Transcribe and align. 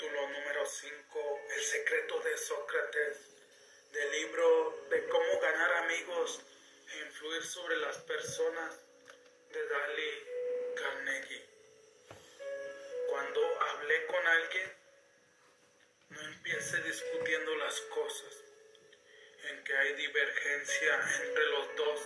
capítulo 0.00 0.28
número 0.28 0.64
5, 0.64 1.40
El 1.56 1.62
secreto 1.62 2.20
de 2.20 2.38
Sócrates, 2.38 3.18
del 3.92 4.10
libro 4.12 4.86
de 4.88 5.06
cómo 5.08 5.40
ganar 5.40 5.72
amigos 5.84 6.40
e 6.90 7.00
influir 7.00 7.44
sobre 7.44 7.76
las 7.76 7.98
personas 7.98 8.80
de 9.52 9.68
Dali 9.68 10.24
Carnegie. 10.74 11.44
Cuando 13.10 13.60
hablé 13.60 14.06
con 14.06 14.26
alguien, 14.26 14.72
no 16.08 16.20
empiece 16.22 16.78
discutiendo 16.82 17.56
las 17.56 17.78
cosas 17.82 18.36
en 19.50 19.64
que 19.64 19.76
hay 19.76 19.92
divergencia 19.96 20.94
entre 21.24 21.44
los 21.44 21.76
dos. 21.76 22.00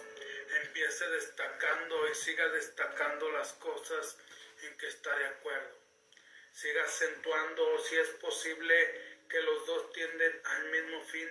Empiece 0.64 1.08
destacando 1.11 2.08
y 2.08 2.14
siga 2.17 2.49
destacando 2.49 3.31
las 3.31 3.53
cosas 3.53 4.18
en 4.63 4.76
que 4.79 4.89
está 4.89 5.17
de 5.17 5.26
acuerdo 5.26 5.83
siga 6.54 6.85
acentuando 6.85 7.79
si 7.81 7.96
es 7.96 8.08
posible 8.11 9.17
que 9.29 9.40
los 9.40 9.67
dos 9.67 9.93
tienden 9.93 10.40
al 10.44 10.71
mismo 10.71 11.04
fin, 11.04 11.29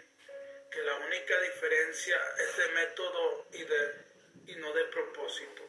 que 0.69 0.81
la 0.81 0.95
única 0.95 1.39
diferencia 1.39 2.17
es 2.39 2.57
de 2.57 2.67
método 2.73 3.47
y, 3.53 4.51
y 4.51 4.55
no 4.57 4.73
de 4.73 4.83
propósito. 4.85 5.63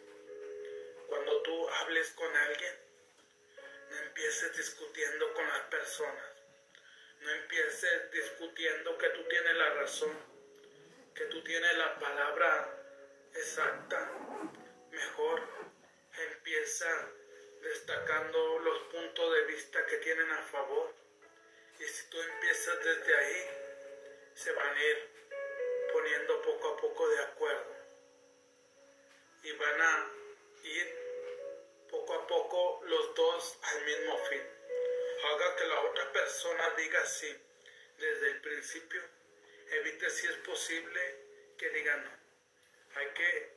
Cuando 1.07 1.43
tú 1.43 1.69
hables 1.69 2.11
con 2.11 2.37
alguien, 2.37 2.75
no 3.91 3.99
empieces 3.99 4.57
discutiendo 4.57 5.33
con 5.35 5.47
las 5.47 5.61
personas, 5.63 6.25
no 7.21 7.31
empieces 7.31 8.11
discutiendo 8.11 8.99
que 8.99 9.09
tú 9.11 9.23
tienes 9.29 9.55
la 9.55 9.75
razón, 9.75 10.19
que 11.15 11.27
tú 11.27 11.45
tienes 11.45 11.79
la 11.79 11.97
palabra 12.01 13.31
exacta, 13.35 14.11
mejor 14.91 15.43
empieza 16.33 17.13
destacando 17.65 18.59
los 18.59 18.79
puntos 18.93 19.35
de 19.35 19.43
vista 19.47 19.85
que 19.87 19.97
tienen 19.99 20.31
a 20.31 20.43
favor. 20.43 20.95
Y 21.79 21.85
si 21.85 22.11
tú 22.11 22.21
empiezas 22.21 22.85
desde 22.85 23.17
ahí, 23.17 23.51
se 24.35 24.53
van 24.53 24.77
a 24.77 24.85
ir 24.85 25.09
poniendo 25.93 26.43
poco 26.43 26.69
a 26.69 26.77
poco 26.77 27.09
de 27.09 27.23
acuerdo. 27.23 27.75
Y 29.43 29.53
van 29.53 29.81
a 29.81 30.11
ir 30.63 30.99
poco 31.91 32.15
a 32.15 32.27
poco 32.27 32.81
los 32.85 33.15
dos 33.15 33.59
al 33.63 33.85
mismo 33.85 34.19
fin. 34.27 34.43
Haga 35.25 35.57
que 35.57 35.67
la 35.67 35.81
otra 35.81 36.13
persona 36.13 36.71
diga 36.77 37.05
sí 37.07 37.35
desde 37.99 38.31
el 38.31 38.41
principio. 38.41 39.03
Evite 39.71 40.11
si 40.11 40.27
es 40.27 40.37
posible 40.37 41.01
que 41.59 41.71
diga 41.71 41.97
no. 41.97 42.11
Hay 42.97 43.09
que 43.09 43.55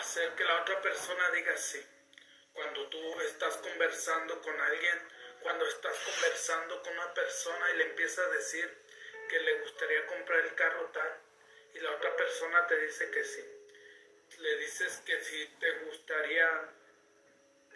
hacer 0.00 0.34
que 0.34 0.44
la 0.44 0.62
otra 0.62 0.80
persona 0.82 1.30
diga 1.30 1.56
sí 1.56 1.84
cuando 2.54 2.88
tú 2.88 3.20
estás 3.20 3.56
conversando 3.58 4.40
con 4.40 4.58
alguien, 4.60 4.98
cuando 5.42 5.66
estás 5.66 5.96
conversando 5.98 6.82
con 6.82 6.94
una 6.94 7.12
persona 7.12 7.70
y 7.72 7.76
le 7.78 7.84
empiezas 7.84 8.26
a 8.26 8.30
decir 8.30 8.84
que 9.28 9.40
le 9.40 9.60
gustaría 9.60 10.06
comprar 10.06 10.40
el 10.40 10.54
carro 10.54 10.90
tal 10.92 11.20
y 11.74 11.80
la 11.80 11.90
otra 11.90 12.16
persona 12.16 12.66
te 12.66 12.78
dice 12.78 13.10
que 13.10 13.24
sí. 13.24 13.44
Le 14.38 14.56
dices 14.58 15.02
que 15.04 15.20
si 15.20 15.46
te 15.60 15.70
gustaría, 15.80 16.70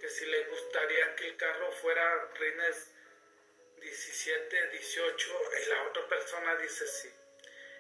que 0.01 0.09
si 0.09 0.27
le 0.27 0.45
gustaría 0.45 1.17
que 1.17 1.27
el 1.27 1.37
carro 1.37 1.71
fuera 1.73 2.31
Rines 2.34 2.93
17, 3.81 4.69
18 4.69 5.51
y 5.62 5.69
la 5.69 5.83
otra 5.84 6.09
persona 6.09 6.56
dice 6.56 6.87
sí. 6.87 7.12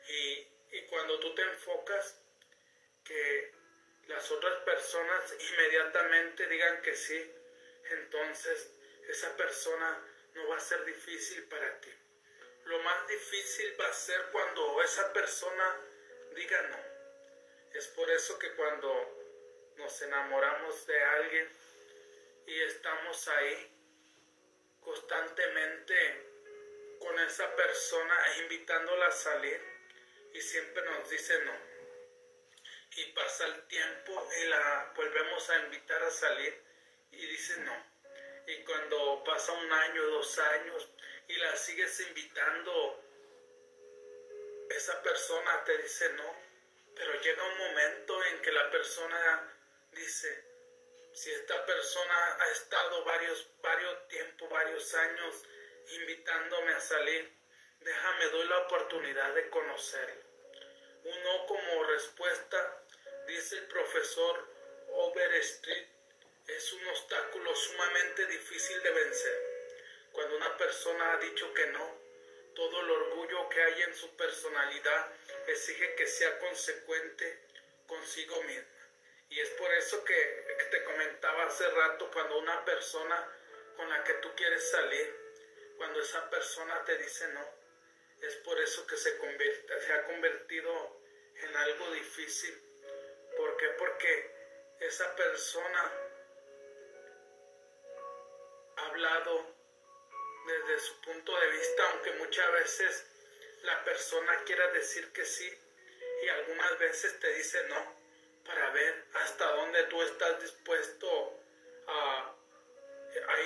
Y, 0.08 0.76
y 0.76 0.82
cuando 0.86 1.18
tú 1.20 1.34
te 1.34 1.42
enfocas 1.42 2.20
que 3.04 3.57
las 4.08 4.30
otras 4.30 4.58
personas 4.64 5.34
inmediatamente 5.38 6.46
digan 6.46 6.80
que 6.80 6.94
sí, 6.94 7.30
entonces 7.90 8.70
esa 9.06 9.36
persona 9.36 10.02
no 10.34 10.48
va 10.48 10.56
a 10.56 10.60
ser 10.60 10.82
difícil 10.86 11.44
para 11.44 11.78
ti. 11.80 11.92
Lo 12.64 12.78
más 12.80 13.06
difícil 13.06 13.78
va 13.78 13.86
a 13.86 13.92
ser 13.92 14.20
cuando 14.32 14.82
esa 14.82 15.12
persona 15.12 15.76
diga 16.34 16.62
no. 16.62 17.78
Es 17.78 17.86
por 17.88 18.10
eso 18.10 18.38
que 18.38 18.54
cuando 18.54 19.74
nos 19.76 20.02
enamoramos 20.02 20.86
de 20.86 21.02
alguien 21.02 21.48
y 22.46 22.62
estamos 22.62 23.28
ahí 23.28 23.74
constantemente 24.80 26.96
con 26.98 27.18
esa 27.20 27.54
persona 27.54 28.38
invitándola 28.38 29.06
a 29.06 29.12
salir 29.12 29.60
y 30.32 30.40
siempre 30.40 30.82
nos 30.82 31.10
dice 31.10 31.44
no 31.44 31.67
y 32.98 33.12
pasa 33.12 33.46
el 33.46 33.62
tiempo 33.68 34.28
y 34.40 34.48
la 34.48 34.92
volvemos 34.96 35.50
a 35.50 35.58
invitar 35.60 36.02
a 36.02 36.10
salir 36.10 36.60
y 37.12 37.26
dice 37.26 37.58
no. 37.60 37.86
Y 38.48 38.64
cuando 38.64 39.22
pasa 39.24 39.52
un 39.52 39.72
año, 39.72 40.02
dos 40.06 40.38
años 40.38 40.88
y 41.28 41.34
la 41.36 41.54
sigues 41.56 42.00
invitando, 42.00 43.04
esa 44.70 45.00
persona 45.02 45.64
te 45.64 45.78
dice 45.78 46.12
no. 46.14 46.34
Pero 46.96 47.20
llega 47.20 47.44
un 47.44 47.58
momento 47.58 48.24
en 48.24 48.42
que 48.42 48.50
la 48.50 48.68
persona 48.70 49.54
dice, 49.92 50.44
si 51.12 51.30
esta 51.30 51.64
persona 51.66 52.36
ha 52.40 52.48
estado 52.50 53.04
varios, 53.04 53.48
varios 53.62 54.08
tiempos, 54.08 54.50
varios 54.50 54.94
años 54.94 55.44
invitándome 55.90 56.72
a 56.72 56.80
salir, 56.80 57.32
déjame, 57.78 58.24
doy 58.26 58.48
la 58.48 58.58
oportunidad 58.58 59.34
de 59.34 59.48
conocerlo. 59.50 60.24
Uno 61.04 61.46
como 61.46 61.84
respuesta 61.84 62.77
dice 63.28 63.58
el 63.58 63.64
profesor 63.66 64.48
Overstreet, 64.88 65.86
es 66.46 66.72
un 66.72 66.88
obstáculo 66.88 67.54
sumamente 67.54 68.26
difícil 68.26 68.82
de 68.82 68.90
vencer. 68.90 69.42
Cuando 70.12 70.36
una 70.36 70.56
persona 70.56 71.12
ha 71.12 71.16
dicho 71.18 71.52
que 71.52 71.66
no, 71.66 71.98
todo 72.54 72.80
el 72.80 72.90
orgullo 72.90 73.48
que 73.50 73.62
hay 73.62 73.82
en 73.82 73.94
su 73.94 74.16
personalidad 74.16 75.12
exige 75.46 75.94
que 75.94 76.06
sea 76.06 76.38
consecuente 76.38 77.38
consigo 77.86 78.42
misma. 78.44 78.64
Y 79.28 79.40
es 79.40 79.50
por 79.50 79.70
eso 79.74 80.02
que, 80.04 80.56
te 80.70 80.84
comentaba 80.84 81.44
hace 81.44 81.68
rato, 81.68 82.10
cuando 82.10 82.38
una 82.38 82.64
persona 82.64 83.30
con 83.76 83.90
la 83.90 84.02
que 84.04 84.14
tú 84.14 84.34
quieres 84.34 84.70
salir, 84.70 85.14
cuando 85.76 86.00
esa 86.00 86.30
persona 86.30 86.82
te 86.86 86.96
dice 86.96 87.28
no, 87.28 87.46
es 88.22 88.36
por 88.36 88.58
eso 88.58 88.86
que 88.86 88.96
se, 88.96 89.18
se 89.18 89.92
ha 89.92 90.04
convertido 90.04 91.02
en 91.36 91.56
algo 91.56 91.92
difícil 91.92 92.67
¿Por 92.67 92.67
qué? 93.58 93.68
Porque 93.70 94.30
esa 94.80 95.14
persona 95.16 95.92
ha 98.76 98.86
hablado 98.86 99.54
desde 100.46 100.78
su 100.80 101.00
punto 101.02 101.38
de 101.38 101.50
vista, 101.50 101.90
aunque 101.90 102.12
muchas 102.12 102.52
veces 102.52 103.06
la 103.62 103.84
persona 103.84 104.44
quiera 104.44 104.68
decir 104.68 105.12
que 105.12 105.24
sí 105.24 105.52
y 106.22 106.28
algunas 106.28 106.78
veces 106.78 107.18
te 107.20 107.32
dice 107.34 107.62
no, 107.68 107.96
para 108.44 108.70
ver 108.70 109.04
hasta 109.14 109.50
dónde 109.52 109.82
tú 109.84 110.02
estás 110.02 110.40
dispuesto 110.40 111.34
a, 111.86 112.34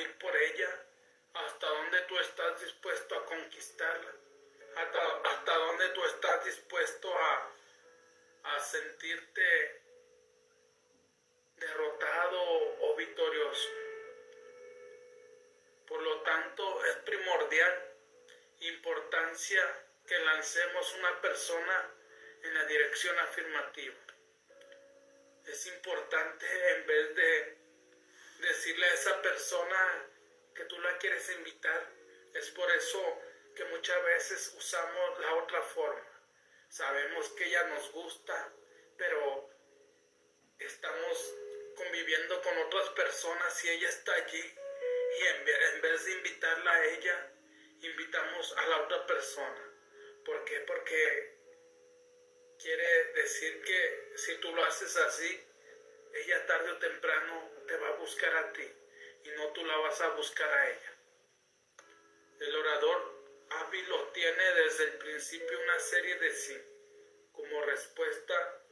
ir 0.01 0.19
por 0.19 0.35
ella, 0.35 0.87
hasta 1.35 1.67
dónde 1.67 2.01
tú 2.03 2.19
estás 2.19 2.61
dispuesto 2.61 3.15
a 3.17 3.27
conquistarla, 3.27 4.13
hasta, 4.77 5.31
hasta 5.31 5.55
dónde 5.55 5.89
tú 5.91 6.05
estás 6.05 6.45
dispuesto 6.45 7.13
a, 7.19 7.51
a 8.45 8.61
sentirte 8.61 9.82
derrotado 11.63 12.41
o 12.81 12.97
victorioso. 12.97 13.69
Por 15.87 16.03
lo 16.03 16.23
tanto, 16.23 16.85
es 16.87 16.97
primordial 16.97 17.93
importancia 18.61 19.63
que 20.07 20.19
lancemos 20.19 20.95
una 20.95 21.21
persona 21.21 21.91
en 22.43 22.55
la 22.55 22.65
dirección 22.65 23.19
afirmativa. 23.19 23.95
Es 25.47 25.67
importante 25.67 26.47
en 26.75 26.87
vez 26.87 27.15
de 27.15 27.59
decirle 28.41 28.87
a 28.87 28.95
esa 28.95 29.23
persona 29.23 30.09
que 30.55 30.65
tú 30.65 30.79
la 30.81 30.97
quieres 30.99 31.29
invitar, 31.31 31.89
es 32.35 32.51
por 32.51 32.71
eso 32.71 33.23
que 33.55 33.65
muchas 33.67 34.03
veces 34.05 34.55
usamos 34.57 35.21
la 35.21 35.35
otra 35.35 35.63
forma. 35.63 36.09
Sabemos 36.69 37.29
que 37.31 37.45
ella 37.45 37.65
nos 37.65 37.93
gusta, 37.93 38.53
pero 38.97 39.51
estamos 40.59 41.35
conviviendo 41.83 42.41
con 42.43 42.57
otras 42.59 42.89
personas 42.91 43.65
y 43.65 43.71
ella 43.71 43.89
está 43.89 44.15
allí 44.15 44.55
y 45.19 45.27
en 45.27 45.83
vez 45.83 46.05
de 46.07 46.13
invitarla 46.13 46.73
a 46.73 46.87
ella, 46.87 47.33
invitamos 47.81 48.57
a 48.57 48.67
la 48.67 48.83
otra 48.83 49.07
persona. 49.07 49.73
¿Por 50.25 50.45
qué? 50.45 50.61
Porque 50.61 51.39
quiere 52.59 53.05
decir 53.15 53.63
que 53.63 54.13
si 54.17 54.37
tú 54.37 54.55
lo 54.55 54.65
haces 54.65 54.97
así, 54.97 55.47
ella 56.15 56.47
tarde 56.47 56.71
o 56.71 56.79
temprano 56.79 57.51
te 57.67 57.77
va 57.77 57.89
a 57.89 57.97
buscar 57.97 58.35
a 58.37 58.53
ti 58.53 58.69
y 59.25 59.29
no 59.31 59.53
tú 59.53 59.65
la 59.65 59.77
vas 59.79 60.01
a 60.01 60.09
buscar 60.11 60.49
a 60.49 60.71
ella. 60.71 60.99
El 62.41 62.57
orador 62.57 63.23
hábil 63.51 63.87
tiene 64.15 64.55
desde 64.55 64.85
el 64.85 64.99
principio 64.99 65.61
una 65.61 65.79
serie 65.79 66.17
de 66.17 66.31
sí 66.33 66.57
como 67.33 67.63
respuesta 67.63 68.63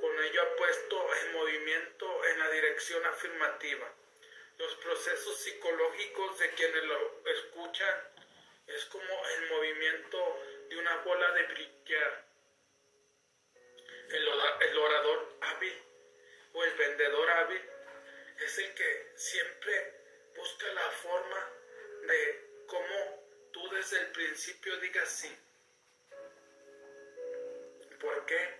con 0.00 0.24
ello 0.24 0.42
ha 0.42 0.56
puesto 0.56 1.14
en 1.14 1.32
movimiento 1.32 2.24
en 2.26 2.38
la 2.38 2.50
dirección 2.50 3.04
afirmativa. 3.06 3.92
Los 4.58 4.74
procesos 4.76 5.36
psicológicos 5.38 6.38
de 6.38 6.50
quienes 6.50 6.84
lo 6.84 7.24
escuchan 7.26 7.94
Es 8.66 8.84
como 8.86 9.26
el 9.36 9.48
movimiento 9.48 10.42
de 10.68 10.76
una 10.76 10.96
bola 10.98 11.32
de 11.32 11.42
brillar. 11.44 12.24
El, 14.10 14.78
orador 14.78 15.36
hábil 15.40 15.82
o 16.52 16.64
el 16.64 16.74
vendedor 16.74 17.30
hábil 17.30 17.62
es 18.38 18.58
el 18.58 18.74
que 18.74 19.12
siempre 19.16 19.94
busca 20.36 20.66
la 20.72 20.90
forma 20.90 21.50
de 22.02 22.64
cómo 22.66 23.50
tú 23.52 23.68
desde 23.70 24.00
el 24.00 24.12
principio 24.12 24.76
digas 24.78 25.08
sí. 25.08 25.36
¿Por 28.00 28.26
qué? 28.26 28.59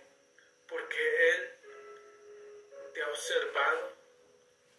Porque 0.71 1.29
Él 1.29 1.59
te 2.93 3.03
ha 3.03 3.07
observado, 3.09 3.93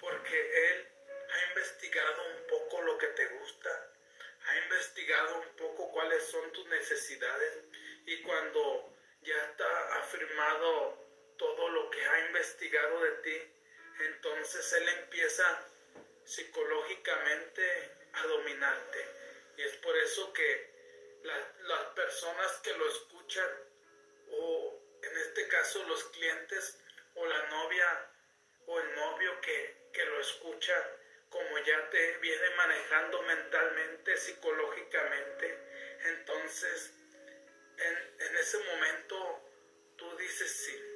porque 0.00 0.70
Él 0.70 0.88
ha 1.30 1.48
investigado 1.50 2.22
un 2.34 2.46
poco 2.48 2.82
lo 2.82 2.98
que 2.98 3.06
te 3.08 3.26
gusta, 3.26 3.92
ha 4.46 4.58
investigado 4.58 5.38
un 5.38 5.56
poco 5.56 5.92
cuáles 5.92 6.24
son 6.24 6.50
tus 6.52 6.66
necesidades 6.66 7.62
y 8.06 8.22
cuando 8.22 8.92
ya 9.22 9.36
está 9.50 9.98
afirmado 9.98 10.98
todo 11.38 11.68
lo 11.68 11.90
que 11.90 12.04
ha 12.04 12.26
investigado 12.26 13.00
de 13.02 13.10
ti, 13.22 13.52
entonces 14.00 14.72
Él 14.72 14.88
empieza 14.88 15.68
psicológicamente 16.24 17.92
a 18.14 18.26
dominarte. 18.26 19.06
Y 19.56 19.62
es 19.62 19.76
por 19.76 19.96
eso 19.96 20.32
que 20.32 20.72
las 21.64 21.84
personas 21.94 22.52
que 22.58 22.72
lo 22.74 22.88
escuchan, 22.88 23.48
o 24.30 24.71
en 25.02 25.16
este 25.18 25.48
caso 25.48 25.82
los 25.84 26.04
clientes, 26.04 26.78
o 27.14 27.26
la 27.26 27.48
novia, 27.48 28.08
o 28.66 28.80
el 28.80 28.94
novio 28.94 29.40
que, 29.40 29.76
que 29.92 30.04
lo 30.04 30.20
escucha, 30.20 30.74
como 31.28 31.58
ya 31.58 31.90
te 31.90 32.18
viene 32.18 32.50
manejando 32.56 33.22
mentalmente, 33.22 34.16
psicológicamente, 34.16 35.58
entonces 36.04 36.92
en, 37.78 38.20
en 38.20 38.36
ese 38.36 38.58
momento 38.58 39.42
tú 39.96 40.16
dices 40.16 40.50
sí. 40.50 40.92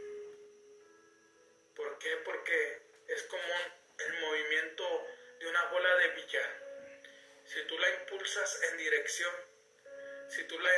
¿Por 1.74 1.98
qué? 1.98 2.16
Porque 2.24 2.82
es 3.08 3.22
como 3.24 3.54
el 3.98 4.20
movimiento 4.20 5.06
de 5.40 5.48
una 5.48 5.64
bola 5.66 5.96
de 5.96 6.08
billar. 6.08 6.66
Si 7.44 7.62
tú 7.66 7.78
la 7.78 7.88
impulsas 7.90 8.62
en 8.62 8.78
dirección, 8.78 9.34
si 10.28 10.44
tú 10.44 10.58
la 10.58 10.70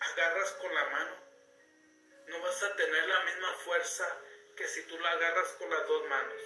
agarras 0.00 0.52
con 0.52 0.74
la 0.74 0.84
mano, 0.84 1.25
no 2.26 2.40
vas 2.40 2.62
a 2.62 2.76
tener 2.76 3.08
la 3.08 3.20
misma 3.24 3.52
fuerza 3.64 4.22
que 4.56 4.66
si 4.68 4.82
tú 4.84 4.98
la 4.98 5.10
agarras 5.10 5.48
con 5.58 5.70
las 5.70 5.86
dos 5.86 6.08
manos. 6.08 6.42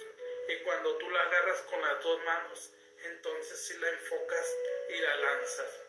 Y 0.49 0.57
cuando 0.63 0.97
tú 0.97 1.09
la 1.09 1.21
agarras 1.21 1.61
con 1.61 1.81
las 1.81 2.03
dos 2.03 2.23
manos, 2.23 2.71
entonces 3.03 3.65
si 3.65 3.77
la 3.77 3.89
enfocas 3.89 4.55
y 4.89 4.97
la 4.97 5.15
lanzas. 5.15 5.83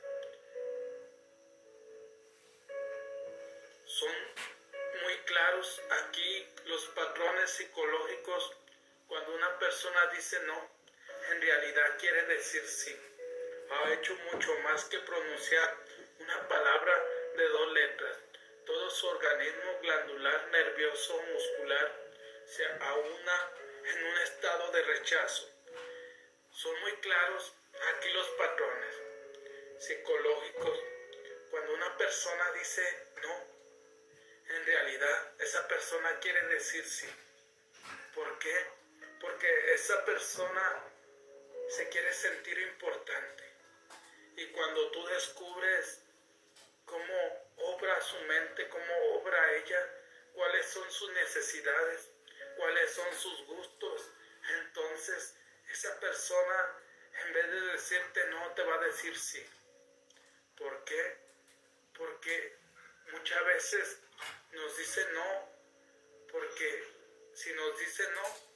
Son 3.85 4.13
muy 5.03 5.17
claros 5.25 5.83
aquí 5.91 6.49
los 6.67 6.87
patrones 6.89 7.51
psicológicos 7.51 8.57
cuando 9.09 9.35
una 9.35 9.59
persona 9.59 10.07
dice 10.07 10.41
no, 10.45 10.71
en 11.31 11.43
realidad 11.43 11.99
quiere 11.99 12.25
decir 12.27 12.67
sí. 12.67 12.97
Ha 13.71 13.93
hecho 13.93 14.15
mucho 14.33 14.55
más 14.61 14.85
que 14.87 14.99
pronunciar 15.01 15.77
una 16.19 16.49
palabra 16.49 17.05
de 17.37 17.49
dos 17.49 17.73
letras. 17.73 18.22
Todo 18.67 18.91
su 18.91 19.07
organismo 19.09 19.79
glandular, 19.81 20.49
nervioso, 20.49 21.21
muscular 21.23 22.03
se 22.47 22.65
aúna 22.65 23.51
en 23.85 24.05
un 24.05 24.19
estado 24.19 24.71
de 24.71 24.83
rechazo. 24.83 25.49
Son 26.53 26.81
muy 26.81 26.93
claros 26.97 27.55
aquí 27.95 28.09
los 28.11 28.29
patrones 28.31 28.95
psicológicos. 29.79 30.79
Cuando 31.51 31.75
una 31.75 31.97
persona 31.97 32.53
dice 32.53 32.83
no, 33.23 33.53
en 34.57 34.67
realidad 34.67 35.33
esa 35.41 35.67
persona 35.67 36.19
quiere 36.21 36.43
decir 36.49 36.85
sí. 36.85 37.09
¿Por 38.15 38.39
qué? 38.39 38.67
Porque 39.21 39.75
esa 39.75 40.05
persona 40.05 40.85
se 41.69 41.89
quiere 41.89 42.13
sentir 42.13 42.59
importante. 42.59 43.45
Y 44.37 44.47
cuando 44.53 44.91
tú 44.91 45.07
descubres 45.07 46.01
cómo 46.85 47.52
obra 47.63 48.01
su 48.01 48.19
mente, 48.23 48.69
cómo 48.69 48.95
obra 49.15 49.53
ella, 49.53 49.91
cuáles 50.35 50.67
son 50.67 50.91
sus 50.91 51.13
necesidades, 51.13 52.11
cuáles 52.57 52.91
son 52.93 53.13
sus 53.15 53.47
gustos, 53.47 54.11
entonces 54.61 55.37
esa 55.71 55.99
persona 56.01 56.79
en 57.25 57.33
vez 57.33 57.51
de 57.51 57.61
decirte 57.73 58.25
no, 58.31 58.51
te 58.53 58.63
va 58.63 58.75
a 58.77 58.85
decir 58.85 59.17
sí. 59.17 59.45
¿Por 60.57 60.85
qué? 60.85 61.17
Porque 61.97 62.57
muchas 63.13 63.45
veces 63.45 63.99
nos 64.53 64.77
dice 64.77 65.07
no, 65.13 65.49
porque 66.31 66.85
si 67.35 67.53
nos 67.53 67.79
dice 67.79 68.05
no, 68.11 68.53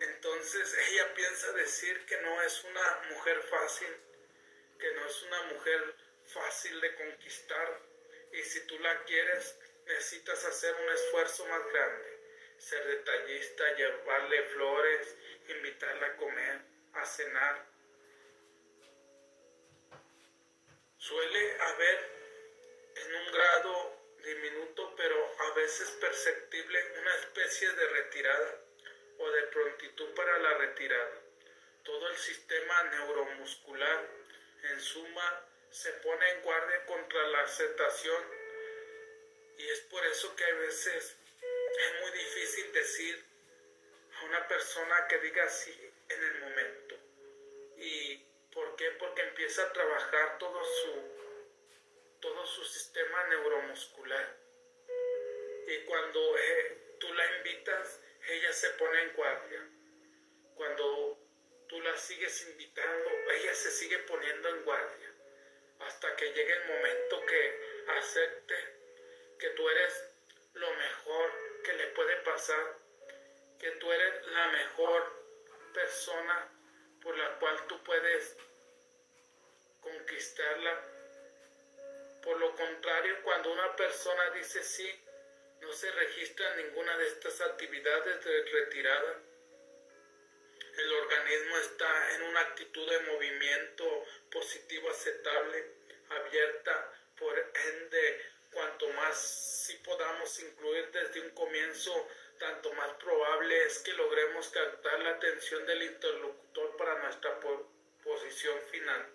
entonces 0.00 0.74
ella 0.88 1.14
piensa 1.14 1.52
decir 1.52 2.06
que 2.06 2.20
no 2.22 2.42
es 2.42 2.64
una 2.64 3.00
mujer 3.10 3.42
fácil, 3.42 3.96
que 4.78 4.94
no 4.94 5.06
es 5.06 5.22
una 5.24 5.42
mujer 5.42 5.94
fácil 6.32 6.80
de 6.80 6.94
conquistar 6.94 7.80
y 8.32 8.42
si 8.42 8.66
tú 8.66 8.78
la 8.78 9.04
quieres 9.04 9.58
necesitas 9.86 10.44
hacer 10.44 10.74
un 10.74 10.88
esfuerzo 10.90 11.44
más 11.46 11.66
grande, 11.72 12.20
ser 12.58 12.86
detallista, 12.86 13.74
llevarle 13.74 14.42
flores, 14.44 15.16
invitarla 15.48 16.06
a 16.06 16.16
comer, 16.16 16.60
a 16.94 17.04
cenar. 17.04 17.66
Suele 20.98 21.60
haber 21.60 22.20
en 22.96 23.14
un 23.14 23.32
grado 23.32 24.00
diminuto 24.22 24.94
pero 24.96 25.34
a 25.40 25.54
veces 25.54 25.90
perceptible 25.92 26.92
una 27.00 27.14
especie 27.16 27.72
de 27.72 27.86
retirada 27.88 28.60
o 29.18 29.30
de 29.30 29.42
prontitud 29.44 30.14
para 30.14 30.38
la 30.38 30.58
retirada. 30.58 31.22
Todo 31.82 32.08
el 32.08 32.16
sistema 32.16 32.84
neuromuscular, 32.84 34.08
en 34.62 34.80
suma, 34.80 35.49
se 35.70 35.92
pone 35.94 36.30
en 36.30 36.42
guardia 36.42 36.84
contra 36.86 37.28
la 37.28 37.42
aceptación 37.42 38.24
y 39.56 39.68
es 39.68 39.80
por 39.82 40.04
eso 40.06 40.34
que 40.34 40.44
a 40.44 40.54
veces 40.54 41.16
es 41.78 42.00
muy 42.00 42.10
difícil 42.18 42.72
decir 42.72 43.24
a 44.14 44.24
una 44.24 44.48
persona 44.48 45.06
que 45.06 45.18
diga 45.18 45.48
sí 45.48 45.92
en 46.08 46.24
el 46.24 46.40
momento. 46.40 46.96
¿Y 47.76 48.16
por 48.52 48.74
qué? 48.76 48.90
Porque 48.92 49.22
empieza 49.22 49.62
a 49.62 49.72
trabajar 49.72 50.38
todo 50.38 50.64
su, 50.64 52.18
todo 52.20 52.46
su 52.46 52.64
sistema 52.64 53.26
neuromuscular. 53.28 54.36
Y 55.66 55.84
cuando 55.84 56.38
eh, 56.38 56.96
tú 56.98 57.12
la 57.14 57.36
invitas, 57.36 58.00
ella 58.28 58.52
se 58.52 58.70
pone 58.70 59.02
en 59.02 59.12
guardia. 59.12 59.68
Cuando 60.54 61.18
tú 61.68 61.80
la 61.80 61.96
sigues 61.96 62.48
invitando, 62.48 63.10
ella 63.34 63.54
se 63.54 63.70
sigue 63.70 63.98
poniendo 64.00 64.48
en 64.48 64.64
guardia. 64.64 65.09
Hasta 66.00 66.16
que 66.16 66.32
llegue 66.32 66.50
el 66.50 66.64
momento 66.64 67.26
que 67.26 67.84
acepte 67.98 68.54
que 69.38 69.50
tú 69.50 69.68
eres 69.68 70.10
lo 70.54 70.72
mejor 70.72 71.30
que 71.62 71.74
le 71.74 71.88
puede 71.88 72.16
pasar, 72.22 72.78
que 73.58 73.70
tú 73.72 73.92
eres 73.92 74.26
la 74.28 74.48
mejor 74.48 75.12
persona 75.74 76.48
por 77.02 77.18
la 77.18 77.38
cual 77.38 77.66
tú 77.66 77.84
puedes 77.84 78.34
conquistarla. 79.82 80.80
Por 82.22 82.40
lo 82.40 82.54
contrario, 82.54 83.22
cuando 83.22 83.52
una 83.52 83.76
persona 83.76 84.30
dice 84.30 84.62
sí, 84.62 85.04
no 85.60 85.70
se 85.70 85.90
registra 85.90 86.56
ninguna 86.56 86.96
de 86.96 87.08
estas 87.08 87.42
actividades 87.42 88.24
de 88.24 88.42
retirada. 88.44 89.20
El 90.78 90.92
organismo 90.94 91.58
está 91.58 92.14
en 92.14 92.22
una 92.22 92.40
actitud 92.40 92.88
de 92.88 93.00
movimiento 93.00 94.06
positivo 94.30 94.88
aceptable, 94.88 95.79
abierta, 96.10 96.92
por 97.18 97.38
ende, 97.38 98.26
cuanto 98.52 98.88
más 98.90 99.16
si 99.66 99.76
podamos 99.78 100.38
incluir 100.40 100.90
desde 100.90 101.20
un 101.20 101.30
comienzo, 101.30 102.08
tanto 102.38 102.72
más 102.72 102.90
probable 102.94 103.66
es 103.66 103.78
que 103.80 103.92
logremos 103.92 104.48
captar 104.48 104.98
la 105.00 105.10
atención 105.10 105.66
del 105.66 105.82
interlocutor 105.82 106.76
para 106.76 106.98
nuestra 107.02 107.38
posición 108.02 108.60
final. 108.70 109.06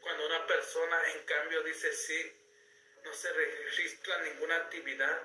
Cuando 0.00 0.26
una 0.26 0.46
persona 0.46 1.00
en 1.12 1.24
cambio 1.24 1.62
dice 1.62 1.92
sí, 1.92 2.32
no 3.04 3.12
se 3.12 3.32
registra 3.32 4.22
ninguna 4.22 4.56
actividad, 4.56 5.22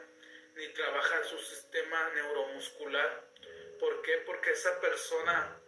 ni 0.56 0.68
trabaja 0.70 1.24
su 1.24 1.38
sistema 1.40 2.10
neuromuscular. 2.14 3.28
¿Por 3.80 4.02
qué? 4.02 4.18
Porque 4.26 4.52
esa 4.52 4.80
persona 4.82 5.62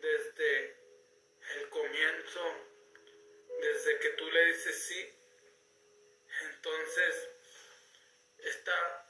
desde 0.00 0.76
el 1.56 1.68
comienzo, 1.70 2.69
desde 3.60 3.98
que 3.98 4.10
tú 4.10 4.30
le 4.30 4.44
dices 4.46 4.84
sí, 4.84 5.14
entonces 6.52 7.28
esta 8.38 9.06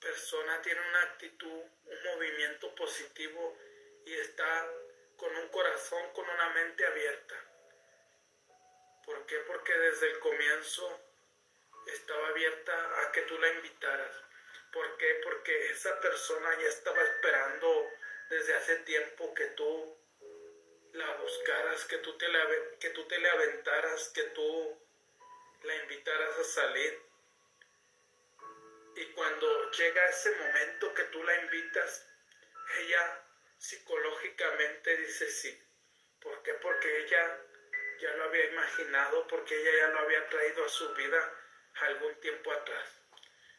persona 0.00 0.60
tiene 0.62 0.80
una 0.80 1.02
actitud, 1.02 1.62
un 1.84 2.02
movimiento 2.04 2.74
positivo 2.74 3.56
y 4.04 4.14
está 4.14 4.70
con 5.16 5.34
un 5.34 5.48
corazón, 5.48 6.12
con 6.12 6.28
una 6.28 6.50
mente 6.50 6.86
abierta. 6.86 7.34
¿Por 9.04 9.24
qué? 9.26 9.38
Porque 9.46 9.72
desde 9.72 10.10
el 10.10 10.18
comienzo 10.18 11.00
estaba 11.86 12.28
abierta 12.28 13.02
a 13.02 13.12
que 13.12 13.22
tú 13.22 13.38
la 13.38 13.48
invitaras. 13.48 14.14
¿Por 14.72 14.96
qué? 14.98 15.20
Porque 15.24 15.70
esa 15.70 15.98
persona 16.00 16.58
ya 16.60 16.68
estaba 16.68 17.02
esperando 17.02 17.90
desde 18.28 18.54
hace 18.54 18.76
tiempo 18.80 19.32
que 19.34 19.46
tú 19.50 19.95
la 20.96 21.14
buscaras, 21.16 21.84
que 21.84 21.98
tú 21.98 22.16
te, 22.16 22.28
la, 22.28 22.46
que 22.80 22.90
tú 22.90 23.06
te 23.06 23.18
le 23.18 23.28
aventaras, 23.28 24.08
que 24.10 24.22
tú 24.22 24.78
la 25.62 25.74
invitaras 25.76 26.38
a 26.38 26.44
salir. 26.44 27.02
Y 28.96 29.04
cuando 29.12 29.70
llega 29.72 30.08
ese 30.08 30.30
momento 30.36 30.94
que 30.94 31.04
tú 31.04 31.22
la 31.22 31.34
invitas, 31.42 32.06
ella 32.78 33.22
psicológicamente 33.58 34.96
dice 34.96 35.30
sí. 35.30 35.62
¿Por 36.20 36.42
qué? 36.42 36.54
Porque 36.54 37.04
ella 37.04 37.40
ya 38.00 38.12
lo 38.14 38.24
había 38.24 38.46
imaginado, 38.46 39.26
porque 39.28 39.54
ella 39.54 39.70
ya 39.78 39.88
lo 39.88 39.98
había 40.00 40.28
traído 40.28 40.64
a 40.64 40.68
su 40.68 40.94
vida 40.94 41.34
algún 41.74 42.14
tiempo 42.20 42.52
atrás. 42.52 42.88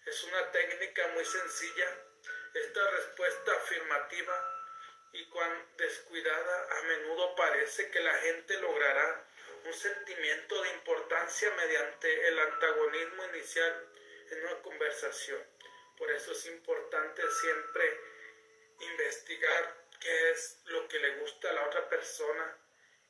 Es 0.05 0.23
una 0.23 0.51
técnica 0.51 1.07
muy 1.09 1.25
sencilla. 1.25 1.87
Esta 2.53 2.91
respuesta 2.91 3.51
afirmativa 3.53 4.56
y 5.17 5.25
cuán 5.25 5.65
descuidada 5.77 6.77
a 6.77 6.83
menudo 6.83 7.35
parece 7.35 7.89
que 7.89 7.99
la 7.99 8.13
gente 8.19 8.59
logrará 8.59 9.25
un 9.65 9.73
sentimiento 9.73 10.61
de 10.61 10.69
importancia 10.69 11.49
mediante 11.55 12.27
el 12.27 12.39
antagonismo 12.39 13.25
inicial 13.33 13.87
en 14.29 14.45
una 14.45 14.61
conversación. 14.61 15.43
Por 15.97 16.11
eso 16.11 16.31
es 16.33 16.45
importante 16.45 17.23
siempre 17.41 17.99
investigar 18.79 19.87
qué 19.99 20.29
es 20.29 20.59
lo 20.65 20.87
que 20.87 20.99
le 20.99 21.15
gusta 21.15 21.49
a 21.49 21.53
la 21.53 21.65
otra 21.65 21.89
persona 21.89 22.57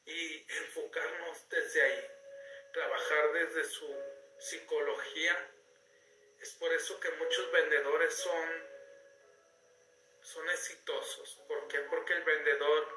y 0.05 0.45
enfocarnos 0.59 1.49
desde 1.49 1.81
ahí, 1.81 2.11
trabajar 2.71 3.33
desde 3.33 3.65
su 3.65 3.93
psicología. 4.39 5.51
Es 6.39 6.51
por 6.51 6.71
eso 6.71 6.97
que 7.01 7.11
muchos 7.11 7.51
vendedores 7.51 8.13
son 8.13 8.76
son 10.27 10.49
exitosos. 10.49 11.41
¿Por 11.47 11.67
qué? 11.69 11.79
Porque 11.89 12.13
el 12.13 12.23
vendedor, 12.23 12.87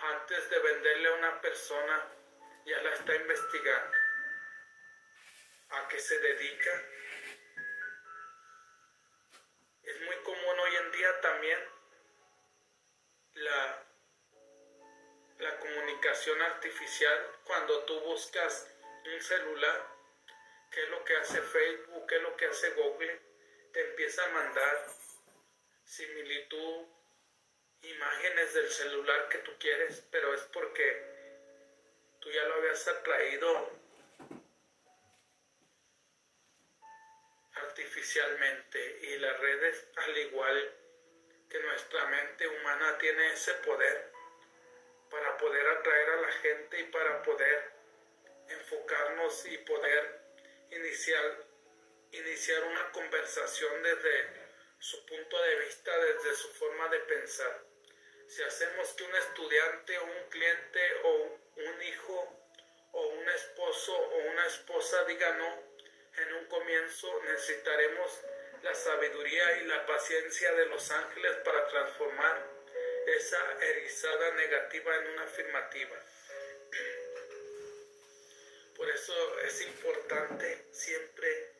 antes 0.00 0.48
de 0.48 0.58
venderle 0.60 1.08
a 1.08 1.14
una 1.14 1.40
persona, 1.40 2.08
ya 2.64 2.80
la 2.82 2.92
está 2.94 3.16
investigando. 3.16 3.96
¿A 5.70 5.88
qué 5.88 5.98
se 5.98 6.18
dedica? 6.20 6.70
Es 9.82 10.00
muy 10.02 10.16
común 10.18 10.60
hoy 10.60 10.76
en 10.76 10.92
día 10.92 11.20
también 11.20 11.58
la, 13.34 13.84
la 15.38 15.58
comunicación 15.58 16.40
artificial 16.42 17.40
cuando 17.44 17.84
tú 17.86 17.98
buscas 18.02 18.68
un 19.12 19.20
celular, 19.20 19.88
qué 20.70 20.84
es 20.84 20.90
lo 20.90 21.04
que 21.04 21.16
hace 21.16 21.42
Facebook, 21.42 22.06
qué 22.06 22.16
es 22.16 22.22
lo 22.22 22.36
que 22.36 22.46
hace 22.46 22.70
Google, 22.70 23.20
te 23.72 23.80
empieza 23.80 24.24
a 24.24 24.28
mandar 24.28 25.01
similitud, 25.92 26.86
imágenes 27.82 28.54
del 28.54 28.70
celular 28.70 29.28
que 29.28 29.38
tú 29.38 29.52
quieres, 29.58 30.02
pero 30.10 30.32
es 30.32 30.40
porque 30.44 31.02
tú 32.18 32.30
ya 32.30 32.44
lo 32.44 32.54
habías 32.54 32.88
atraído 32.88 33.70
artificialmente. 37.52 39.00
Y 39.02 39.18
las 39.18 39.38
redes, 39.38 39.86
al 39.96 40.16
igual 40.16 40.74
que 41.50 41.60
nuestra 41.60 42.06
mente 42.06 42.48
humana, 42.48 42.96
tiene 42.96 43.34
ese 43.34 43.52
poder 43.54 44.12
para 45.10 45.36
poder 45.36 45.66
atraer 45.68 46.08
a 46.08 46.20
la 46.22 46.32
gente 46.32 46.80
y 46.80 46.84
para 46.84 47.22
poder 47.22 47.70
enfocarnos 48.48 49.44
y 49.44 49.58
poder 49.58 50.20
iniciar, 50.70 51.44
iniciar 52.12 52.64
una 52.64 52.90
conversación 52.92 53.82
desde 53.82 54.41
su 54.82 55.06
punto 55.06 55.40
de 55.40 55.56
vista 55.60 55.96
desde 55.96 56.34
su 56.34 56.48
forma 56.54 56.88
de 56.88 56.98
pensar. 56.98 57.62
Si 58.26 58.42
hacemos 58.42 58.88
que 58.94 59.04
un 59.04 59.14
estudiante 59.14 59.98
un 60.00 60.28
cliente 60.28 60.94
o 61.04 61.38
un 61.56 61.82
hijo 61.82 62.48
o 62.90 63.06
un 63.06 63.28
esposo 63.28 63.96
o 63.96 64.16
una 64.16 64.44
esposa 64.46 65.04
diga 65.04 65.34
no, 65.34 65.62
en 66.16 66.34
un 66.34 66.46
comienzo 66.46 67.22
necesitaremos 67.22 68.10
la 68.64 68.74
sabiduría 68.74 69.58
y 69.58 69.66
la 69.66 69.86
paciencia 69.86 70.52
de 70.52 70.66
los 70.66 70.90
ángeles 70.90 71.36
para 71.44 71.68
transformar 71.68 72.44
esa 73.06 73.58
erizada 73.60 74.32
negativa 74.32 74.96
en 74.96 75.10
una 75.12 75.22
afirmativa. 75.22 75.96
Por 78.74 78.90
eso 78.90 79.40
es 79.42 79.60
importante 79.62 80.66
siempre 80.72 81.51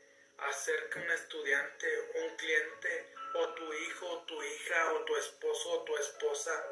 hacer 0.48 0.88
que 0.90 0.98
un 0.98 1.10
estudiante, 1.10 2.10
un 2.14 2.36
cliente, 2.36 3.14
o 3.34 3.54
tu 3.54 3.72
hijo, 3.72 4.08
o 4.08 4.26
tu 4.26 4.42
hija, 4.42 4.92
o 4.92 5.04
tu 5.04 5.16
esposo, 5.16 5.70
o 5.70 5.84
tu 5.84 5.96
esposa, 5.96 6.66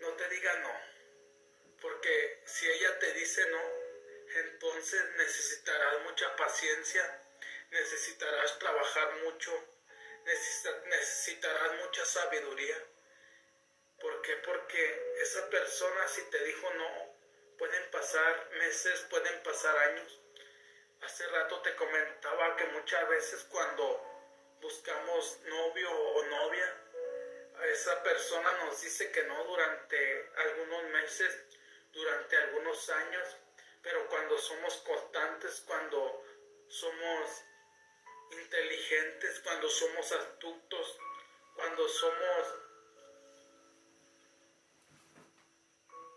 no 0.00 0.08
te 0.14 0.28
diga 0.28 0.54
no. 0.60 0.80
Porque 1.80 2.42
si 2.44 2.68
ella 2.70 2.98
te 2.98 3.12
dice 3.14 3.48
no, 3.50 3.62
entonces 4.40 5.02
necesitarás 5.16 6.02
mucha 6.02 6.36
paciencia, 6.36 7.22
necesitarás 7.70 8.58
trabajar 8.58 9.16
mucho, 9.24 9.52
necesitarás 10.84 11.74
mucha 11.84 12.04
sabiduría. 12.04 12.76
¿Por 14.00 14.22
qué? 14.22 14.36
Porque 14.36 15.14
esa 15.20 15.48
persona 15.50 16.08
si 16.08 16.22
te 16.30 16.44
dijo 16.44 16.72
no, 16.74 17.16
pueden 17.58 17.90
pasar 17.90 18.50
meses, 18.52 19.00
pueden 19.10 19.42
pasar 19.42 19.76
años 19.76 20.20
Hace 21.02 21.26
rato 21.28 21.60
te 21.62 21.74
comentaba 21.76 22.56
que 22.56 22.64
muchas 22.66 23.08
veces 23.08 23.44
cuando 23.50 24.06
buscamos 24.60 25.40
novio 25.44 25.90
o 25.90 26.24
novia, 26.26 26.76
esa 27.64 28.02
persona 28.02 28.52
nos 28.64 28.80
dice 28.82 29.10
que 29.10 29.22
no 29.24 29.44
durante 29.44 30.30
algunos 30.36 30.84
meses, 30.90 31.46
durante 31.92 32.36
algunos 32.36 32.90
años, 32.90 33.36
pero 33.82 34.06
cuando 34.08 34.38
somos 34.38 34.74
constantes, 34.78 35.62
cuando 35.66 36.22
somos 36.68 37.44
inteligentes, 38.32 39.40
cuando 39.40 39.68
somos 39.68 40.12
astutos, 40.12 40.98
cuando 41.54 41.88
somos 41.88 42.54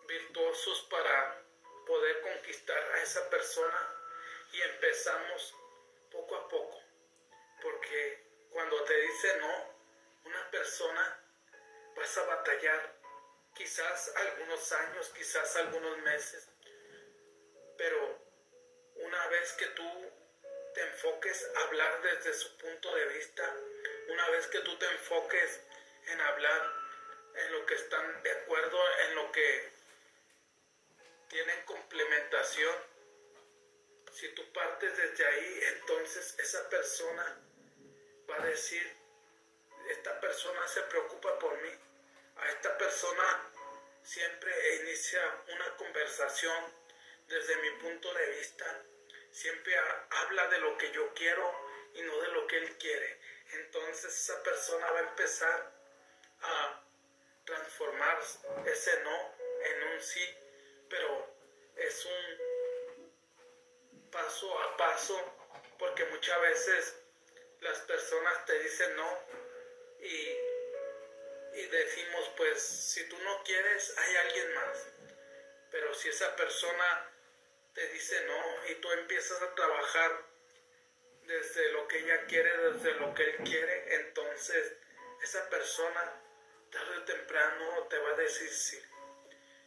virtuosos 0.07 0.81
para 0.89 1.41
poder 1.85 2.21
conquistar 2.21 2.81
a 2.91 3.01
esa 3.01 3.29
persona, 3.29 4.02
y 4.53 4.61
empezamos 4.61 5.55
poco 6.11 6.35
a 6.35 6.47
poco. 6.47 6.79
Porque 7.61 8.23
cuando 8.51 8.83
te 8.83 8.95
dice 9.01 9.37
no, 9.37 9.73
una 10.25 10.51
persona 10.51 11.19
vas 11.95 12.17
a 12.17 12.23
batallar 12.23 12.95
quizás 13.55 14.13
algunos 14.15 14.71
años, 14.71 15.09
quizás 15.09 15.55
algunos 15.57 15.97
meses, 15.99 16.49
pero 17.77 18.23
una 18.95 19.27
vez 19.27 19.51
que 19.53 19.65
tú 19.67 20.11
te 20.73 20.81
enfoques 20.81 21.51
a 21.55 21.59
hablar 21.67 22.01
desde 22.01 22.33
su 22.33 22.57
punto 22.57 22.95
de 22.95 23.05
vista, 23.07 23.55
una 24.07 24.29
vez 24.29 24.47
que 24.47 24.59
tú 24.59 24.77
te 24.77 24.85
enfoques 24.85 25.61
en 26.07 26.21
hablar 26.21 26.71
en 27.35 27.51
lo 27.53 27.65
que 27.65 27.75
están 27.75 28.23
de 28.23 28.31
acuerdo, 28.31 28.79
en 29.07 29.15
lo 29.15 29.31
que 29.31 29.71
tienen 31.29 31.65
complementación, 31.65 32.92
si 34.13 34.29
tú 34.29 34.51
partes 34.53 34.95
desde 34.95 35.25
ahí, 35.25 35.59
entonces 35.75 36.35
esa 36.37 36.69
persona 36.69 37.41
va 38.29 38.35
a 38.35 38.45
decir, 38.45 38.95
esta 39.89 40.19
persona 40.19 40.67
se 40.67 40.81
preocupa 40.83 41.37
por 41.39 41.59
mí, 41.61 41.71
a 42.37 42.49
esta 42.49 42.77
persona 42.77 43.51
siempre 44.03 44.75
inicia 44.81 45.21
una 45.47 45.75
conversación 45.77 46.73
desde 47.27 47.55
mi 47.57 47.71
punto 47.81 48.13
de 48.13 48.29
vista, 48.37 48.83
siempre 49.31 49.75
habla 50.09 50.47
de 50.47 50.59
lo 50.59 50.77
que 50.77 50.91
yo 50.91 51.13
quiero 51.13 51.51
y 51.95 52.01
no 52.01 52.21
de 52.21 52.27
lo 52.29 52.47
que 52.47 52.57
él 52.57 52.77
quiere. 52.77 53.19
Entonces 53.53 54.13
esa 54.13 54.41
persona 54.43 54.91
va 54.91 54.99
a 54.99 55.09
empezar 55.09 55.71
a 56.41 56.83
transformar 57.45 58.19
ese 58.65 58.99
no 59.01 59.35
en 59.63 59.83
un 59.83 60.01
sí, 60.01 60.37
pero 60.89 61.35
es 61.75 62.05
un 62.05 62.52
paso 64.13 64.59
a 64.59 64.77
paso, 64.77 65.19
porque 65.79 66.05
muchas 66.05 66.39
veces 66.41 66.95
las 67.61 67.79
personas 67.79 68.45
te 68.45 68.59
dicen 68.59 68.95
no 68.95 69.19
y, 69.99 71.59
y 71.59 71.65
decimos, 71.67 72.31
pues 72.37 72.61
si 72.61 73.09
tú 73.09 73.17
no 73.17 73.43
quieres, 73.43 73.97
hay 73.97 74.15
alguien 74.15 74.53
más. 74.55 74.87
Pero 75.71 75.93
si 75.95 76.09
esa 76.09 76.35
persona 76.35 77.09
te 77.73 77.87
dice 77.87 78.23
no 78.25 78.67
y 78.69 78.75
tú 78.75 78.91
empiezas 78.91 79.41
a 79.41 79.55
trabajar 79.55 80.11
desde 81.23 81.71
lo 81.71 81.87
que 81.87 81.99
ella 81.99 82.25
quiere, 82.27 82.55
desde 82.71 82.93
lo 82.95 83.13
que 83.13 83.23
él 83.23 83.37
quiere, 83.43 83.95
entonces 83.95 84.73
esa 85.23 85.49
persona 85.49 86.21
tarde 86.69 86.97
o 86.97 87.03
temprano 87.05 87.87
te 87.89 87.97
va 87.97 88.09
a 88.11 88.15
decir 88.15 88.49
sí. 88.49 88.79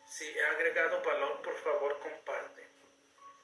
Si 0.08 0.28
he 0.28 0.44
agregado 0.44 1.02
valor, 1.02 1.42
por 1.42 1.56
favor 1.62 1.98
comparte. 1.98 2.65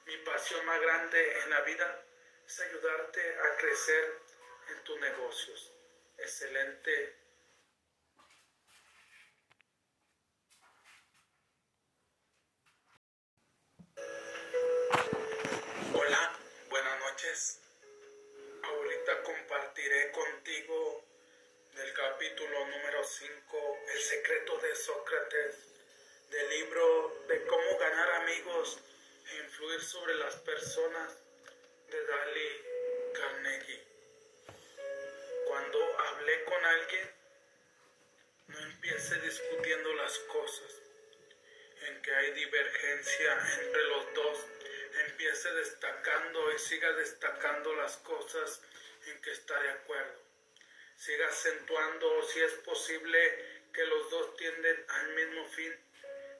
Mi 0.05 0.17
pasión 0.17 0.65
más 0.65 0.81
grande 0.81 1.39
en 1.43 1.49
la 1.49 1.61
vida 1.61 2.05
es 2.45 2.59
ayudarte 2.59 3.21
a 3.39 3.57
crecer 3.57 4.19
en 4.69 4.83
tus 4.83 4.99
negocios. 4.99 5.71
Excelente. 6.17 7.15
Hola, 15.93 16.39
buenas 16.69 16.99
noches. 16.99 17.59
Ahorita 18.63 19.23
compartiré 19.23 20.11
contigo 20.11 21.05
del 21.75 21.93
capítulo 21.93 22.67
número 22.67 23.03
5, 23.03 23.79
El 23.93 24.01
secreto 24.01 24.57
de 24.57 24.75
Sócrates, 24.75 25.55
del 26.29 26.49
libro 26.49 27.25
de 27.27 27.45
cómo 27.45 27.77
ganar 27.77 28.11
amigos 28.21 28.79
influir 29.37 29.81
sobre 29.81 30.15
las 30.15 30.35
personas 30.37 31.17
de 31.89 32.05
Dali 32.05 32.61
Carnegie. 33.13 33.83
Cuando 35.47 35.99
hablé 35.99 36.43
con 36.45 36.65
alguien, 36.65 37.11
no 38.47 38.59
empiece 38.59 39.19
discutiendo 39.21 39.93
las 39.93 40.17
cosas 40.19 40.81
en 41.87 42.01
que 42.01 42.13
hay 42.13 42.31
divergencia 42.31 43.47
entre 43.59 43.83
los 43.83 44.13
dos. 44.13 44.45
Empiece 45.07 45.51
destacando 45.53 46.53
y 46.53 46.59
siga 46.59 46.91
destacando 46.93 47.75
las 47.75 47.97
cosas 47.97 48.61
en 49.07 49.21
que 49.21 49.31
está 49.31 49.59
de 49.59 49.69
acuerdo. 49.69 50.21
Siga 50.97 51.27
acentuando 51.27 52.23
si 52.23 52.39
es 52.41 52.53
posible 52.65 53.63
que 53.73 53.85
los 53.85 54.09
dos 54.11 54.37
tienden 54.37 54.85
al 54.87 55.13
mismo 55.15 55.47
fin, 55.49 55.82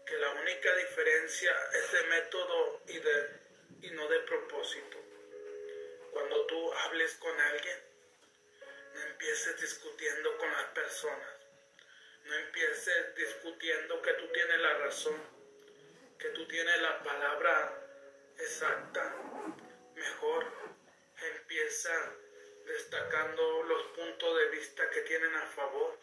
que 0.05 0.17
la 0.17 0.29
única 0.31 0.75
diferencia 0.75 1.51
es 1.73 1.91
de 1.91 2.03
método 2.03 2.81
y, 2.87 2.99
de, 2.99 3.29
y 3.81 3.91
no 3.91 4.07
de 4.07 4.19
propósito. 4.21 4.97
Cuando 6.11 6.45
tú 6.45 6.73
hables 6.73 7.13
con 7.15 7.39
alguien, 7.39 7.79
no 8.93 9.01
empieces 9.01 9.59
discutiendo 9.59 10.37
con 10.37 10.51
las 10.51 10.65
personas. 10.65 11.29
No 12.25 12.35
empieces 12.35 13.15
discutiendo 13.15 14.01
que 14.01 14.13
tú 14.13 14.27
tienes 14.31 14.59
la 14.59 14.77
razón, 14.77 15.21
que 16.19 16.29
tú 16.29 16.47
tienes 16.47 16.81
la 16.81 17.03
palabra 17.03 17.83
exacta. 18.37 19.15
Mejor 19.95 20.45
empieza 21.21 21.91
destacando 22.65 23.63
los 23.63 23.83
puntos 23.87 24.37
de 24.37 24.47
vista 24.49 24.89
que 24.89 25.01
tienen 25.01 25.35
a 25.35 25.47
favor. 25.47 25.97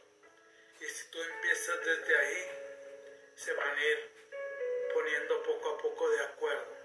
Y 0.81 0.85
si 0.85 1.11
tú 1.11 1.23
empiezas 1.23 1.85
desde 1.85 2.17
ahí, 2.19 2.70
se 3.41 3.55
van 3.55 3.75
a 3.75 3.85
ir 3.85 4.11
poniendo 4.93 5.43
poco 5.43 5.71
a 5.71 5.79
poco 5.79 6.11
de 6.11 6.21
acuerdo. 6.21 6.77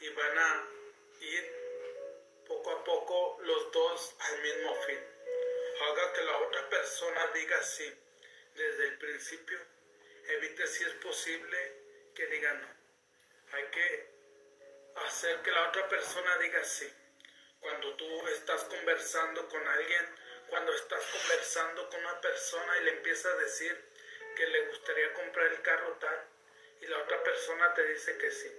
Y 0.00 0.08
van 0.08 0.38
a 0.38 0.68
ir 1.20 1.52
poco 2.48 2.70
a 2.70 2.82
poco 2.82 3.36
los 3.42 3.72
dos 3.72 4.16
al 4.18 4.40
mismo 4.40 4.74
fin. 4.86 4.98
Haga 5.82 6.12
que 6.14 6.22
la 6.22 6.38
otra 6.38 6.70
persona 6.70 7.26
diga 7.34 7.62
sí 7.62 7.92
desde 8.54 8.84
el 8.86 8.98
principio. 8.98 9.58
Evite 10.28 10.66
si 10.66 10.84
es 10.84 10.94
posible 10.94 11.72
que 12.14 12.26
diga 12.28 12.54
no. 12.54 12.68
Hay 13.52 13.64
que 13.64 14.08
hacer 14.96 15.42
que 15.42 15.50
la 15.50 15.68
otra 15.68 15.88
persona 15.88 16.38
diga 16.38 16.64
sí. 16.64 16.90
Cuando 17.60 17.94
tú 17.96 18.28
estás 18.28 18.64
conversando 18.64 19.46
con 19.48 19.68
alguien, 19.68 20.16
cuando 20.48 20.72
estás 20.72 21.04
conversando 21.04 21.86
con 21.90 22.00
una 22.00 22.18
persona 22.22 22.78
y 22.78 22.84
le 22.84 22.90
empiezas 22.92 23.34
a 23.34 23.36
decir 23.36 23.95
que 24.36 24.46
le 24.46 24.66
gustaría 24.68 25.12
comprar 25.14 25.46
el 25.46 25.62
carro 25.62 25.96
tal 25.98 26.24
y 26.80 26.86
la 26.86 26.98
otra 26.98 27.22
persona 27.22 27.74
te 27.74 27.84
dice 27.86 28.16
que 28.18 28.30
sí. 28.30 28.50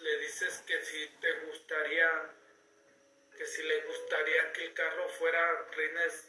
Le 0.00 0.18
dices 0.18 0.62
que 0.66 0.82
si 0.82 1.08
te 1.20 1.32
gustaría 1.46 2.30
que 3.36 3.46
si 3.46 3.62
le 3.62 3.80
gustaría 3.82 4.52
que 4.52 4.64
el 4.64 4.74
carro 4.74 5.08
fuera 5.08 5.66
Rines 5.70 6.28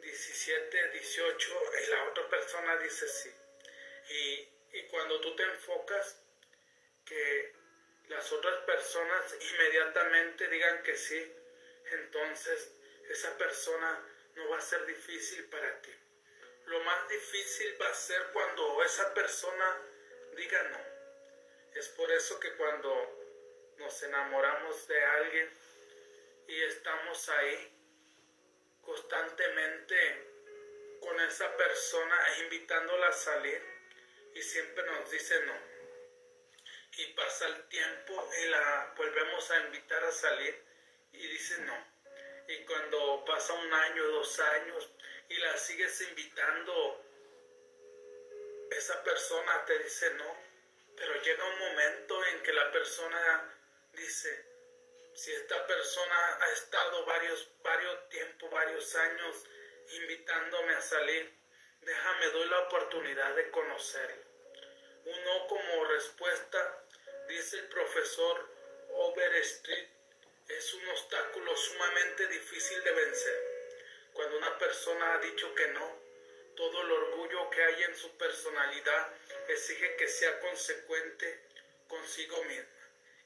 17, 0.00 0.88
18 0.90 1.62
y 1.82 1.90
la 1.90 2.04
otra 2.04 2.28
persona 2.28 2.76
dice 2.78 3.06
sí. 3.08 3.30
Y, 4.08 4.78
y 4.78 4.82
cuando 4.86 5.20
tú 5.20 5.36
te 5.36 5.42
enfocas 5.42 6.20
que 7.04 7.52
las 8.08 8.32
otras 8.32 8.64
personas 8.64 9.36
inmediatamente 9.52 10.48
digan 10.48 10.82
que 10.82 10.96
sí, 10.96 11.32
entonces 11.92 12.72
esa 13.08 13.36
persona 13.36 14.02
no 14.36 14.48
va 14.48 14.58
a 14.58 14.60
ser 14.60 14.84
difícil 14.86 15.44
para 15.46 15.80
ti. 15.82 15.92
Lo 16.66 16.80
más 16.80 17.08
difícil 17.08 17.76
va 17.80 17.88
a 17.88 17.94
ser 17.94 18.22
cuando 18.32 18.82
esa 18.82 19.14
persona 19.14 19.78
diga 20.36 20.62
no. 20.64 21.78
Es 21.78 21.88
por 21.88 22.10
eso 22.12 22.38
que 22.40 22.54
cuando 22.56 23.74
nos 23.78 24.02
enamoramos 24.02 24.86
de 24.86 25.04
alguien, 25.04 25.50
y 26.46 26.62
estamos 26.62 27.28
ahí 27.28 27.72
constantemente 28.82 30.98
con 31.00 31.18
esa 31.20 31.56
persona 31.56 32.16
invitándola 32.42 33.08
a 33.08 33.12
salir 33.12 33.62
y 34.34 34.42
siempre 34.42 34.84
nos 34.84 35.10
dice 35.10 35.40
no. 35.46 35.54
Y 36.96 37.06
pasa 37.14 37.46
el 37.46 37.68
tiempo 37.68 38.30
y 38.42 38.46
la 38.46 38.94
volvemos 38.96 39.50
a 39.50 39.60
invitar 39.64 40.04
a 40.04 40.12
salir 40.12 40.62
y 41.12 41.26
dice 41.26 41.58
no. 41.58 41.94
Y 42.48 42.64
cuando 42.64 43.24
pasa 43.24 43.52
un 43.54 43.72
año, 43.72 44.06
dos 44.08 44.38
años 44.38 44.90
y 45.28 45.36
la 45.36 45.56
sigues 45.56 46.00
invitando, 46.02 47.04
esa 48.70 49.02
persona 49.02 49.64
te 49.64 49.78
dice 49.78 50.14
no. 50.14 50.44
Pero 50.96 51.20
llega 51.22 51.44
un 51.44 51.58
momento 51.58 52.24
en 52.26 52.42
que 52.42 52.52
la 52.52 52.70
persona 52.70 53.54
dice, 53.92 54.46
si 55.14 55.32
esta 55.32 55.66
persona 55.66 56.38
ha 56.40 56.52
estado 56.52 57.04
varios, 57.04 57.48
varios 57.62 58.08
tiempos, 58.08 58.50
varios 58.50 58.94
años 58.94 59.44
invitándome 59.90 60.74
a 60.74 60.80
salir, 60.80 61.32
déjame, 61.80 62.26
doy 62.26 62.48
la 62.48 62.60
oportunidad 62.60 63.34
de 63.34 63.50
conocerlo. 63.50 64.24
Uno 65.04 65.46
como 65.48 65.84
respuesta, 65.86 66.84
dice 67.28 67.58
el 67.58 67.68
profesor 67.68 68.48
Overstreet, 68.90 69.88
es 70.48 70.74
un 70.74 70.88
obstáculo 70.88 71.56
sumamente 71.56 72.26
difícil 72.28 72.82
de 72.84 72.92
vencer. 72.92 73.53
Cuando 74.14 74.38
una 74.38 74.58
persona 74.58 75.14
ha 75.14 75.18
dicho 75.18 75.54
que 75.54 75.66
no, 75.68 76.02
todo 76.56 76.82
el 76.82 76.92
orgullo 76.92 77.50
que 77.50 77.62
hay 77.62 77.82
en 77.82 77.96
su 77.96 78.16
personalidad 78.16 79.12
exige 79.48 79.96
que 79.96 80.08
sea 80.08 80.40
consecuente 80.40 81.42
consigo 81.88 82.42
mismo. 82.44 82.68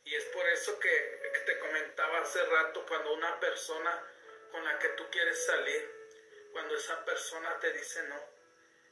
Y 0.04 0.14
es 0.14 0.24
por 0.24 0.46
eso 0.48 0.78
que, 0.80 1.32
te 1.44 1.58
comentaba 1.58 2.20
hace 2.20 2.42
rato, 2.44 2.84
cuando 2.86 3.12
una 3.12 3.38
persona 3.38 4.02
con 4.50 4.64
la 4.64 4.78
que 4.78 4.88
tú 4.90 5.04
quieres 5.10 5.44
salir, 5.44 5.90
cuando 6.52 6.74
esa 6.74 7.04
persona 7.04 7.58
te 7.60 7.72
dice 7.74 8.02
no, 8.04 8.20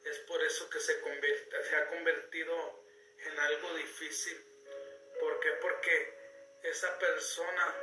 es 0.04 0.18
por 0.20 0.42
eso 0.44 0.68
que 0.70 0.80
se 0.80 0.92
ha 0.92 1.86
convertido 1.88 2.84
en 3.18 3.38
algo 3.38 3.74
difícil. 3.74 4.38
¿Por 5.18 5.40
qué? 5.40 5.50
Porque 5.62 6.14
esa 6.62 6.98
persona 6.98 7.74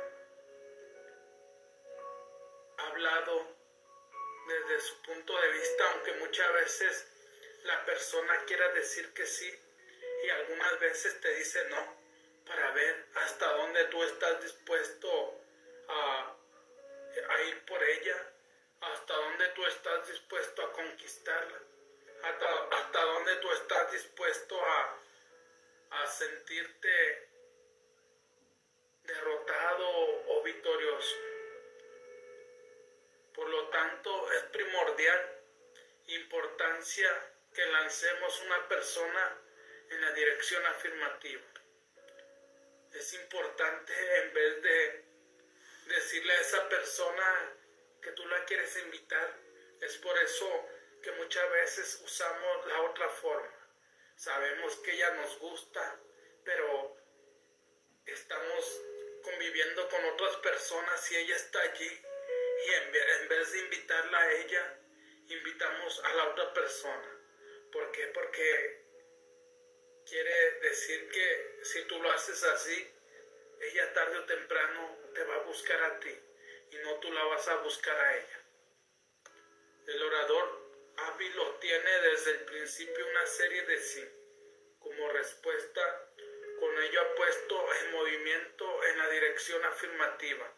ha 2.78 2.86
hablado 2.88 3.53
desde 4.46 4.80
su 4.80 5.00
punto 5.02 5.40
de 5.40 5.48
vista, 5.48 5.90
aunque 5.92 6.12
muchas 6.14 6.52
veces 6.52 7.06
la 7.64 7.84
persona 7.84 8.44
quiera 8.46 8.68
decir 8.72 9.12
que 9.14 9.26
sí 9.26 9.52
y 10.24 10.30
algunas 10.30 10.78
veces 10.80 11.20
te 11.20 11.34
dice 11.34 11.64
no 11.68 11.96
para 12.46 12.70
ver 12.72 13.06
hasta 13.14 13.52
dónde 13.56 13.84
tú 13.84 14.02
estás 14.02 14.42
dispuesto 14.42 15.40
a, 15.88 16.36
ir 17.46 17.64
por 17.64 17.82
ella, 17.82 18.16
hasta 18.80 19.14
dónde 19.14 19.48
tú 19.48 19.64
estás 19.66 20.08
dispuesto 20.08 20.62
a 20.62 20.72
conquistarla, 20.72 21.58
hasta, 22.22 22.76
hasta 22.76 23.02
dónde 23.02 23.36
tú 23.36 23.52
estás 23.52 23.92
dispuesto 23.92 24.60
a, 24.64 24.98
a 25.90 26.06
sentirte 26.06 27.28
derrotado 29.04 29.88
o 30.28 30.42
victorioso. 30.42 31.33
Por 33.34 33.48
lo 33.48 33.68
tanto, 33.68 34.32
es 34.32 34.42
primordial 34.44 35.40
importancia 36.06 37.10
que 37.54 37.66
lancemos 37.66 38.40
una 38.42 38.68
persona 38.68 39.38
en 39.90 40.00
la 40.00 40.12
dirección 40.12 40.64
afirmativa 40.66 41.42
es 42.94 43.12
importante 43.14 43.92
en 44.22 44.32
vez 44.32 44.62
de 44.62 45.04
decirle 45.86 46.32
a 46.32 46.40
esa 46.40 46.68
persona 46.68 47.52
que 48.00 48.12
tú 48.12 48.26
la 48.26 48.44
quieres 48.44 48.76
invitar. 48.78 49.34
Es 49.80 49.96
por 49.98 50.16
eso 50.18 50.68
que 51.02 51.10
muchas 51.12 51.50
veces 51.50 52.00
usamos 52.04 52.66
la 52.66 52.82
otra 52.82 53.08
forma. 53.08 53.50
Sabemos 54.16 54.76
que 54.76 54.92
ella 54.92 55.10
nos 55.14 55.38
gusta, 55.38 55.98
pero 56.44 56.96
estamos 58.06 58.80
conviviendo 59.22 59.88
con 59.88 60.04
otras 60.04 60.36
personas 60.36 61.10
y 61.10 61.16
ella 61.16 61.36
está 61.36 61.60
allí. 61.62 62.02
Y 62.64 62.72
en 62.72 63.28
vez 63.28 63.52
de 63.52 63.58
invitarla 63.58 64.18
a 64.18 64.32
ella, 64.32 64.78
invitamos 65.28 66.04
a 66.04 66.14
la 66.14 66.28
otra 66.28 66.54
persona. 66.54 67.20
¿Por 67.72 67.90
qué? 67.92 68.06
Porque 68.08 68.84
quiere 70.06 70.60
decir 70.60 71.08
que 71.10 71.58
si 71.62 71.82
tú 71.84 71.98
lo 72.00 72.10
haces 72.10 72.42
así, 72.44 72.90
ella 73.60 73.92
tarde 73.92 74.18
o 74.18 74.24
temprano 74.24 74.98
te 75.14 75.24
va 75.24 75.36
a 75.36 75.44
buscar 75.44 75.82
a 75.82 76.00
ti 76.00 76.14
y 76.70 76.76
no 76.78 76.94
tú 77.00 77.12
la 77.12 77.24
vas 77.24 77.46
a 77.48 77.56
buscar 77.56 77.96
a 77.96 78.16
ella. 78.16 78.44
El 79.86 80.02
orador 80.02 80.64
hábil 80.96 81.38
obtiene 81.38 82.00
desde 82.00 82.30
el 82.32 82.44
principio 82.44 83.06
una 83.08 83.26
serie 83.26 83.62
de 83.62 83.78
sí. 83.78 84.04
Como 84.78 85.08
respuesta, 85.10 86.10
con 86.60 86.82
ello 86.82 87.00
ha 87.00 87.14
puesto 87.14 87.74
en 87.80 87.92
movimiento 87.92 88.84
en 88.84 88.98
la 88.98 89.08
dirección 89.10 89.64
afirmativa. 89.64 90.53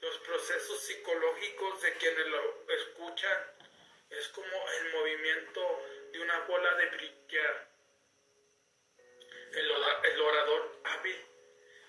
Los 0.00 0.16
procesos 0.18 0.80
psicológicos 0.80 1.82
de 1.82 1.92
quienes 1.94 2.26
lo 2.28 2.64
escuchan 2.68 3.38
es 4.10 4.28
como 4.28 4.70
el 4.80 4.92
movimiento 4.92 5.82
de 6.12 6.20
una 6.20 6.38
bola 6.40 6.74
de 6.76 6.86
brillar. 6.86 7.68
El, 9.52 10.20
orador 10.20 10.80
hábil 10.84 11.26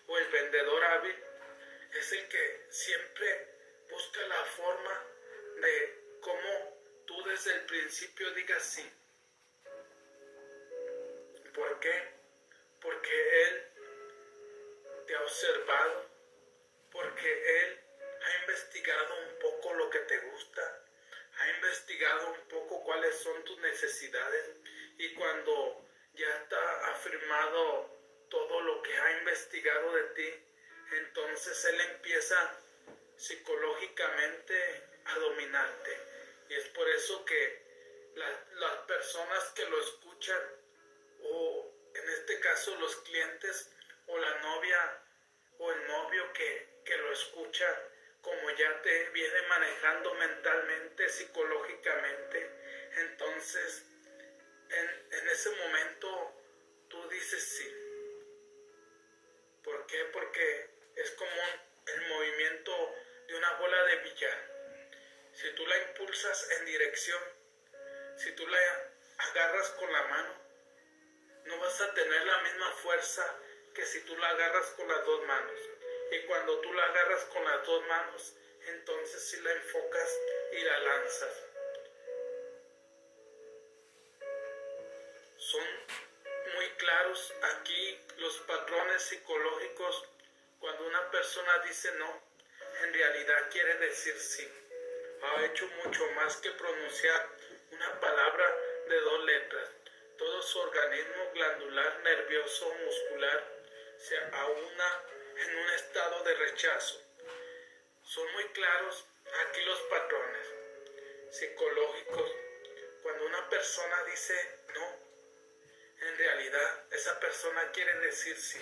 o 0.07 0.17
el 0.17 0.27
vendedor 0.29 0.83
hábil 0.85 1.15
es 1.93 2.11
el 2.13 2.27
que 2.29 2.65
siempre 2.69 3.47
busca 3.89 4.21
la 4.27 4.43
forma 4.45 5.03
de 5.57 6.17
cómo 6.21 6.77
tú 7.05 7.23
desde 7.23 7.53
el 7.53 7.65
principio 7.65 8.31
digas 8.31 8.63
sí. 8.63 8.91
¿Por 11.53 11.79
qué? 11.79 12.13
Porque 12.81 13.43
Él 13.43 13.63
te 15.05 15.15
ha 15.15 15.21
observado, 15.21 16.05
porque 16.91 17.61
Él 17.61 17.88
ha 18.21 18.41
investigado 18.41 19.15
un 19.27 19.39
poco 19.39 19.73
lo 19.73 19.89
que 19.89 19.99
te 19.99 20.17
gusta, 20.19 20.83
ha 21.39 21.49
investigado 21.51 22.31
un 22.31 22.47
poco 22.47 22.83
cuáles 22.83 23.15
son 23.19 23.43
tus 23.45 23.57
necesidades 23.59 24.55
y 24.97 25.13
cuando 25.13 25.85
ya 26.13 26.27
está 26.41 26.91
afirmado 26.91 27.97
todo 28.29 28.61
lo 28.61 28.81
que 28.81 28.97
ha 28.97 29.17
investigado 29.19 29.93
de 29.93 30.03
ti, 30.15 30.45
entonces 30.91 31.65
Él 31.65 31.81
empieza 31.81 32.59
psicológicamente 33.15 34.83
a 35.05 35.19
dominarte. 35.19 35.97
Y 36.49 36.55
es 36.55 36.67
por 36.69 36.87
eso 36.89 37.23
que 37.25 37.69
las 38.55 38.75
personas 38.87 39.43
que 39.55 39.65
lo 39.65 39.79
escuchan, 39.79 40.41
o 41.23 41.71
en 41.93 42.09
este 42.09 42.39
caso 42.39 42.75
los 42.75 42.95
clientes, 42.97 43.71
o 44.07 44.17
la 44.17 44.41
novia, 44.41 45.03
o 45.59 45.71
el 45.71 45.87
novio 45.87 46.33
que, 46.33 46.81
que 46.85 46.97
lo 46.97 47.11
escucha, 47.13 47.88
como 48.21 48.49
ya 48.51 48.81
te 48.81 49.09
viene 49.09 49.41
manejando 49.47 50.13
mentalmente, 50.15 51.09
psicológicamente, 51.09 52.51
entonces 52.97 53.85
en, 54.69 55.13
en 55.13 55.29
ese 55.29 55.49
momento 55.51 56.33
tú 56.89 57.09
dices 57.09 57.43
sí. 57.43 57.75
¿Por 59.63 59.85
qué? 59.87 60.05
Porque 60.11 60.69
es 60.95 61.11
como 61.11 61.41
el 61.85 62.07
movimiento 62.07 62.95
de 63.27 63.35
una 63.35 63.53
bola 63.53 63.83
de 63.83 63.95
billar. 63.97 64.59
Si 65.33 65.51
tú 65.55 65.65
la 65.67 65.77
impulsas 65.77 66.49
en 66.51 66.65
dirección, 66.65 67.21
si 68.17 68.31
tú 68.33 68.47
la 68.47 68.59
agarras 69.17 69.69
con 69.71 69.91
la 69.91 70.03
mano, 70.03 70.33
no 71.45 71.59
vas 71.59 71.81
a 71.81 71.93
tener 71.93 72.25
la 72.25 72.41
misma 72.41 72.71
fuerza 72.73 73.39
que 73.73 73.85
si 73.85 74.01
tú 74.01 74.17
la 74.17 74.29
agarras 74.29 74.67
con 74.71 74.87
las 74.87 75.05
dos 75.05 75.25
manos. 75.25 75.59
Y 76.11 76.25
cuando 76.25 76.59
tú 76.59 76.73
la 76.73 76.85
agarras 76.85 77.25
con 77.25 77.43
las 77.43 77.65
dos 77.65 77.87
manos, 77.87 78.33
entonces 78.67 79.29
si 79.29 79.41
la 79.41 79.51
enfocas 79.51 80.19
y 80.51 80.63
la 80.63 80.79
lanzas. 80.79 81.45
Son 85.37 85.65
muy 86.55 86.69
claros 86.77 87.33
aquí 87.41 87.99
los 88.17 88.37
patrones 88.39 89.01
psicológicos 89.03 90.05
cuando 90.59 90.87
una 90.87 91.09
persona 91.11 91.59
dice 91.59 91.91
no, 91.93 92.21
en 92.83 92.93
realidad 92.93 93.49
quiere 93.51 93.75
decir 93.75 94.15
sí. 94.19 94.47
Ha 95.21 95.45
hecho 95.45 95.67
mucho 95.83 96.09
más 96.11 96.37
que 96.37 96.51
pronunciar 96.51 97.29
una 97.71 97.99
palabra 97.99 98.55
de 98.87 98.99
dos 99.01 99.25
letras. 99.25 99.69
Todo 100.17 100.41
su 100.41 100.59
organismo 100.59 101.31
glandular, 101.33 101.99
nervioso, 101.99 102.73
muscular 102.73 103.59
se 103.97 104.17
aúna 104.17 105.03
en 105.41 105.55
un 105.55 105.69
estado 105.71 106.23
de 106.23 106.35
rechazo. 106.35 107.01
Son 108.03 108.31
muy 108.33 108.43
claros 108.49 109.05
aquí 109.45 109.61
los 109.61 109.79
patrones 109.81 110.47
psicológicos. 111.31 112.31
Cuando 113.03 113.25
una 113.25 113.49
persona 113.49 114.03
dice 114.05 114.59
no, 114.73 116.07
en 116.07 116.17
realidad 116.17 116.85
esa 116.91 117.19
persona 117.19 117.71
quiere 117.71 117.93
decir 117.99 118.37
sí. 118.37 118.59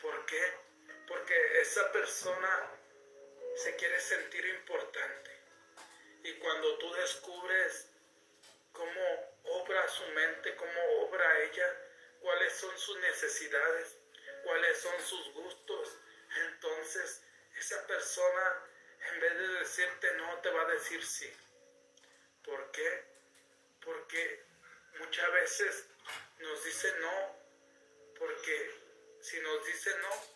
¿Por 0.00 0.26
qué? 0.26 0.42
Porque 1.08 1.60
esa 1.60 1.90
persona 1.92 2.70
se 3.56 3.74
quiere 3.76 4.00
sentir 4.00 4.44
importante. 4.46 5.30
Y 6.22 6.34
cuando 6.34 6.78
tú 6.78 6.92
descubres 6.94 7.88
cómo 8.72 9.34
obra 9.44 9.88
su 9.88 10.06
mente, 10.08 10.54
cómo 10.56 11.06
obra 11.06 11.40
ella, 11.40 11.80
cuáles 12.20 12.52
son 12.54 12.76
sus 12.78 12.98
necesidades, 12.98 13.96
cuáles 14.44 14.78
son 14.78 15.00
sus 15.00 15.32
gustos, 15.32 15.98
entonces 16.46 17.22
esa 17.56 17.86
persona 17.86 18.70
en 19.12 19.20
vez 19.20 19.38
de 19.38 19.48
decirte 19.48 20.12
no, 20.16 20.38
te 20.40 20.50
va 20.50 20.62
a 20.62 20.72
decir 20.72 21.04
sí. 21.04 21.30
¿Por 22.44 22.70
qué? 22.70 23.04
Porque 23.84 24.44
muchas 24.98 25.32
veces 25.32 25.86
nos 26.38 26.64
dice 26.64 26.92
no, 27.00 27.36
porque 28.18 28.70
si 29.20 29.40
nos 29.40 29.66
dice 29.66 29.90
no, 29.98 30.34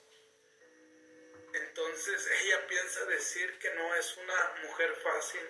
entonces 1.55 2.27
ella 2.43 2.67
piensa 2.67 3.05
decir 3.07 3.59
que 3.59 3.71
no 3.75 3.95
es 3.95 4.17
una 4.17 4.55
mujer 4.63 4.95
fácil, 4.97 5.49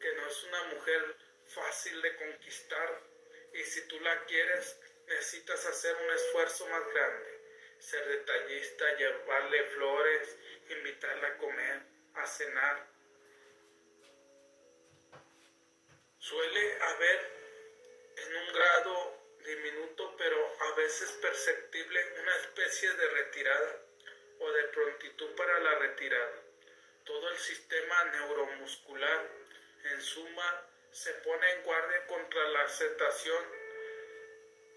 que 0.00 0.14
no 0.14 0.26
es 0.26 0.44
una 0.44 0.62
mujer 0.64 1.16
fácil 1.46 2.02
de 2.02 2.16
conquistar 2.16 3.02
y 3.52 3.62
si 3.64 3.88
tú 3.88 3.98
la 4.00 4.24
quieres 4.26 4.76
necesitas 5.06 5.64
hacer 5.66 5.94
un 5.96 6.10
esfuerzo 6.10 6.66
más 6.66 6.86
grande, 6.92 7.35
ser 7.78 8.06
detallista, 8.06 8.96
llevarle 8.96 9.64
flores, 9.70 10.36
invitarla 10.68 11.28
a 11.28 11.36
comer, 11.38 11.82
a 12.14 12.26
cenar. 12.26 12.86
Suele 16.18 16.82
haber 16.82 17.30
en 18.16 18.36
un 18.36 18.52
grado 18.52 19.26
diminuto 19.44 20.16
pero 20.16 20.56
a 20.60 20.74
veces 20.74 21.10
perceptible 21.22 22.04
una 22.20 22.36
especie 22.36 22.92
de 22.92 23.08
retirada 23.08 23.82
o 24.40 24.50
de 24.50 24.64
prontitud 24.64 25.34
para 25.36 25.58
la 25.60 25.78
retirada. 25.78 26.42
Todo 27.04 27.28
el 27.30 27.38
sistema 27.38 28.04
neuromuscular 28.06 29.30
en 29.84 30.00
suma 30.02 30.66
se 30.90 31.12
pone 31.14 31.50
en 31.52 31.62
guardia 31.62 32.06
contra 32.06 32.48
la 32.48 32.62
aceptación 32.62 33.44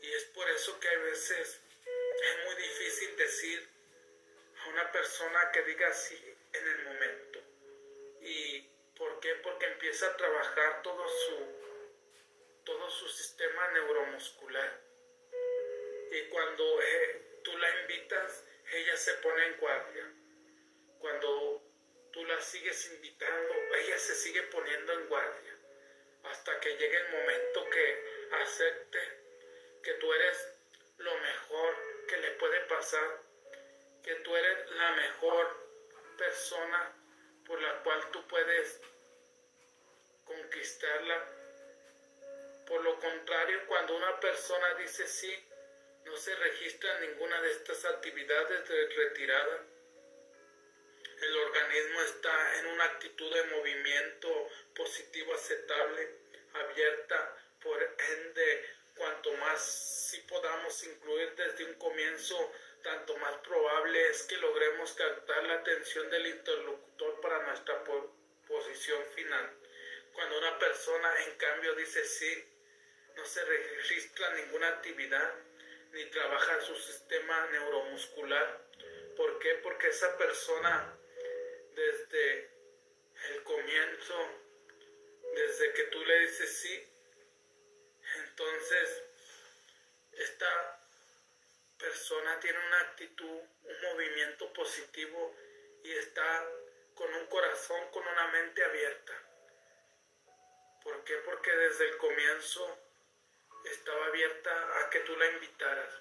y 0.01 0.13
es 0.13 0.25
por 0.25 0.49
eso 0.49 0.79
que 0.79 0.87
a 0.87 0.97
veces 0.99 1.59
es 2.21 2.45
muy 2.45 2.55
difícil 2.55 3.15
decir 3.15 3.69
a 4.65 4.69
una 4.69 4.91
persona 4.91 5.51
que 5.51 5.63
diga 5.63 5.91
sí 5.93 6.35
en 6.53 6.67
el 6.67 6.83
momento. 6.85 7.39
¿Y 8.21 8.61
por 8.97 9.19
qué? 9.19 9.35
Porque 9.35 9.65
empieza 9.65 10.07
a 10.07 10.17
trabajar 10.17 10.81
todo 10.83 11.07
su, 11.07 11.37
todo 12.65 12.89
su 12.89 13.07
sistema 13.07 13.71
neuromuscular. 13.71 14.81
Y 16.11 16.21
cuando 16.29 16.81
eh, 16.81 17.41
tú 17.43 17.57
la 17.57 17.81
invitas, 17.81 18.45
ella 18.71 18.97
se 18.97 19.13
pone 19.15 19.45
en 19.45 19.57
guardia. 19.57 20.13
Cuando 20.99 21.63
tú 22.11 22.25
la 22.25 22.41
sigues 22.41 22.91
invitando, 22.91 23.53
ella 23.75 23.97
se 23.97 24.15
sigue 24.15 24.43
poniendo 24.43 24.93
en 24.93 25.07
guardia. 25.07 25.55
Hasta 26.23 26.59
que 26.59 26.75
llegue 26.75 26.97
el 26.97 27.09
momento 27.09 27.69
que 27.69 28.27
acepte 28.41 28.99
que 29.83 29.93
tú 29.93 30.13
eres 30.13 30.53
lo 30.97 31.17
mejor 31.17 31.88
que 32.09 32.17
le 32.17 32.31
puede 32.31 32.59
pasar, 32.61 33.21
que 34.03 34.15
tú 34.15 34.35
eres 34.35 34.71
la 34.71 34.91
mejor 34.91 35.69
persona 36.17 36.95
por 37.45 37.61
la 37.61 37.83
cual 37.83 38.11
tú 38.11 38.27
puedes 38.27 38.81
conquistarla. 40.25 41.25
Por 42.67 42.83
lo 42.83 42.99
contrario, 42.99 43.65
cuando 43.67 43.95
una 43.95 44.19
persona 44.19 44.73
dice 44.75 45.07
sí, 45.07 45.33
no 46.05 46.15
se 46.15 46.35
registra 46.35 46.99
ninguna 46.99 47.41
de 47.41 47.51
estas 47.51 47.85
actividades 47.85 48.67
de 48.67 48.87
retirada 48.87 49.65
el 51.21 51.35
organismo 51.35 52.01
está 52.01 52.59
en 52.59 52.67
una 52.67 52.85
actitud 52.85 53.33
de 53.33 53.43
movimiento 53.55 54.49
positivo 54.73 55.33
aceptable, 55.33 56.15
abierta, 56.53 57.37
por 57.61 57.83
ende, 57.83 58.65
cuanto 58.99 59.31
más 59.37 59.61
si 60.09 60.17
podamos 60.21 60.83
incluir 60.83 61.33
desde 61.35 61.63
un 61.63 61.73
comienzo, 61.75 62.51
tanto 62.83 63.15
más 63.17 63.35
probable 63.37 64.09
es 64.09 64.23
que 64.23 64.35
logremos 64.37 64.91
captar 64.93 65.43
la 65.45 65.55
atención 65.55 66.09
del 66.09 66.27
interlocutor 66.27 67.21
para 67.21 67.47
nuestra 67.47 67.81
posición 68.45 69.01
final. 69.15 69.51
Cuando 70.13 70.37
una 70.37 70.59
persona 70.59 71.23
en 71.23 71.37
cambio 71.37 71.75
dice 71.75 72.03
sí, 72.03 72.43
no 73.15 73.25
se 73.25 73.43
registra 73.45 74.33
ninguna 74.35 74.67
actividad, 74.67 75.33
ni 75.93 76.05
trabaja 76.05 76.59
su 76.61 76.75
sistema 76.75 77.47
neuromuscular. 77.51 78.61
¿Por 79.15 79.39
qué? 79.39 79.55
Porque 79.63 79.87
esa 79.87 80.17
persona 80.17 80.97
desde 81.73 82.51
el 83.29 83.43
comienzo, 83.43 84.29
desde 85.35 85.73
que 85.73 85.83
tú 85.83 86.03
le 86.03 86.19
dices 86.19 86.57
sí, 86.61 86.88
entonces 88.39 89.03
esta 90.13 90.79
persona 91.77 92.39
tiene 92.39 92.57
una 92.57 92.79
actitud, 92.81 93.25
un 93.63 93.81
movimiento 93.81 94.53
positivo 94.53 95.35
y 95.83 95.91
está 95.91 96.47
con 96.95 97.13
un 97.13 97.25
corazón, 97.27 97.91
con 97.91 98.07
una 98.07 98.27
mente 98.27 98.63
abierta. 98.63 99.13
¿Por 100.83 101.03
qué? 101.03 101.15
Porque 101.25 101.51
desde 101.51 101.89
el 101.89 101.97
comienzo 101.97 102.79
estaba 103.65 104.05
abierta 104.05 104.79
a 104.79 104.89
que 104.89 104.99
tú 105.01 105.17
la 105.17 105.25
invitaras. 105.31 105.93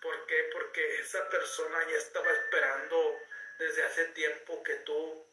¿Por 0.00 0.26
qué? 0.26 0.48
Porque 0.52 1.00
esa 1.00 1.28
persona 1.28 1.88
ya 1.90 1.96
estaba 1.96 2.30
esperando 2.30 3.18
desde 3.58 3.82
hace 3.82 4.04
tiempo 4.06 4.62
que 4.62 4.76
tú 4.76 5.26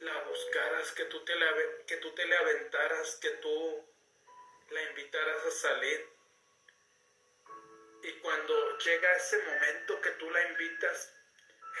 la 0.00 0.18
buscaras, 0.22 0.92
que 0.92 1.04
tú 1.04 1.24
te, 1.24 1.34
la, 1.36 1.54
que 1.86 1.96
tú 1.98 2.14
te 2.14 2.24
le 2.24 2.36
aventaras, 2.36 3.16
que 3.16 3.30
tú 3.30 3.87
la 4.70 4.82
invitaras 4.82 5.44
a 5.46 5.50
salir. 5.50 6.08
Y 8.02 8.12
cuando 8.20 8.78
llega 8.78 9.16
ese 9.16 9.38
momento 9.42 10.00
que 10.00 10.10
tú 10.12 10.30
la 10.30 10.42
invitas, 10.48 11.14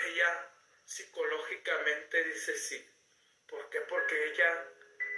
ella 0.06 0.50
psicológicamente 0.84 2.24
dice 2.24 2.56
sí. 2.56 2.90
¿Por 3.46 3.68
qué? 3.70 3.80
Porque 3.82 4.32
ella 4.32 4.66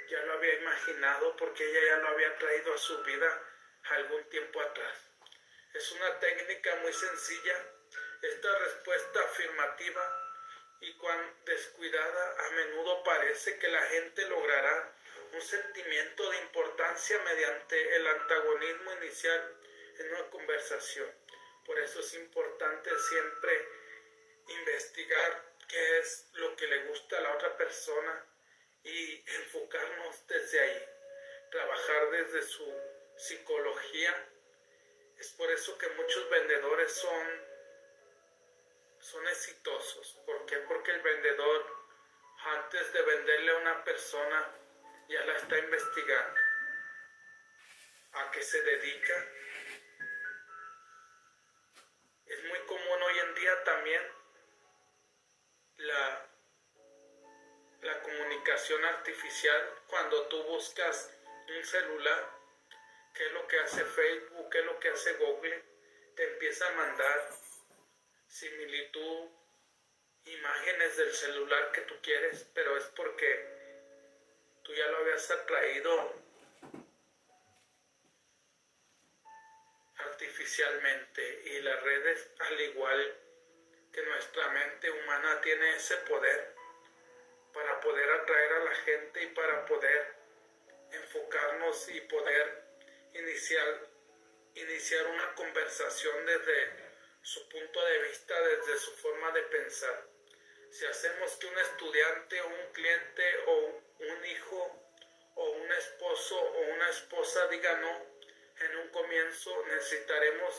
ya 0.09 0.21
lo 0.23 0.35
había 0.35 0.55
imaginado, 0.55 1.37
porque 1.37 1.69
ella 1.69 1.81
ya 1.87 1.97
lo 1.99 2.09
había 2.09 2.37
traído 2.39 2.75
a 2.75 2.79
su 2.79 3.03
vida 3.03 3.43
algún 3.85 4.25
tiempo 4.29 4.61
atrás. 4.61 5.11
Es 5.75 5.93
una 5.93 6.19
técnica 6.19 6.75
muy 6.77 6.93
sencilla. 6.93 7.57
Esta 8.23 8.59
respuesta 8.59 9.21
afirmativa 9.21 10.31
y 10.81 10.93
cuando 10.95 11.33
descuidada 11.45 12.47
a 12.47 12.51
menudo 12.51 13.03
parece 13.05 13.59
que 13.59 13.69
la 13.69 13.83
gente 13.83 14.27
logrará 14.29 14.93
un 15.33 15.41
sentimiento 15.41 16.31
de 16.31 16.39
importancia 16.39 17.19
mediante 17.21 17.97
el 17.97 18.07
antagonismo 18.07 18.93
inicial 18.95 19.57
en 19.99 20.13
una 20.13 20.31
conversación. 20.31 21.09
Por 21.65 21.79
eso 21.79 22.01
es 22.01 22.15
importante 22.15 22.91
siempre 22.99 23.69
investigar 24.49 25.55
qué 25.69 25.99
es 25.99 26.29
lo 26.35 26.57
que 26.57 26.67
le 26.67 26.87
gusta 26.87 27.19
a 27.19 27.21
la 27.21 27.35
otra 27.35 27.57
persona 27.57 28.27
y 28.83 29.23
enfocarnos 29.37 30.27
desde 30.27 30.61
ahí, 30.61 30.89
trabajar 31.51 32.11
desde 32.11 32.43
su 32.43 32.67
psicología. 33.17 34.29
Es 35.19 35.29
por 35.33 35.51
eso 35.51 35.77
que 35.79 35.89
muchos 35.91 36.29
vendedores 36.31 36.93
son, 36.93 37.27
son 39.01 39.29
exitosos. 39.29 40.19
¿Por 40.27 40.47
qué? 40.47 40.57
Porque 40.61 40.93
el 40.93 41.03
vendedor, 41.03 41.67
antes 42.39 42.93
de 42.93 43.03
venderle 43.03 43.53
a 43.53 43.57
una 43.59 43.85
persona, 43.85 44.60
ya 45.11 45.25
la 45.25 45.37
está 45.37 45.59
investigando. 45.59 46.41
¿A 48.13 48.31
qué 48.31 48.43
se 48.43 48.63
dedica? 48.63 49.27
Es 52.27 52.45
muy 52.45 52.59
común 52.61 53.03
hoy 53.03 53.19
en 53.19 53.35
día 53.35 53.65
también 53.65 54.03
la, 55.79 56.27
la 57.83 58.03
comunicación 58.03 58.85
artificial 58.85 59.75
cuando 59.89 60.29
tú 60.29 60.43
buscas 60.45 61.13
un 61.49 61.65
celular 61.65 62.41
qué 63.15 63.27
es 63.27 63.33
lo 63.33 63.47
que 63.49 63.59
hace 63.59 63.85
Facebook, 63.85 64.51
qué 64.51 64.61
es 64.61 64.65
lo 64.65 64.79
que 64.79 64.91
hace 64.91 65.15
Google, 65.15 65.65
te 66.15 66.25
empieza 66.33 66.69
a 66.69 66.73
mandar 66.73 67.31
similitud, 68.29 69.29
imágenes 70.25 70.97
del 70.97 71.13
celular 71.13 71.73
que 71.73 71.81
tú 71.83 71.97
quieres, 72.01 72.49
pero 72.55 72.77
es 72.77 72.85
porque 72.97 73.50
tú 74.71 74.77
ya 74.77 74.87
lo 74.87 74.99
habías 74.99 75.29
atraído 75.33 76.15
artificialmente 79.97 81.43
y 81.47 81.61
las 81.63 81.83
redes, 81.83 82.31
al 82.39 82.61
igual 82.61 83.19
que 83.93 84.03
nuestra 84.03 84.49
mente 84.51 84.91
humana, 84.91 85.41
tiene 85.41 85.75
ese 85.75 85.97
poder 85.97 86.55
para 87.53 87.81
poder 87.81 88.11
atraer 88.11 88.53
a 88.53 88.65
la 88.65 88.75
gente 88.77 89.23
y 89.25 89.27
para 89.29 89.67
poder 89.67 90.15
enfocarnos 90.93 91.89
y 91.89 92.01
poder 92.03 92.63
iniciar, 93.15 93.89
iniciar 94.55 95.07
una 95.07 95.35
conversación 95.35 96.27
desde 96.27 96.91
su 97.23 97.49
punto 97.49 97.85
de 97.87 97.99
vista, 98.03 98.41
desde 98.41 98.79
su 98.79 98.93
forma 98.99 99.33
de 99.33 99.43
pensar. 99.43 100.07
Si 100.71 100.87
hacemos 100.87 101.35
que 101.37 101.47
un 101.49 101.59
estudiante 101.59 102.41
o 102.41 102.47
un 102.47 102.73
cliente 102.73 103.37
o 103.47 103.57
un 103.67 103.90
hijo 104.27 104.81
o 105.35 105.51
un 105.51 105.73
esposo 105.73 106.41
o 106.41 106.61
una 106.75 106.89
esposa 106.91 107.47
diga 107.49 107.75
no, 107.77 108.07
en 108.61 108.77
un 108.77 108.89
comienzo 108.89 109.65
necesitaremos 109.67 110.55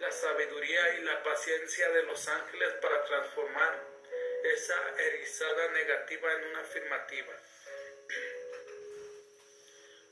la 0.00 0.10
sabiduría 0.10 0.94
y 0.94 1.02
la 1.02 1.22
paciencia 1.22 1.88
de 1.90 2.02
los 2.04 2.26
ángeles 2.28 2.72
para 2.74 3.04
transformar 3.04 3.80
esa 4.44 4.76
erizada 4.98 5.68
negativa 5.68 6.32
en 6.34 6.44
una 6.44 6.60
afirmativa. 6.60 7.34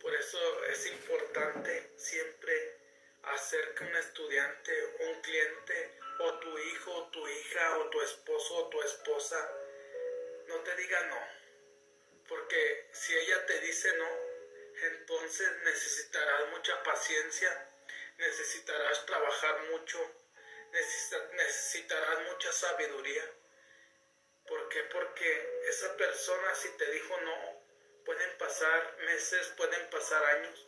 Por 0.01 0.15
eso 0.15 0.65
es 0.67 0.87
importante 0.87 1.91
siempre 1.97 2.77
hacer 3.23 3.75
que 3.75 3.85
un 3.85 3.97
estudiante, 3.97 4.97
un 5.01 5.21
cliente, 5.21 5.99
o 6.19 6.39
tu 6.39 6.59
hijo, 6.59 6.93
o 6.93 7.11
tu 7.11 7.29
hija, 7.29 7.79
o 7.79 7.91
tu 7.91 8.01
esposo, 8.01 8.55
o 8.57 8.69
tu 8.69 8.83
esposa, 8.83 9.51
no 10.47 10.57
te 10.57 10.77
diga 10.77 11.03
no. 11.07 11.42
Porque 12.29 12.89
si 12.93 13.17
ella 13.17 13.47
te 13.47 13.61
dice 13.61 13.97
no, 13.97 14.09
entonces 14.87 15.49
necesitarás 15.65 16.49
mucha 16.51 16.83
paciencia, 16.83 17.69
necesitarás 18.19 19.05
trabajar 19.07 19.63
mucho, 19.71 19.99
necesitarás 21.33 22.23
mucha 22.31 22.53
sabiduría. 22.53 23.25
¿Por 24.47 24.69
qué? 24.69 24.83
Porque 24.85 25.61
esa 25.69 25.97
persona 25.97 26.55
si 26.55 26.69
te 26.77 26.91
dijo 26.91 27.21
no, 27.21 27.63
Pueden 28.05 28.37
pasar 28.37 28.97
meses, 29.07 29.47
pueden 29.57 29.89
pasar 29.91 30.25
años. 30.25 30.67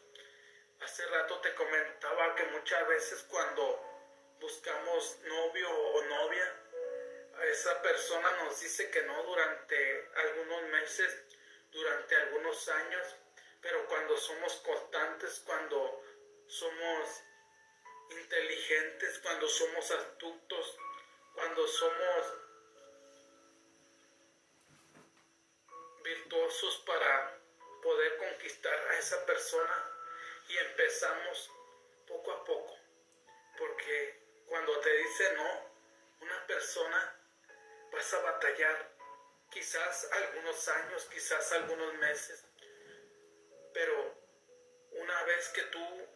Hace 0.80 1.04
rato 1.06 1.40
te 1.40 1.52
comentaba 1.54 2.34
que 2.36 2.44
muchas 2.44 2.86
veces 2.86 3.24
cuando 3.24 4.36
buscamos 4.40 5.18
novio 5.24 5.68
o 5.68 6.04
novia, 6.04 6.60
esa 7.50 7.82
persona 7.82 8.30
nos 8.44 8.60
dice 8.60 8.88
que 8.90 9.02
no 9.02 9.20
durante 9.24 10.08
algunos 10.14 10.62
meses, 10.68 11.24
durante 11.74 12.14
algunos 12.16 12.68
años, 12.68 13.16
pero 13.60 13.86
cuando 13.88 14.16
somos 14.16 14.54
constantes, 14.56 15.42
cuando 15.44 16.02
somos 16.46 17.22
inteligentes, 18.10 19.18
cuando 19.18 19.48
somos 19.48 19.90
astutos, 19.90 20.76
cuando 21.34 21.66
somos 21.66 22.34
virtuosos 26.04 26.82
para 26.86 27.40
poder 27.82 28.18
conquistar 28.18 28.74
a 28.90 28.98
esa 28.98 29.26
persona 29.26 29.90
y 30.48 30.56
empezamos 30.56 31.50
poco 32.06 32.32
a 32.32 32.44
poco. 32.44 32.78
Porque 33.58 34.22
cuando 34.46 34.78
te 34.78 34.96
dice 34.96 35.32
no, 35.34 35.70
una 36.20 36.46
persona 36.46 37.16
vas 37.90 38.14
a 38.14 38.20
batallar 38.20 38.93
quizás 39.54 40.08
algunos 40.10 40.68
años, 40.68 41.06
quizás 41.12 41.52
algunos 41.52 41.94
meses, 41.94 42.44
pero 43.72 44.14
una 44.90 45.22
vez 45.22 45.48
que 45.50 45.62
tú 45.62 46.08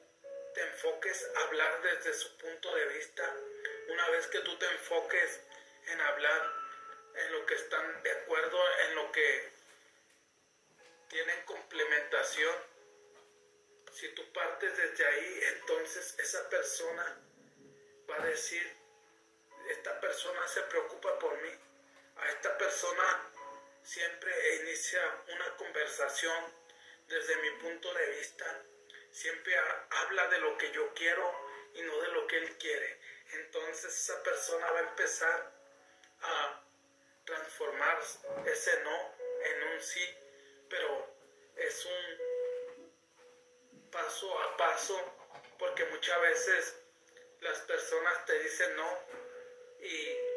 te 0.54 0.60
enfoques 0.62 1.30
a 1.36 1.40
hablar 1.44 1.82
desde 1.82 2.14
su 2.14 2.36
punto 2.36 2.74
de 2.74 2.86
vista, 2.86 3.32
una 3.90 4.08
vez 4.10 4.26
que 4.26 4.40
tú 4.40 4.58
te 4.58 4.66
enfoques 4.66 5.40
en 5.86 6.00
hablar 6.00 6.52
en 7.14 7.32
lo 7.32 7.46
que 7.46 7.54
están 7.54 8.02
de 8.02 8.10
acuerdo, 8.10 8.58
en 8.88 8.94
lo 8.96 9.12
que 9.12 9.52
tienen 11.08 11.44
complementación. 11.44 12.54
Si 13.92 14.08
tú 14.14 14.32
partes 14.32 14.76
desde 14.76 15.06
ahí, 15.06 15.40
entonces 15.54 16.16
esa 16.18 16.48
persona 16.50 17.20
va 18.10 18.16
a 18.16 18.26
decir, 18.26 18.76
esta 19.70 20.00
persona 20.00 20.46
se 20.48 20.62
preocupa 20.62 21.18
por 21.20 21.40
mí, 21.40 21.67
a 22.18 22.28
esta 22.28 22.56
persona 22.58 23.30
siempre 23.82 24.56
inicia 24.56 25.00
una 25.28 25.56
conversación 25.56 26.52
desde 27.06 27.36
mi 27.36 27.50
punto 27.62 27.92
de 27.94 28.06
vista, 28.10 28.62
siempre 29.10 29.56
habla 29.90 30.26
de 30.28 30.38
lo 30.38 30.58
que 30.58 30.70
yo 30.72 30.92
quiero 30.94 31.32
y 31.74 31.82
no 31.82 32.00
de 32.00 32.08
lo 32.08 32.26
que 32.26 32.38
él 32.38 32.58
quiere. 32.58 33.00
Entonces 33.32 33.94
esa 33.94 34.22
persona 34.22 34.70
va 34.70 34.78
a 34.78 34.88
empezar 34.88 35.52
a 36.20 36.62
transformar 37.24 37.98
ese 38.46 38.80
no 38.82 39.14
en 39.44 39.62
un 39.68 39.82
sí 39.82 40.18
pero 40.68 41.06
es 41.56 41.86
un 41.86 43.90
paso 43.90 44.38
a 44.38 44.56
paso 44.56 45.14
porque 45.58 45.84
muchas 45.86 46.20
veces 46.20 46.76
las 47.40 47.58
personas 47.60 48.24
te 48.26 48.38
dicen 48.40 48.76
no 48.76 48.98
y, 49.80 50.27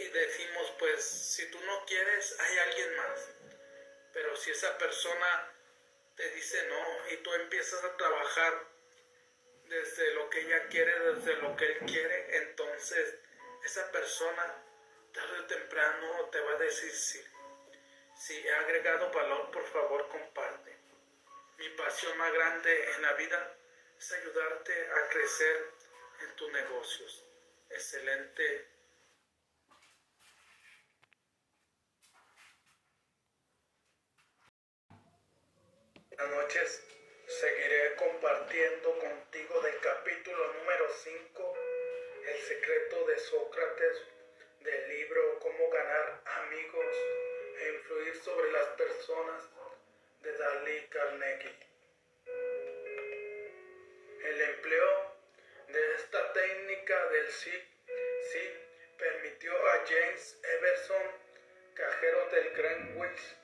y 0.00 0.08
decimos, 0.08 0.72
pues 0.78 1.04
si 1.04 1.50
tú 1.50 1.60
no 1.60 1.84
quieres, 1.84 2.38
hay 2.40 2.58
alguien 2.58 2.96
más. 2.96 3.28
Pero 4.14 4.34
si 4.34 4.50
esa 4.50 4.78
persona 4.78 5.52
te 6.16 6.28
dice 6.30 6.66
no 6.68 7.10
y 7.10 7.16
tú 7.18 7.32
empiezas 7.34 7.84
a 7.84 7.96
trabajar 7.96 8.66
desde 9.68 10.14
lo 10.14 10.30
que 10.30 10.40
ella 10.40 10.68
quiere, 10.68 10.98
desde 11.12 11.36
lo 11.36 11.54
que 11.54 11.66
él 11.66 11.78
quiere, 11.86 12.36
entonces 12.38 13.14
esa 13.64 13.90
persona 13.92 14.64
tarde 15.12 15.40
o 15.40 15.46
temprano 15.46 16.30
te 16.30 16.40
va 16.40 16.52
a 16.52 16.58
decir 16.58 16.92
sí. 16.92 17.22
Si 18.16 18.38
he 18.38 18.54
agregado 18.54 19.10
valor, 19.10 19.50
por 19.50 19.66
favor 19.66 20.08
comparte. 20.08 20.76
Mi 21.58 21.68
pasión 21.70 22.16
más 22.16 22.32
grande 22.32 22.90
en 22.92 23.02
la 23.02 23.12
vida 23.14 23.56
es 23.98 24.12
ayudarte 24.12 24.90
a 24.92 25.08
crecer 25.08 25.70
en 26.22 26.36
tus 26.36 26.50
negocios. 26.52 27.24
Excelente. 27.68 28.79
Buenas 36.20 36.36
noches. 36.36 36.82
Seguiré 37.26 37.94
compartiendo 37.96 38.98
contigo 38.98 39.60
del 39.62 39.78
capítulo 39.80 40.52
número 40.52 40.86
5, 40.92 41.54
El 42.26 42.38
secreto 42.42 43.06
de 43.06 43.18
Sócrates, 43.20 44.02
del 44.60 44.88
libro 44.90 45.38
Cómo 45.38 45.70
ganar 45.70 46.20
amigos 46.44 46.96
e 47.58 47.68
influir 47.72 48.16
sobre 48.16 48.52
las 48.52 48.66
personas 48.68 49.48
de 50.20 50.32
Dale 50.36 50.88
Carnegie. 50.90 51.56
El 54.22 54.40
empleo 54.42 55.14
de 55.68 55.94
esta 55.94 56.32
técnica 56.34 57.08
del 57.08 57.30
sí, 57.30 57.64
sí 58.30 58.50
permitió 58.98 59.52
a 59.54 59.86
James 59.88 60.38
Everson, 60.42 61.02
cajero 61.74 62.28
del 62.28 62.50
Greenwich 62.50 63.40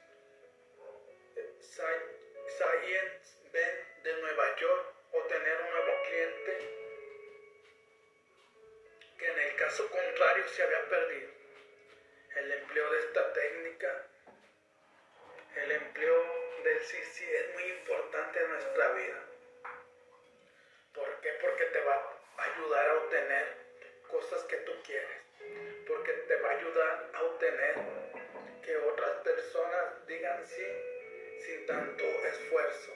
Science 2.57 3.37
Ben 3.53 4.03
de 4.03 4.13
Nueva 4.15 4.57
York, 4.57 4.95
obtener 5.13 5.61
un 5.61 5.71
nuevo 5.71 6.03
cliente 6.05 6.59
que 9.19 9.31
en 9.31 9.39
el 9.41 9.57
caso 9.57 9.91
contrario 9.91 10.49
se 10.49 10.63
había 10.63 10.89
perdido. 10.89 11.29
El 12.37 12.53
empleo 12.53 12.91
de 12.93 12.99
esta 13.01 13.33
técnica, 13.35 14.07
el 15.57 15.73
empleo 15.73 16.17
del 16.65 16.81
sí 16.81 17.25
es 17.31 17.55
muy 17.55 17.65
importante 17.65 18.41
en 18.41 18.51
nuestra 18.51 18.93
vida. 18.93 19.23
¿Por 20.95 21.21
qué? 21.21 21.33
Porque 21.43 21.65
te 21.67 21.81
va 21.81 21.95
a 22.39 22.43
ayudar 22.43 22.89
a 22.89 22.95
obtener 22.95 23.55
cosas 24.11 24.43
que 24.45 24.57
tú 24.59 24.73
quieres. 24.83 25.21
Porque 25.87 26.13
te 26.13 26.37
va 26.37 26.49
a 26.49 26.57
ayudar 26.57 27.11
a 27.13 27.23
obtener 27.23 27.75
que 28.65 28.77
otras 28.79 29.11
personas 29.19 30.07
digan 30.07 30.47
sí 30.47 30.96
sin 31.45 31.67
tanto 31.67 32.05
esfuerzo. 32.05 32.93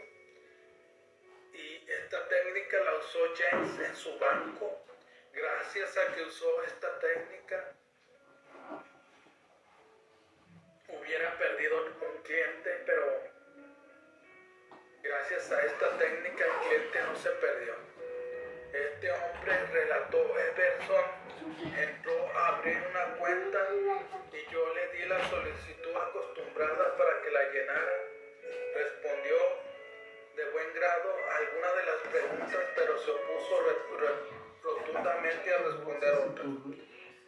Y 1.53 1.91
esta 1.91 2.29
técnica 2.29 2.81
la 2.81 2.95
usó 2.99 3.19
James 3.37 3.79
en 3.81 3.97
su 3.97 4.19
banco. 4.19 4.85
Gracias 5.33 5.97
a 5.97 6.15
que 6.15 6.23
usó 6.23 6.63
esta 6.65 6.99
técnica, 6.99 7.75
hubiera 10.89 11.39
perdido 11.39 11.85
un 11.85 12.23
cliente, 12.23 12.83
pero 12.85 13.31
Gracias 15.03 15.51
a 15.51 15.63
esta 15.63 15.97
técnica 15.97 16.45
el 16.45 16.69
cliente 16.69 17.03
no 17.03 17.17
se 17.17 17.31
perdió. 17.31 17.75
Este 18.73 19.11
hombre 19.11 19.67
relató 19.73 20.19
Everson 20.39 21.05
entró 21.79 22.29
a 22.37 22.49
abrir 22.49 22.77
una 22.91 23.17
cuenta 23.17 23.59
y 24.31 24.53
yo 24.53 24.75
le 24.75 24.89
di 24.89 25.07
la 25.07 25.29
solicitud 25.31 25.97
acostumbrada 25.97 26.97
para 26.97 27.23
que 27.23 27.31
la 27.31 27.51
llenara. 27.51 27.93
Respondió 28.75 29.37
de 30.37 30.51
buen 30.51 30.75
grado 30.75 31.17
a 31.29 31.37
algunas 31.37 31.77
de 31.77 31.85
las 31.85 31.97
preguntas, 32.13 32.67
pero 32.77 32.99
se 32.99 33.11
opuso 33.11 33.63
rotundamente 34.63 35.55
a 35.55 35.59
responder 35.59 36.15
otras. 36.15 36.47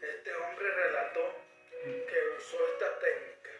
Este 0.02 0.34
hombre 0.36 0.70
relató 0.70 1.34
que 1.82 2.28
usó 2.38 2.66
esta 2.72 2.98
técnica, 3.00 3.50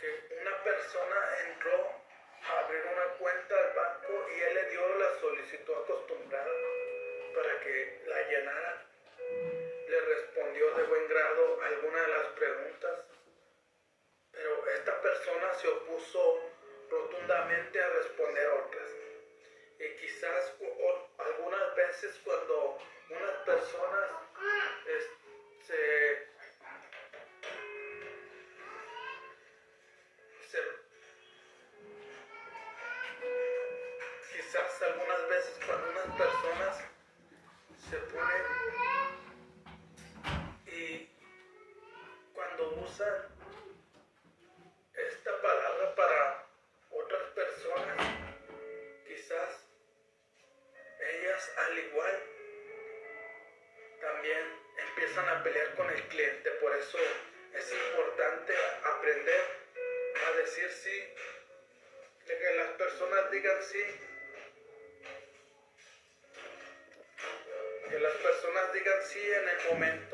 que 0.00 0.36
una 0.40 0.64
persona 0.64 1.38
entró 1.46 2.00
abrir 2.58 2.82
una 2.86 3.06
cuenta 3.18 3.54
al 3.54 3.74
banco 3.74 4.26
y 4.36 4.40
él 4.40 4.54
le 4.54 4.70
dio 4.70 4.94
la 4.98 5.20
solicitud 5.20 5.74
acostumbrada 5.74 6.52
para 7.34 7.60
que 7.60 8.02
la 8.06 8.22
llenara. 8.28 8.86
Le 9.88 10.00
respondió 10.00 10.74
de 10.74 10.82
buen 10.84 11.08
grado 11.08 11.62
algunas 11.62 12.06
de 12.06 12.12
las 12.12 12.26
preguntas, 12.28 13.00
pero 14.32 14.66
esta 14.70 15.00
persona 15.00 15.54
se 15.54 15.68
opuso 15.68 16.49
rotundamente 16.90 17.80
a 17.80 17.88
responder 17.90 18.46
otras. 18.48 18.88
Y 19.78 19.96
quizás 19.96 20.54
algunas 21.18 21.74
veces 21.76 22.20
cuando 22.24 22.76
unas 23.08 23.36
personas 23.46 24.10
que 67.90 67.98
las 67.98 68.14
personas 68.14 68.72
digan 68.72 69.02
sí 69.02 69.20
en 69.20 69.48
el 69.48 69.70
momento. 69.70 70.09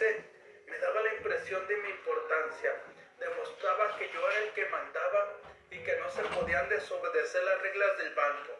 Me 0.00 0.78
daba 0.78 1.02
la 1.02 1.14
impresión 1.14 1.66
de 1.68 1.76
mi 1.76 1.90
importancia, 1.90 2.74
demostraba 3.18 3.98
que 3.98 4.08
yo 4.08 4.30
era 4.30 4.38
el 4.44 4.50
que 4.52 4.64
mandaba 4.66 5.36
y 5.70 5.78
que 5.78 5.96
no 5.98 6.10
se 6.10 6.22
podían 6.22 6.68
desobedecer 6.70 7.44
las 7.44 7.60
reglas 7.60 7.98
del 7.98 8.14
banco. 8.14 8.52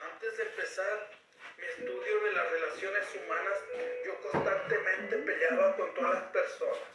Antes 0.00 0.36
de 0.36 0.42
empezar 0.42 1.10
mi 1.56 1.66
estudio 1.66 2.20
de 2.24 2.32
las 2.32 2.50
relaciones 2.50 3.06
humanas, 3.14 3.58
yo 4.04 4.20
constantemente 4.22 5.16
peleaba 5.18 5.76
con 5.76 5.94
todas 5.94 6.14
las 6.14 6.24
personas. 6.24 6.88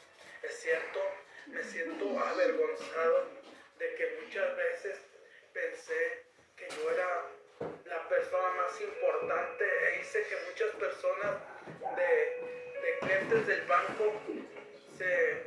Es 0.43 0.59
cierto, 0.59 0.99
me 1.47 1.63
siento 1.63 2.19
avergonzado 2.19 3.29
de 3.77 3.95
que 3.95 4.19
muchas 4.21 4.55
veces 4.57 4.99
pensé 5.53 6.25
que 6.57 6.67
yo 6.69 6.91
era 6.91 7.25
la 7.85 8.09
persona 8.09 8.49
más 8.51 8.81
importante 8.81 9.65
e 9.65 10.01
hice 10.01 10.23
que 10.23 10.35
muchas 10.47 10.75
personas 10.75 11.35
de 11.95 12.34
de 13.25 13.31
clientes 13.31 13.47
del 13.47 13.61
banco 13.67 14.21
se 14.97 15.43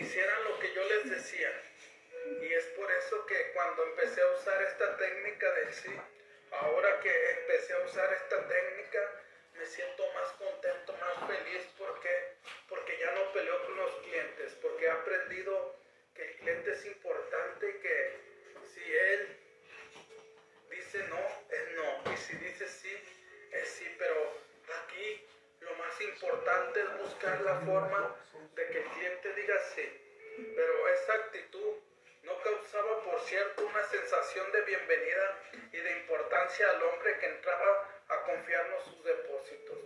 hicieran 0.00 0.44
lo 0.44 0.58
que 0.60 0.72
yo 0.74 0.84
les 0.84 1.10
decía. 1.10 1.50
Y 2.40 2.52
es 2.52 2.64
por 2.76 2.90
eso 2.92 3.26
que 3.26 3.52
cuando 3.52 3.84
empecé 3.86 4.20
a 4.20 4.26
usar 4.28 4.62
esta 4.62 4.96
técnica 4.96 5.52
del 5.52 5.72
sí, 5.72 5.90
ahora 6.52 7.00
que 7.00 7.30
empecé 7.40 7.72
a 7.74 7.78
usar 7.80 8.12
esta 8.12 8.46
técnica, 8.46 8.98
me 9.54 9.66
siento 9.66 10.04
más 10.14 10.28
contento, 10.32 10.92
más 10.94 11.28
feliz 11.28 11.66
porque, 11.76 12.36
porque 12.68 12.96
ya 12.98 13.10
no 13.12 13.32
peleo 13.32 13.66
con 13.66 13.76
los 13.76 13.94
clientes, 14.02 14.54
porque 14.62 14.84
he 14.84 14.90
aprendido 14.90 15.76
que 16.14 16.22
el 16.22 16.36
cliente 16.36 16.72
es 16.72 16.86
importante 16.86 17.68
y 17.68 17.80
que 17.80 18.20
si 18.74 18.80
él 18.80 19.29
importante 26.50 26.80
es 26.80 26.98
buscar 26.98 27.40
la 27.42 27.60
forma 27.60 28.16
de 28.56 28.66
que 28.66 28.78
el 28.78 28.84
cliente 28.84 29.34
diga 29.34 29.56
sí, 29.72 30.52
pero 30.56 30.88
esa 30.88 31.14
actitud 31.14 31.74
no 32.24 32.42
causaba, 32.42 33.04
por 33.04 33.20
cierto, 33.20 33.66
una 33.66 33.84
sensación 33.84 34.50
de 34.50 34.62
bienvenida 34.62 35.38
y 35.72 35.76
de 35.78 35.90
importancia 35.92 36.70
al 36.70 36.82
hombre 36.82 37.18
que 37.18 37.26
entraba 37.26 37.88
a 38.08 38.22
confiarnos 38.24 38.84
sus 38.84 39.04
depósitos. 39.04 39.78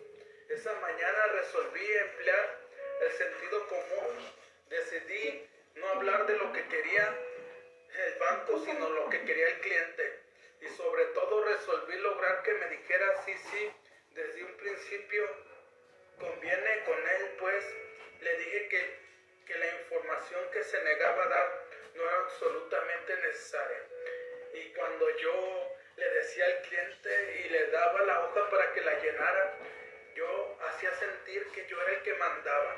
Esa 0.49 0.73
mañana 0.81 1.27
resolví 1.33 1.93
emplear 1.93 2.59
el 3.03 3.13
sentido 3.13 3.69
común. 3.69 4.33
Decidí 4.71 5.47
no 5.75 5.89
hablar 5.89 6.27
de 6.27 6.39
lo 6.39 6.51
que 6.53 6.67
quería 6.69 7.15
el 8.07 8.19
banco, 8.19 8.65
sino 8.65 8.89
lo 8.89 9.11
que 9.11 9.23
quería 9.25 9.49
el 9.49 9.61
cliente. 9.61 10.21
Y 10.63 10.69
sobre 10.69 11.05
todo 11.07 11.45
resolví 11.45 11.99
lograr 11.99 12.43
que 12.43 12.55
me 12.55 12.69
dijera 12.69 13.23
sí, 13.27 13.35
sí, 13.51 13.71
desde 14.13 14.45
un 14.45 14.57
principio 14.57 15.54
conviene 16.19 16.85
con 16.85 16.99
él, 16.99 17.37
pues 17.39 17.65
le 18.21 18.39
dije 18.39 18.69
que, 18.69 18.99
que 19.47 19.59
la 19.59 19.67
información 19.81 20.41
que 20.53 20.63
se 20.63 20.83
negaba 20.83 21.25
a 21.25 21.29
dar 21.29 21.65
no 21.95 22.03
era 22.03 22.19
absolutamente 22.21 23.17
necesaria. 23.17 23.83
Y 24.55 24.73
cuando 24.73 25.11
yo 25.19 25.77
le 25.97 26.09
decía 26.11 26.47
al 26.47 26.63
cliente 26.63 27.43
y 27.45 27.49
le 27.51 27.67
daba 27.71 28.03
la 28.03 28.25
hoja 28.25 28.51
para 28.51 28.73
que 28.73 28.81
la 28.81 28.99
llenara, 29.01 29.59
yo 30.15 30.59
hacía 30.69 30.93
sentir 30.95 31.47
que 31.53 31.67
yo 31.67 31.81
era 31.83 31.93
el 31.93 32.03
que 32.03 32.15
mandaba 32.15 32.77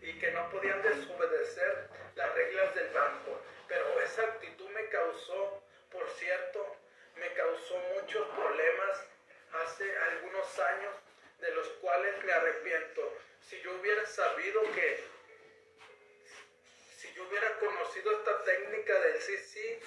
y 0.00 0.18
que 0.18 0.30
no 0.30 0.48
podían 0.50 0.82
desobedecer 0.82 1.88
las 2.14 2.34
reglas 2.34 2.74
del 2.74 2.88
banco. 2.88 3.40
Pero 3.68 4.00
esa 4.00 4.22
actitud 4.22 4.68
me 4.70 4.88
causó, 4.88 5.62
por 5.90 6.08
cierto, 6.10 6.76
me 7.16 7.32
causó 7.32 7.78
muchos 7.94 8.26
problemas 8.28 9.04
hace 9.52 9.96
algunos 9.98 10.58
años 10.58 10.94
de 11.38 11.50
los 11.52 11.68
cuales 11.80 12.24
me 12.24 12.32
arrepiento. 12.32 13.16
Si 13.40 13.60
yo 13.62 13.74
hubiera 13.80 14.04
sabido 14.06 14.62
que, 14.74 15.04
si 16.96 17.12
yo 17.14 17.24
hubiera 17.28 17.58
conocido 17.58 18.12
esta 18.12 18.42
técnica 18.42 19.00
del 19.00 19.20
sí, 19.20 19.36
sí, 19.38 19.78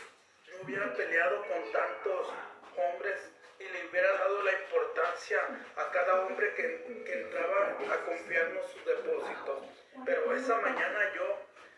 no 0.51 0.63
hubiera 0.63 0.93
peleado 0.95 1.45
con 1.47 1.71
tantos 1.71 2.33
hombres 2.77 3.31
y 3.59 3.63
le 3.63 3.87
hubiera 3.87 4.11
dado 4.13 4.41
la 4.43 4.51
importancia 4.53 5.39
a 5.75 5.91
cada 5.91 6.25
hombre 6.25 6.53
que, 6.55 7.03
que 7.05 7.13
entraba 7.13 7.77
a 7.91 8.05
confiarnos 8.05 8.71
sus 8.71 8.85
depósitos. 8.85 9.63
Pero 10.05 10.35
esa 10.35 10.57
mañana 10.57 11.13
yo 11.13 11.37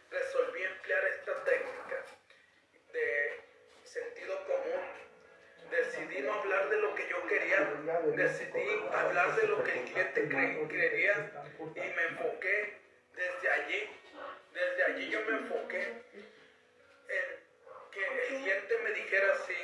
resolví 0.09 0.63
emplear 0.63 1.03
esta 1.05 1.43
técnica 1.43 2.05
de 2.93 3.41
sentido 3.83 4.45
común. 4.45 5.02
Decidí 5.73 6.21
no 6.21 6.31
hablar 6.33 6.69
de 6.69 6.77
lo 6.77 6.93
que 6.93 7.07
yo 7.09 7.25
quería, 7.25 7.61
decidí 8.15 8.63
hablar 8.91 9.35
de 9.35 9.47
lo 9.47 9.63
que 9.63 9.71
el 9.71 9.85
cliente 9.85 10.29
creería 10.29 11.31
y 11.59 11.79
me 11.79 12.03
enfoqué 12.09 12.73
desde 13.15 13.49
allí, 13.49 13.89
desde 14.53 14.83
allí 14.83 15.09
yo 15.09 15.21
me 15.21 15.37
enfoqué 15.39 15.81
en 15.81 17.43
que 17.91 18.05
el 18.05 18.27
cliente 18.27 18.77
me 18.83 18.91
dijera 18.91 19.35
sí 19.47 19.55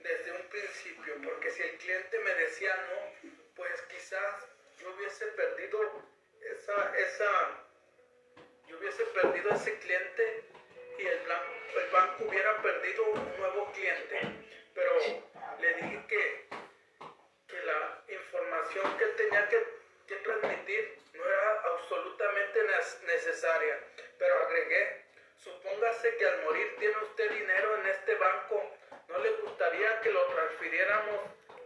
desde 0.00 0.32
un 0.32 0.48
principio, 0.50 1.14
porque 1.22 1.50
si 1.50 1.62
el 1.62 1.78
cliente 1.78 2.18
me 2.18 2.34
decía 2.34 2.76
no, 2.90 3.30
pues 3.56 3.80
quizás 3.88 4.46
yo 4.82 4.94
hubiese 4.94 5.24
perdido 5.28 5.80
esa, 6.42 6.94
esa, 6.98 7.64
yo 8.68 8.76
hubiese 8.76 9.02
perdido 9.06 9.48
ese 9.48 9.78
cliente 9.78 10.44
y 10.98 11.06
el, 11.06 11.20
el 11.20 11.90
banco 11.90 12.24
hubiera 12.28 12.60
perdido 12.60 13.04
un 13.12 13.36
nuevo 13.38 13.72
cliente. 13.72 14.43
Pero 14.74 14.92
le 15.60 15.74
dije 15.74 16.04
que, 16.08 16.48
que 17.46 17.62
la 17.62 18.02
información 18.08 18.98
que 18.98 19.04
él 19.04 19.16
tenía 19.16 19.48
que, 19.48 19.66
que 20.08 20.16
transmitir 20.16 20.98
no 21.14 21.24
era 21.24 21.62
absolutamente 21.62 22.60
necesaria. 23.06 23.80
Pero 24.18 24.34
agregué, 24.46 25.04
supóngase 25.36 26.16
que 26.16 26.26
al 26.26 26.42
morir 26.42 26.76
tiene 26.78 26.96
usted 26.98 27.30
dinero 27.30 27.76
en 27.76 27.86
este 27.86 28.14
banco, 28.16 28.70
¿no 29.08 29.18
le 29.18 29.30
gustaría 29.42 30.00
que 30.00 30.10
lo 30.10 30.26
transfiriéramos 30.26 31.20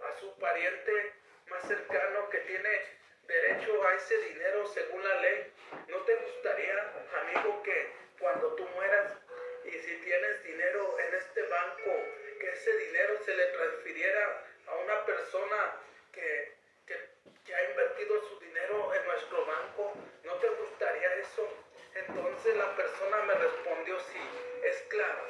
a 0.09 0.21
su 0.21 0.39
pariente 0.39 1.13
más 1.49 1.67
cercano 1.67 2.29
que 2.31 2.39
tiene 2.41 2.99
derecho 3.23 3.87
a 3.87 3.95
ese 3.95 4.19
dinero 4.19 4.67
según 4.67 5.03
la 5.03 5.21
ley? 5.21 5.53
¿No 5.89 5.99
te 6.03 6.15
gustaría, 6.17 6.95
amigo, 7.21 7.63
que 7.63 7.93
cuando 8.19 8.55
tú 8.55 8.67
mueras 8.75 9.17
y 9.65 9.71
si 9.71 9.97
tienes 9.97 10.43
dinero 10.45 10.99
en 10.99 11.15
este 11.15 11.43
banco, 11.43 11.91
que 12.39 12.51
ese 12.53 12.77
dinero 12.77 13.19
se 13.25 13.35
le 13.35 13.47
transfiriera 13.47 14.45
a 14.67 14.75
una 14.77 15.05
persona 15.05 15.77
que, 16.13 16.55
que 16.87 17.55
ha 17.55 17.71
invertido 17.71 18.29
su 18.29 18.41
dinero 18.41 18.95
en 18.95 19.05
nuestro 19.07 19.45
banco? 19.47 19.93
¿No 20.25 20.35
te 20.35 20.49
gustaría 20.49 21.15
eso? 21.17 21.49
Entonces 21.95 22.57
la 22.57 22.77
persona 22.77 23.17
me 23.23 23.35
respondió 23.35 23.99
sí, 24.01 24.21
es 24.63 24.77
claro. 24.89 25.23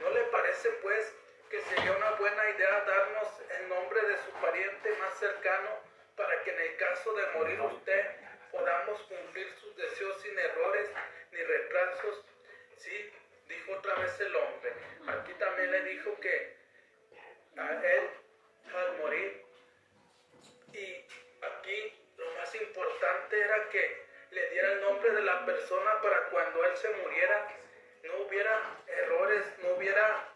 ¿No 0.00 0.10
le 0.10 0.22
parece 0.24 0.68
pues 0.82 1.12
que 1.50 1.60
sería 1.62 1.92
una 1.92 2.12
buena 2.12 2.50
idea 2.50 2.84
darnos 2.86 3.28
el 3.58 3.68
nombre 3.68 4.00
de 4.02 4.16
su 4.18 4.30
pariente 4.40 4.90
más 4.98 5.18
cercano 5.18 5.70
para 6.16 6.42
que 6.42 6.50
en 6.50 6.60
el 6.60 6.76
caso 6.76 7.12
de 7.14 7.26
morir 7.38 7.60
usted 7.60 8.06
podamos 8.50 9.00
cumplir 9.02 9.50
sus 9.60 9.76
deseos 9.76 10.20
sin 10.22 10.38
errores 10.38 10.90
ni 11.32 11.42
retrasos? 11.42 12.24
Sí, 12.76 13.12
dijo 13.52 13.72
otra 13.72 13.94
vez 13.96 14.20
el 14.20 14.34
hombre. 14.34 14.72
Aquí 15.08 15.32
también 15.34 15.70
le 15.70 15.82
dijo 15.84 16.18
que 16.20 16.56
a 17.56 17.70
él 17.70 18.10
al 18.74 18.98
morir 18.98 19.44
y 20.72 21.06
aquí 21.42 22.00
lo 22.16 22.30
más 22.38 22.54
importante 22.54 23.40
era 23.40 23.68
que 23.68 24.06
le 24.30 24.50
diera 24.50 24.72
el 24.72 24.80
nombre 24.80 25.10
de 25.10 25.22
la 25.22 25.44
persona 25.44 26.00
para 26.00 26.30
cuando 26.30 26.64
él 26.64 26.76
se 26.76 26.88
muriera 26.96 27.48
no 28.04 28.26
hubiera 28.26 28.58
errores, 28.86 29.46
no 29.62 29.74
hubiera 29.74 30.28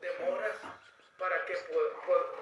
demoras 0.00 0.56
para 1.18 1.46
que 1.46 1.54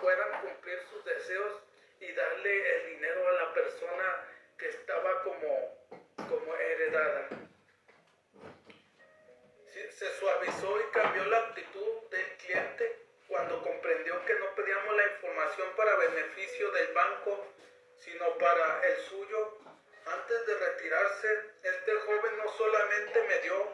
puedan 0.01 0.40
cumplir 0.40 0.80
sus 0.90 1.05
deseos 1.05 1.62
y 2.01 2.12
darle 2.12 2.76
el 2.76 2.95
dinero 2.95 3.28
a 3.28 3.32
la 3.32 3.55
persona 3.55 4.28
que 4.59 4.68
estaba 4.68 5.22
como, 5.22 5.86
como 6.28 6.57
heredada. 6.57 7.28
Se 9.99 10.11
suavizó 10.18 10.80
y 10.80 10.90
cambió 10.92 11.24
la 11.26 11.38
actitud 11.38 12.09
del 12.11 12.36
cliente 12.38 12.99
cuando 13.28 13.62
comprendió 13.62 14.24
que 14.24 14.34
no 14.34 14.53
pedíamos 14.57 14.97
la 14.97 15.07
información 15.07 15.68
para 15.76 15.95
beneficio 15.95 16.68
del 16.72 16.92
banco, 16.92 17.47
sino 17.99 18.36
para 18.38 18.84
el 18.88 18.97
suyo. 19.03 19.59
Antes 20.05 20.47
de 20.47 20.55
retirarse, 20.57 21.40
este 21.62 21.95
joven 21.95 22.36
no 22.38 22.53
solamente 22.55 23.22
me 23.22 23.38
dio 23.38 23.72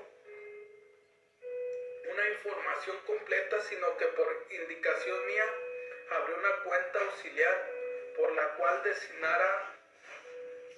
una 2.12 2.28
información 2.28 2.98
completa, 3.06 3.58
sino 3.62 3.96
que 3.96 4.06
por 4.08 4.46
indicación 4.50 5.26
mía 5.26 5.46
abrió 6.10 6.36
una 6.36 6.62
cuenta 6.64 7.00
auxiliar 7.00 7.70
por 8.14 8.30
la 8.32 8.56
cual 8.56 8.82
designara 8.82 9.74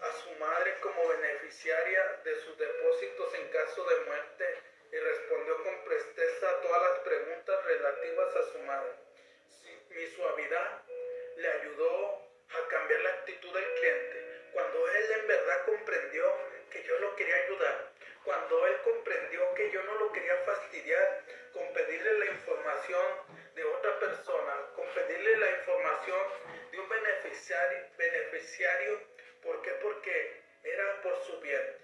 a 0.02 0.12
su 0.22 0.30
madre 0.38 0.76
como 0.80 1.08
beneficiaria 1.08 2.20
de 2.22 2.36
sus 2.42 2.56
depósitos 2.56 3.34
en 3.34 3.48
caso 3.48 3.84
de 3.84 4.00
muerte 4.04 4.71
y 4.92 4.96
respondió 4.98 5.62
con 5.62 5.84
presteza 5.84 6.50
a 6.50 6.60
todas 6.60 6.82
las 6.82 6.98
preguntas 7.00 7.64
relativas 7.64 8.36
a 8.36 8.42
su 8.52 8.58
madre. 8.60 8.92
Mi 9.88 10.06
suavidad 10.08 10.82
le 11.36 11.48
ayudó 11.48 12.28
a 12.50 12.68
cambiar 12.68 13.00
la 13.00 13.10
actitud 13.10 13.52
del 13.54 13.74
cliente. 13.74 14.50
Cuando 14.52 14.88
él 14.88 15.12
en 15.20 15.26
verdad 15.26 15.64
comprendió 15.64 16.24
que 16.70 16.82
yo 16.84 16.98
lo 16.98 17.16
quería 17.16 17.36
ayudar, 17.36 17.92
cuando 18.24 18.66
él 18.66 18.76
comprendió 18.84 19.54
que 19.54 19.70
yo 19.70 19.82
no 19.82 19.94
lo 19.94 20.12
quería 20.12 20.36
fastidiar 20.44 21.24
con 21.52 21.72
pedirle 21.72 22.18
la 22.18 22.26
información 22.26 23.06
de 23.54 23.64
otra 23.64 23.98
persona, 23.98 24.54
con 24.76 24.86
pedirle 24.94 25.36
la 25.38 25.50
información 25.58 26.26
de 26.70 26.78
un 26.78 26.88
beneficiario, 26.88 27.78
beneficiario 27.96 29.00
¿por 29.42 29.62
qué? 29.62 29.70
Porque 29.82 30.42
era 30.62 31.02
por 31.02 31.16
su 31.24 31.40
bien 31.40 31.81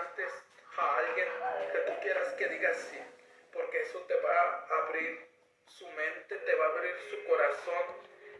antes 0.00 0.32
a 0.76 0.96
alguien 0.98 1.28
que 1.72 1.78
tú 1.78 2.00
quieras 2.00 2.28
que 2.34 2.48
diga 2.48 2.74
sí, 2.74 3.00
porque 3.52 3.82
eso 3.82 4.00
te 4.00 4.14
va 4.20 4.66
a 4.68 4.78
abrir 4.84 5.26
su 5.66 5.86
mente, 5.88 6.36
te 6.36 6.54
va 6.54 6.66
a 6.66 6.68
abrir 6.68 6.96
su 7.10 7.24
corazón 7.24 7.84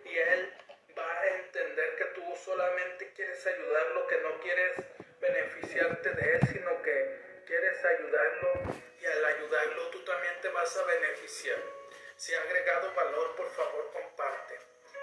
y 0.05 0.19
él 0.19 0.55
va 0.97 1.21
a 1.21 1.27
entender 1.27 1.97
que 1.97 2.05
tú 2.07 2.23
solamente 2.37 3.13
quieres 3.15 3.47
ayudarlo, 3.47 4.07
que 4.07 4.19
no 4.19 4.41
quieres 4.41 4.77
beneficiarte 5.21 6.11
de 6.11 6.35
él, 6.35 6.41
sino 6.53 6.83
que 6.83 7.43
quieres 7.47 7.85
ayudarlo 7.85 8.53
y 9.01 9.07
al 9.07 9.25
ayudarlo 9.25 9.91
tú 9.91 10.05
también 10.05 10.35
te 10.41 10.49
vas 10.49 10.77
a 10.77 10.85
beneficiar. 10.85 11.59
Si 12.17 12.35
ha 12.35 12.43
agregado 12.43 12.95
valor, 12.95 13.37
por 13.37 13.51
favor 13.51 13.91
comparte. 13.93 14.59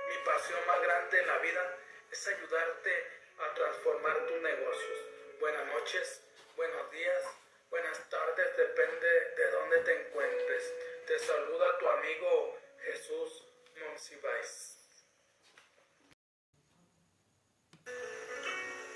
Mi 0.09 0.17
pasión 0.25 0.59
más 0.65 0.81
grande 0.81 1.19
en 1.19 1.27
la 1.27 1.37
vida 1.39 1.77
es 2.11 2.27
ayudarte 2.27 3.07
a 3.39 3.53
transformar 3.53 4.25
tus 4.25 4.41
negocios. 4.41 4.99
Buenas 5.39 5.65
noches, 5.67 6.21
buenos 6.55 6.91
días, 6.91 7.23
buenas 7.69 8.09
tardes, 8.09 8.57
depende 8.57 9.07
de 9.37 9.51
dónde 9.51 9.77
te 9.79 10.01
encuentres. 10.01 10.73
Te 11.07 11.19
saluda 11.19 11.77
tu 11.79 11.89
amigo 11.89 12.57
Jesús 12.79 13.45
Monsiváis. 13.79 14.77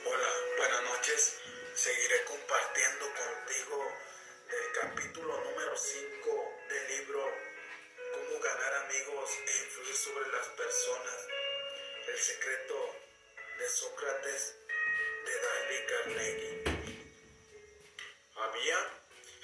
Hola, 0.05 0.29
buenas 0.57 0.83
noches. 0.83 1.41
Seguiré 1.73 2.23
compartiendo 2.25 3.05
contigo 3.05 3.91
el 4.49 4.71
capítulo 4.81 5.37
número 5.43 5.75
5 5.75 6.53
del 6.69 6.87
libro 6.97 7.33
Cómo 8.13 8.39
ganar 8.39 8.73
amigos 8.85 9.31
e 9.45 9.65
influir 9.65 9.95
sobre 9.95 10.27
las 10.31 10.47
personas. 10.49 11.27
El 12.07 12.17
secreto 12.17 12.95
de 13.59 13.69
Sócrates 13.69 14.55
de 15.25 15.39
Dale 15.41 15.85
Carnegie. 15.85 16.76
Había 18.39 18.77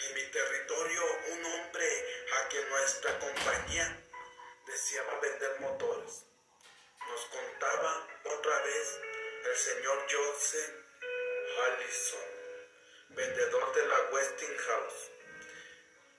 en 0.05 0.13
mi 0.13 0.23
territorio 0.31 1.01
un 1.31 1.45
hombre 1.45 1.87
a 2.31 2.47
quien 2.47 2.69
nuestra 2.69 3.17
compañía 3.17 4.05
deseaba 4.67 5.19
vender 5.19 5.59
motores. 5.61 6.25
Nos 7.07 7.25
contaba 7.25 8.07
otra 8.23 8.61
vez 8.61 8.99
el 9.45 9.55
señor 9.55 10.05
Joseph 10.11 10.75
Allison, 11.65 12.29
vendedor 13.09 13.73
de 13.73 13.85
la 13.87 13.99
Westinghouse. 14.11 15.11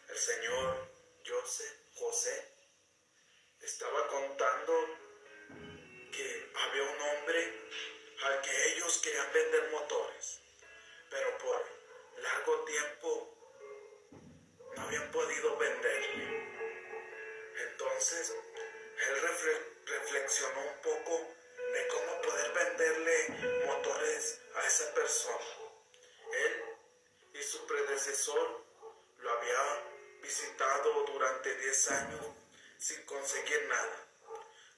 El 0.08 0.18
señor 0.18 0.90
Joseph 1.24 1.76
José 1.94 2.54
estaba 3.60 4.08
contando 4.08 4.72
que 6.10 6.52
había 6.56 6.82
un 6.82 7.00
hombre 7.02 7.68
al 8.24 8.40
que 8.40 8.72
ellos 8.72 8.98
querían 8.98 9.32
vender 9.32 9.70
motores, 9.70 10.40
pero 11.08 11.38
por 11.38 11.83
largo 12.18 12.64
tiempo 12.64 13.34
no 14.76 14.82
habían 14.82 15.10
podido 15.10 15.56
venderle. 15.56 16.54
Entonces, 17.70 18.30
él 18.30 19.16
reflexionó 19.86 20.60
un 20.60 20.82
poco 20.82 21.34
de 21.72 21.88
cómo 21.88 22.22
poder 22.22 22.52
venderle 22.52 23.28
motores 23.66 24.40
a 24.54 24.66
esa 24.66 24.94
persona. 24.94 25.44
Él 26.32 26.64
y 27.34 27.42
su 27.42 27.66
predecesor 27.66 28.64
lo 29.18 29.30
había 29.30 29.82
visitado 30.22 31.04
durante 31.04 31.54
10 31.56 31.90
años 31.90 32.26
sin 32.78 33.04
conseguir 33.06 33.66
nada. 33.68 34.06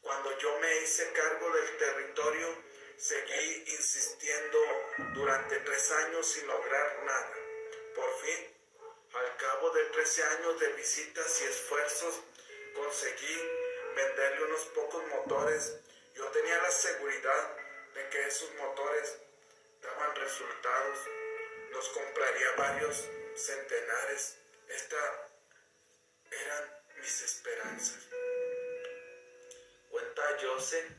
Cuando 0.00 0.38
yo 0.38 0.58
me 0.60 0.76
hice 0.82 1.12
cargo 1.12 1.50
del 1.50 1.76
territorio, 1.76 2.65
seguí 2.98 3.64
insistiendo 3.68 4.58
durante 5.14 5.60
tres 5.60 5.90
años 5.92 6.26
sin 6.26 6.46
lograr 6.46 7.04
nada. 7.04 7.34
Por 7.94 8.18
fin, 8.20 8.54
al 9.14 9.36
cabo 9.36 9.70
de 9.70 9.84
13 9.84 10.22
años 10.22 10.60
de 10.60 10.68
visitas 10.74 11.40
y 11.40 11.44
esfuerzos, 11.44 12.20
conseguí 12.74 13.50
venderle 13.94 14.44
unos 14.44 14.64
pocos 14.66 15.06
motores 15.08 15.80
yo 16.16 16.26
tenía 16.28 16.56
la 16.62 16.70
seguridad 16.70 17.56
de 17.94 18.08
que 18.08 18.26
esos 18.26 18.50
motores 18.54 19.18
daban 19.82 20.16
resultados. 20.16 20.98
Los 21.72 21.88
compraría 21.90 22.52
varios 22.56 23.04
centenares. 23.36 24.38
Estas 24.66 25.10
eran 26.30 26.82
mis 26.98 27.20
esperanzas. 27.20 28.08
Cuenta 29.90 30.22
Joseph 30.40 30.90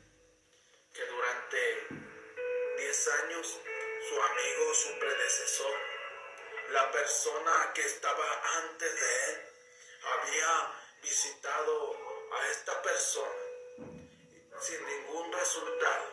que 0.98 1.06
durante 1.06 1.88
10 2.78 3.08
años 3.22 3.60
su 4.10 4.22
amigo, 4.22 4.74
su 4.74 4.98
predecesor, 4.98 5.76
la 6.70 6.92
persona 6.92 7.72
que 7.76 7.82
estaba 7.84 8.42
antes 8.58 9.00
de 9.00 9.30
él, 9.30 9.42
había 10.02 10.74
visitado 11.04 11.96
a 12.34 12.48
esta 12.48 12.82
persona 12.82 13.36
sin 14.60 14.84
ningún 14.88 15.32
resultado. 15.34 16.06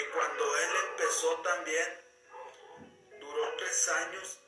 Y 0.00 0.04
cuando 0.06 0.58
él 0.58 0.70
empezó 0.90 1.36
también, 1.42 2.00
duró 3.20 3.54
tres 3.58 3.88
años 3.90 4.40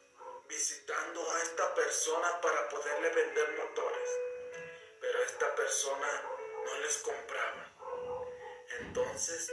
visitando 0.49 1.31
a 1.31 1.43
esta 1.43 1.73
persona 1.73 2.41
para 2.41 2.69
poderle 2.69 3.11
vender 3.11 3.57
motores. 3.59 4.11
Pero 5.01 5.23
esta 5.23 5.55
persona 5.55 6.23
no 6.65 6.79
les 6.79 6.99
compraba. 6.99 7.76
Entonces, 8.97 9.53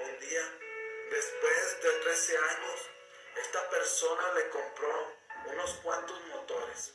un 0.00 0.18
día, 0.18 0.58
después 1.08 1.82
de 1.82 1.90
13 2.00 2.36
años, 2.36 2.80
esta 3.36 3.70
persona 3.70 4.34
le 4.34 4.48
compró 4.48 5.16
unos 5.52 5.70
cuantos 5.84 6.20
motores. 6.22 6.92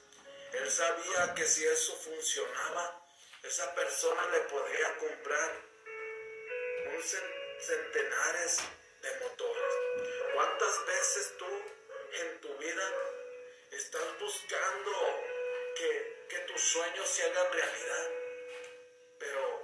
Él 0.52 0.70
sabía 0.70 1.34
que 1.34 1.46
si 1.46 1.66
eso 1.66 1.96
funcionaba, 1.96 3.08
esa 3.42 3.74
persona 3.74 4.28
le 4.32 4.40
podría 4.42 4.98
comprar 4.98 5.62
centenares 7.62 8.58
de 9.02 9.20
motores. 9.22 9.74
¿Cuántas 10.34 10.86
veces 10.88 11.38
tú 11.38 11.64
en 12.20 12.42
tu 12.42 12.54
vida 12.58 12.92
estás 13.72 14.20
buscando 14.20 14.92
que, 15.78 16.26
que 16.28 16.40
tus 16.40 16.60
sueños 16.60 17.08
se 17.08 17.24
hagan 17.24 17.54
realidad? 17.54 18.12
Pero 19.20 19.64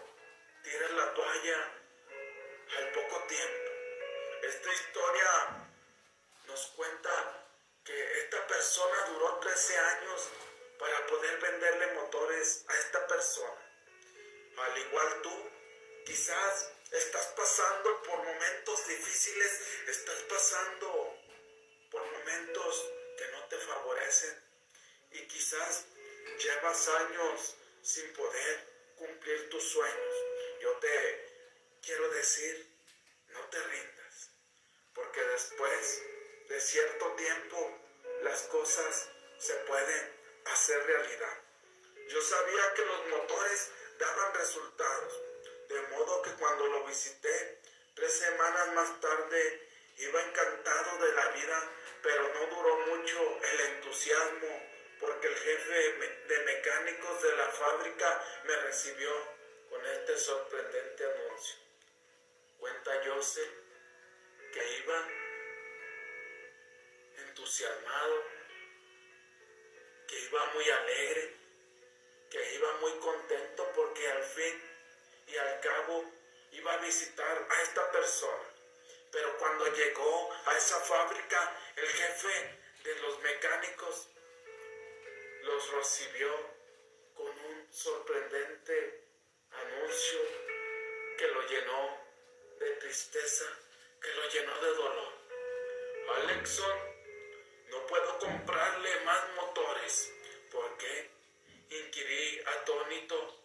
tiras 0.63 0.91
la 0.91 1.13
toalla 1.13 1.82
al 2.77 2.91
poco 2.91 3.23
tiempo. 3.27 3.71
Esta 4.43 4.73
historia 4.73 5.67
nos 6.47 6.67
cuenta 6.75 7.45
que 7.83 8.19
esta 8.19 8.47
persona 8.47 9.05
duró 9.07 9.39
13 9.39 9.77
años 9.77 10.29
para 10.79 11.07
poder 11.07 11.39
venderle 11.39 11.87
motores 11.93 12.65
a 12.67 12.73
esta 12.77 13.07
persona. 13.07 13.61
Al 14.57 14.77
igual 14.77 15.21
tú, 15.21 15.51
quizás 16.05 16.71
estás 16.91 17.27
pasando 17.35 18.03
por 18.03 18.23
momentos 18.23 18.87
difíciles, 18.87 19.59
estás 19.87 20.21
pasando 20.23 21.17
por 21.91 22.05
momentos 22.05 22.85
que 23.17 23.27
no 23.31 23.43
te 23.47 23.57
favorecen 23.57 24.43
y 25.11 25.27
quizás 25.27 25.85
llevas 26.39 26.87
años 26.87 27.55
sin 27.81 28.13
poder 28.13 28.93
cumplir 28.95 29.49
tus 29.49 29.63
sueños. 29.63 30.15
Yo 30.61 30.71
te 30.77 31.22
quiero 31.83 32.09
decir, 32.11 32.65
no 33.27 33.39
te 33.49 33.59
rindas, 33.61 34.31
porque 34.93 35.21
después 35.21 36.01
de 36.47 36.61
cierto 36.61 37.11
tiempo 37.13 37.79
las 38.21 38.43
cosas 38.43 39.09
se 39.37 39.53
pueden 39.67 40.41
hacer 40.45 40.81
realidad. 40.85 41.37
Yo 42.07 42.21
sabía 42.21 42.73
que 42.73 42.85
los 42.85 43.07
motores 43.07 43.71
daban 43.99 44.33
resultados, 44.33 45.21
de 45.67 45.81
modo 45.89 46.21
que 46.21 46.31
cuando 46.35 46.67
lo 46.67 46.85
visité, 46.85 47.61
tres 47.95 48.13
semanas 48.13 48.73
más 48.73 49.01
tarde, 49.01 49.69
iba 49.97 50.21
encantado 50.21 51.05
de 51.05 51.13
la 51.13 51.27
vida, 51.29 51.71
pero 52.01 52.33
no 52.33 52.55
duró 52.55 52.77
mucho 52.95 53.39
el 53.51 53.59
entusiasmo, 53.59 54.69
porque 55.01 55.27
el 55.27 55.35
jefe 55.35 55.93
de 56.27 56.39
mecánicos 56.45 57.23
de 57.23 57.35
la 57.35 57.47
fábrica 57.49 58.25
me 58.45 58.55
recibió 58.55 59.11
con 59.69 59.85
este 59.85 60.17
sorprendente 60.17 61.05
anuncio. 61.05 61.63
Cuenta 62.63 62.91
Joseph 63.05 63.51
que 64.53 64.77
iba 64.77 65.07
entusiasmado, 67.27 68.23
que 70.07 70.17
iba 70.17 70.45
muy 70.53 70.69
alegre, 70.69 71.35
que 72.31 72.55
iba 72.55 72.73
muy 72.75 72.93
contento 72.99 73.69
porque 73.75 74.09
al 74.09 74.23
fin 74.23 74.61
y 75.27 75.35
al 75.35 75.59
cabo 75.59 76.09
iba 76.53 76.73
a 76.73 76.77
visitar 76.77 77.47
a 77.49 77.61
esta 77.63 77.91
persona. 77.91 78.49
Pero 79.11 79.37
cuando 79.39 79.67
llegó 79.67 80.33
a 80.45 80.55
esa 80.57 80.79
fábrica, 80.79 81.59
el 81.75 81.87
jefe 81.87 82.59
de 82.85 82.95
los 83.01 83.19
mecánicos 83.23 84.07
los 85.41 85.71
recibió 85.73 86.31
con 87.13 87.27
un 87.27 87.73
sorprendente 87.73 89.03
anuncio 89.51 90.19
que 91.17 91.27
lo 91.27 91.41
llenó 91.41 92.02
de 92.63 92.71
tristeza, 92.77 93.45
que 94.01 94.09
lo 94.15 94.29
llenó 94.29 94.61
de 94.61 94.73
dolor. 94.73 95.13
Alexon, 96.15 96.79
no 97.69 97.87
puedo 97.87 98.19
comprarle 98.19 98.99
más 99.01 99.29
motores. 99.35 100.13
¿Por 100.51 100.77
qué? 100.77 101.11
Inquirí 101.69 102.41
atónito, 102.45 103.43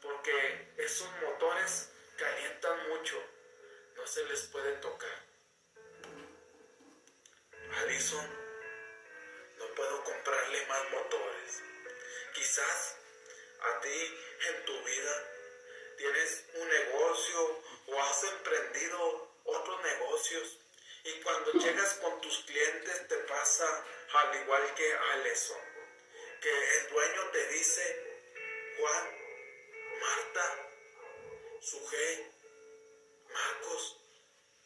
porque 0.00 0.72
esos 0.78 1.08
motores 1.22 1.90
calientan 2.16 2.88
mucho, 2.88 3.22
no 3.96 4.06
se 4.06 4.24
les 4.26 4.42
puede 4.44 4.72
tocar. 4.76 5.24
Alison, 7.80 8.28
no 9.58 9.66
puedo 9.74 10.04
comprarle 10.04 10.66
más 10.66 10.90
motores. 10.90 11.62
Quizás 12.34 12.96
a 13.60 13.80
ti 13.80 14.14
en 14.48 14.64
tu 14.64 14.84
vida 14.84 15.30
tienes 15.96 16.44
un 16.54 16.68
negocio 16.68 17.63
o 17.86 18.02
has 18.02 18.24
emprendido 18.24 19.30
otros 19.44 19.82
negocios 19.82 20.58
y 21.04 21.20
cuando 21.20 21.52
llegas 21.52 21.94
con 21.94 22.20
tus 22.20 22.38
clientes 22.44 23.08
te 23.08 23.16
pasa 23.16 23.84
al 24.14 24.42
igual 24.42 24.74
que 24.74 24.94
Alison, 25.12 25.60
que 26.40 26.78
el 26.78 26.88
dueño 26.88 27.22
te 27.30 27.48
dice, 27.48 28.22
Juan, 28.78 29.18
Marta, 30.00 30.70
Sujé, 31.60 32.30
Marcos, 33.32 33.96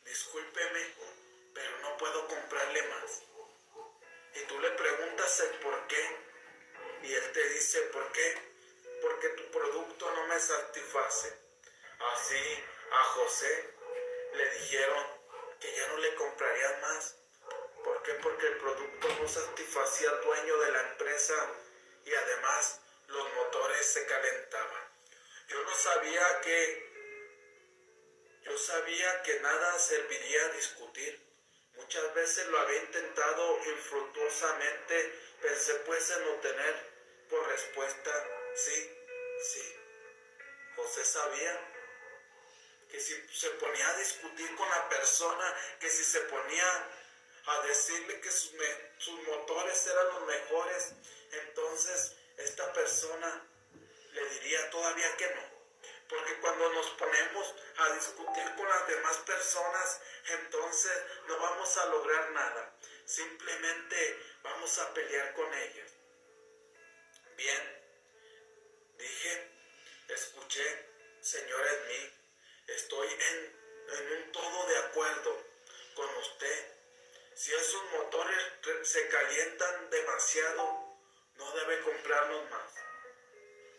discúlpeme, 0.04 0.94
pero 1.54 1.78
no 1.78 1.96
puedo 1.96 2.26
comprarle 2.28 2.82
más. 2.82 3.22
Y 4.34 4.40
tú 4.46 4.60
le 4.60 4.70
preguntas 4.72 5.40
el 5.40 5.50
por 5.60 5.86
qué. 5.86 6.16
Y 7.02 7.14
él 7.14 7.32
te 7.32 7.48
dice, 7.50 7.80
¿por 7.92 8.12
qué? 8.12 8.34
Porque 9.00 9.28
tu 9.28 9.50
producto 9.50 10.10
no 10.10 10.26
me 10.26 10.38
satisface. 10.38 11.32
Así 12.12 12.64
a 12.90 13.04
José 13.04 13.74
le 14.34 14.50
dijeron 14.50 15.06
que 15.60 15.74
ya 15.74 15.88
no 15.88 15.96
le 15.98 16.14
comprarían 16.14 16.80
más. 16.80 17.16
¿Por 17.84 18.02
qué? 18.02 18.12
Porque 18.14 18.46
el 18.46 18.58
producto 18.58 19.08
no 19.20 19.28
satisfacía 19.28 20.10
al 20.10 20.22
dueño 20.22 20.58
de 20.58 20.72
la 20.72 20.80
empresa 20.90 21.34
y 22.04 22.14
además 22.14 22.80
los 23.08 23.34
motores 23.34 23.86
se 23.86 24.06
calentaban. 24.06 24.82
Yo 25.48 25.62
no 25.62 25.74
sabía 25.74 26.40
que 26.42 26.88
yo 28.42 28.56
sabía 28.56 29.22
que 29.22 29.40
nada 29.40 29.78
serviría 29.78 30.44
a 30.46 30.48
discutir. 30.52 31.20
Muchas 31.74 32.14
veces 32.14 32.46
lo 32.48 32.58
había 32.58 32.80
intentado 32.80 33.58
infructuosamente, 33.64 35.20
pensé 35.40 35.74
pues 35.86 36.10
en 36.10 36.28
obtener 36.28 36.74
por 37.28 37.46
respuesta 37.46 38.10
sí, 38.54 38.90
sí. 39.52 39.76
José 40.76 41.04
sabía 41.04 41.77
que 42.90 43.00
si 43.00 43.14
se 43.34 43.50
ponía 43.50 43.88
a 43.88 43.98
discutir 43.98 44.54
con 44.56 44.68
la 44.68 44.88
persona, 44.88 45.54
que 45.78 45.90
si 45.90 46.04
se 46.04 46.20
ponía 46.22 46.88
a 47.46 47.62
decirle 47.62 48.20
que 48.20 48.30
sus, 48.30 48.52
motores 49.26 49.86
eran 49.86 50.06
los 50.06 50.26
mejores, 50.26 50.92
entonces 51.32 52.14
esta 52.36 52.72
persona 52.72 53.46
le 54.12 54.28
diría 54.30 54.70
todavía 54.70 55.16
que 55.16 55.34
no. 55.34 55.58
Porque 56.08 56.34
cuando 56.40 56.72
nos 56.72 56.90
ponemos 56.90 57.54
a 57.76 57.92
discutir 57.92 58.54
con 58.56 58.68
las 58.68 58.86
demás 58.88 59.16
personas, 59.18 60.00
entonces 60.40 60.92
no 61.26 61.38
vamos 61.38 61.76
a 61.76 61.86
lograr 61.86 62.30
nada. 62.30 62.74
Simplemente 63.04 64.22
vamos 64.42 64.78
a 64.78 64.94
pelear 64.94 65.34
con 65.34 65.52
ellas. 65.52 65.92
Bien, 67.36 67.82
dije, 68.96 69.50
escuché, 70.08 70.88
Señor 71.20 71.62
mí, 71.86 72.17
estoy 72.68 73.08
en, 73.08 73.56
en 73.98 74.12
un 74.12 74.32
todo 74.32 74.66
de 74.66 74.78
acuerdo 74.78 75.44
con 75.94 76.08
usted. 76.16 76.74
Si 77.34 77.54
esos 77.54 77.82
motores 77.92 78.38
se 78.82 79.08
calientan 79.08 79.90
demasiado, 79.90 80.96
no 81.36 81.52
debe 81.52 81.80
comprarnos 81.80 82.50
más. 82.50 82.74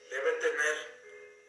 Debe 0.10 0.32
tener 0.34 1.00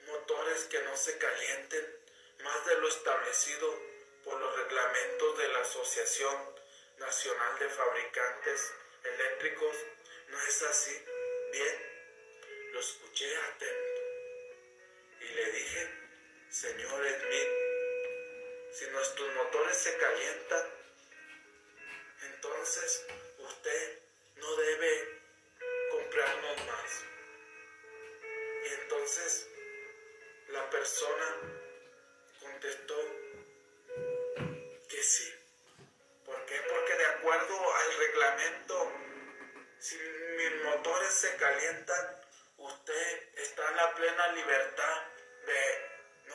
motores 0.07 0.65
que 0.65 0.83
no 0.83 0.97
se 0.97 1.17
calienten 1.19 2.01
más 2.43 2.67
de 2.67 2.77
lo 2.77 2.89
establecido 2.89 3.79
por 4.25 4.39
los 4.39 4.57
reglamentos 4.57 5.39
de 5.39 5.49
la 5.49 5.61
Asociación 5.61 6.55
Nacional 6.99 7.59
de 7.59 7.69
Fabricantes 7.69 8.73
Eléctricos. 9.05 9.77
¿No 10.29 10.41
es 10.43 10.63
así? 10.63 11.05
Bien, 11.53 12.71
lo 12.73 12.81
escuché 12.81 13.37
atento 13.37 14.01
y 15.21 15.25
le 15.25 15.53
dije, 15.53 16.00
señor 16.51 17.07
Smith, 17.07 17.49
si 18.73 18.87
nuestros 18.91 19.35
motores 19.37 19.77
se 19.77 19.97
calientan, 19.97 20.67
entonces 22.23 23.07
usted 23.39 23.99
no 24.35 24.57
debe 24.57 25.21
comprarnos 25.93 26.67
más. 26.67 27.05
Y 28.65 28.83
entonces 28.83 29.49
la 30.49 30.69
persona 30.71 31.37
contestó 32.41 32.97
que 34.89 35.03
sí. 35.05 35.33
¿Por 36.25 36.45
qué? 36.47 36.61
Porque 36.69 36.95
de 36.95 37.07
acuerdo 37.07 37.75
al 37.75 37.99
reglamento, 37.99 38.93
si 39.79 39.97
mis 39.97 40.65
motores 40.65 41.15
se 41.15 41.37
calientan, 41.37 42.21
usted 42.59 43.39
está 43.39 43.69
en 43.71 43.77
la 43.77 43.95
plena 43.95 44.33
libertad 44.33 45.03
de 45.47 45.90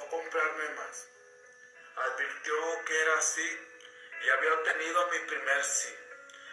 comprarme 0.09 0.69
más. 0.69 1.07
Advirtió 1.95 2.85
que 2.85 3.01
era 3.01 3.13
así 3.17 3.59
y 4.23 4.29
había 4.29 4.53
obtenido 4.53 5.07
mi 5.07 5.19
primer 5.19 5.63
sí. 5.63 5.95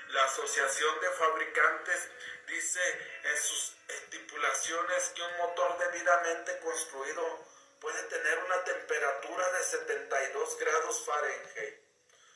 La 0.08 0.24
Asociación 0.24 1.00
de 1.00 1.10
Fabricantes 1.10 2.08
dice 2.46 2.80
en 3.24 3.36
sus 3.38 3.76
estipulaciones 3.88 5.08
que 5.14 5.22
un 5.22 5.36
motor 5.38 5.78
debidamente 5.78 6.58
construido 6.58 7.44
puede 7.80 8.02
tener 8.04 8.38
una 8.44 8.64
temperatura 8.64 9.52
de 9.52 9.64
72 9.64 10.58
grados 10.58 11.04
Fahrenheit. 11.04 11.80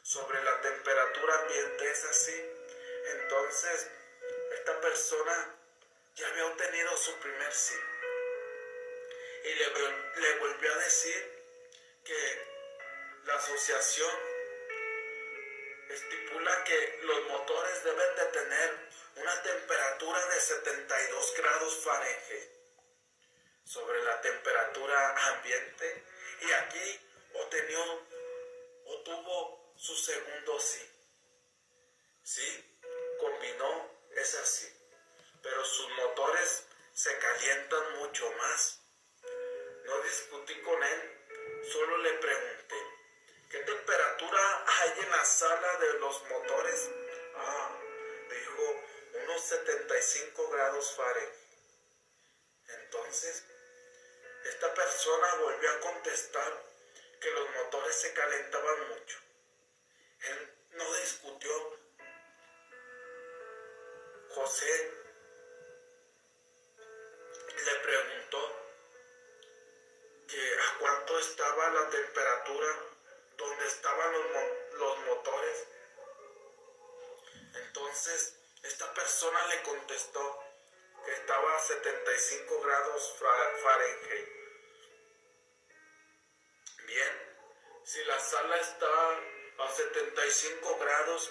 Sobre 0.02 0.42
la 0.42 0.60
temperatura 0.60 1.34
ambiente 1.40 1.90
es 1.90 2.04
así. 2.04 2.50
Entonces, 3.12 3.88
esta 4.52 4.80
persona 4.80 5.54
ya 6.14 6.28
había 6.28 6.46
obtenido 6.46 6.96
su 6.96 7.12
primer 7.18 7.52
sí. 7.52 7.74
Y 9.44 9.54
le, 9.54 10.38
volvió 10.38 10.72
a 10.72 10.78
decir 10.78 11.42
que 12.04 12.46
la 13.24 13.34
asociación 13.34 14.10
estipula 15.88 16.64
que 16.64 16.98
los 17.02 17.22
motores 17.28 17.84
deben 17.84 18.16
de 18.16 18.24
tener 18.26 18.88
una 19.16 19.42
temperatura 19.42 20.26
de 20.26 20.40
72 20.40 21.34
grados 21.36 21.84
Fahrenheit 21.84 22.50
sobre 23.64 24.02
la 24.02 24.20
temperatura 24.20 25.28
ambiente 25.34 26.04
y 26.40 26.52
aquí 26.52 27.00
obtenió 27.34 28.06
o 28.86 29.02
tuvo 29.02 29.74
su 29.76 29.96
segundo 29.96 30.60
sí. 30.60 30.82
Sí, 32.22 32.78
combinó, 33.20 33.90
es 34.16 34.34
así, 34.34 34.66
pero 35.42 35.64
sus 35.64 35.88
motores 35.90 36.64
se 36.92 37.16
calientan 37.18 37.98
mucho 37.98 38.30
más. 38.32 38.80
75 49.66 50.48
grados 50.50 50.92
Fahrenheit. 50.92 51.34
Entonces, 52.68 53.42
esta 54.44 54.72
persona 54.74 55.34
volvió 55.40 55.70
a 55.70 55.80
contestar 55.80 56.62
que 57.20 57.30
los 57.32 57.50
motores 57.50 57.96
se 57.96 58.12
calentaban 58.12 58.88
mucho. 58.90 59.25
75 90.30 90.78
grados 90.78 91.30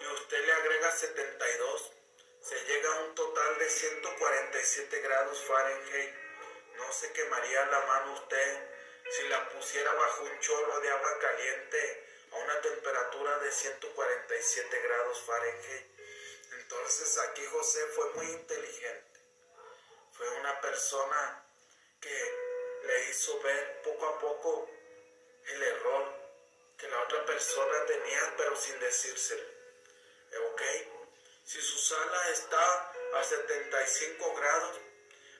y 0.00 0.06
usted 0.14 0.46
le 0.46 0.52
agrega 0.52 0.90
72, 0.90 1.92
se 2.40 2.64
llega 2.64 2.94
a 2.94 3.00
un 3.00 3.14
total 3.14 3.58
de 3.58 3.68
147 3.68 5.00
grados 5.02 5.44
Fahrenheit. 5.44 6.14
No 6.76 6.90
se 6.90 7.12
quemaría 7.12 7.66
la 7.66 7.80
mano 7.80 8.14
usted 8.14 8.70
si 9.10 9.28
la 9.28 9.46
pusiera 9.50 9.92
bajo 9.92 10.24
un 10.24 10.40
chorro 10.40 10.80
de 10.80 10.88
agua 10.88 11.18
caliente 11.18 12.06
a 12.32 12.36
una 12.36 12.60
temperatura 12.62 13.38
de 13.40 13.52
147 13.52 14.80
grados 14.80 15.20
Fahrenheit. 15.26 15.86
Entonces 16.60 17.18
aquí 17.18 17.44
José 17.44 17.86
fue 17.88 18.10
muy 18.14 18.26
inteligente. 18.26 19.20
Fue 20.12 20.28
una 20.38 20.58
persona 20.62 21.44
que 22.00 22.34
le 22.84 23.10
hizo 23.10 23.38
ver 23.42 23.82
poco 23.82 24.06
a 24.06 24.18
poco 24.18 24.70
el 25.44 25.62
error 25.62 26.19
que 26.80 26.88
la 26.88 27.02
otra 27.02 27.24
persona 27.26 27.84
tenía, 27.86 28.34
pero 28.38 28.56
sin 28.56 28.78
decírselo. 28.80 29.44
¿Ok? 30.52 30.62
Si 31.44 31.60
su 31.60 31.78
sala 31.78 32.30
está 32.30 32.92
a 33.14 33.24
75 33.24 34.34
grados 34.34 34.80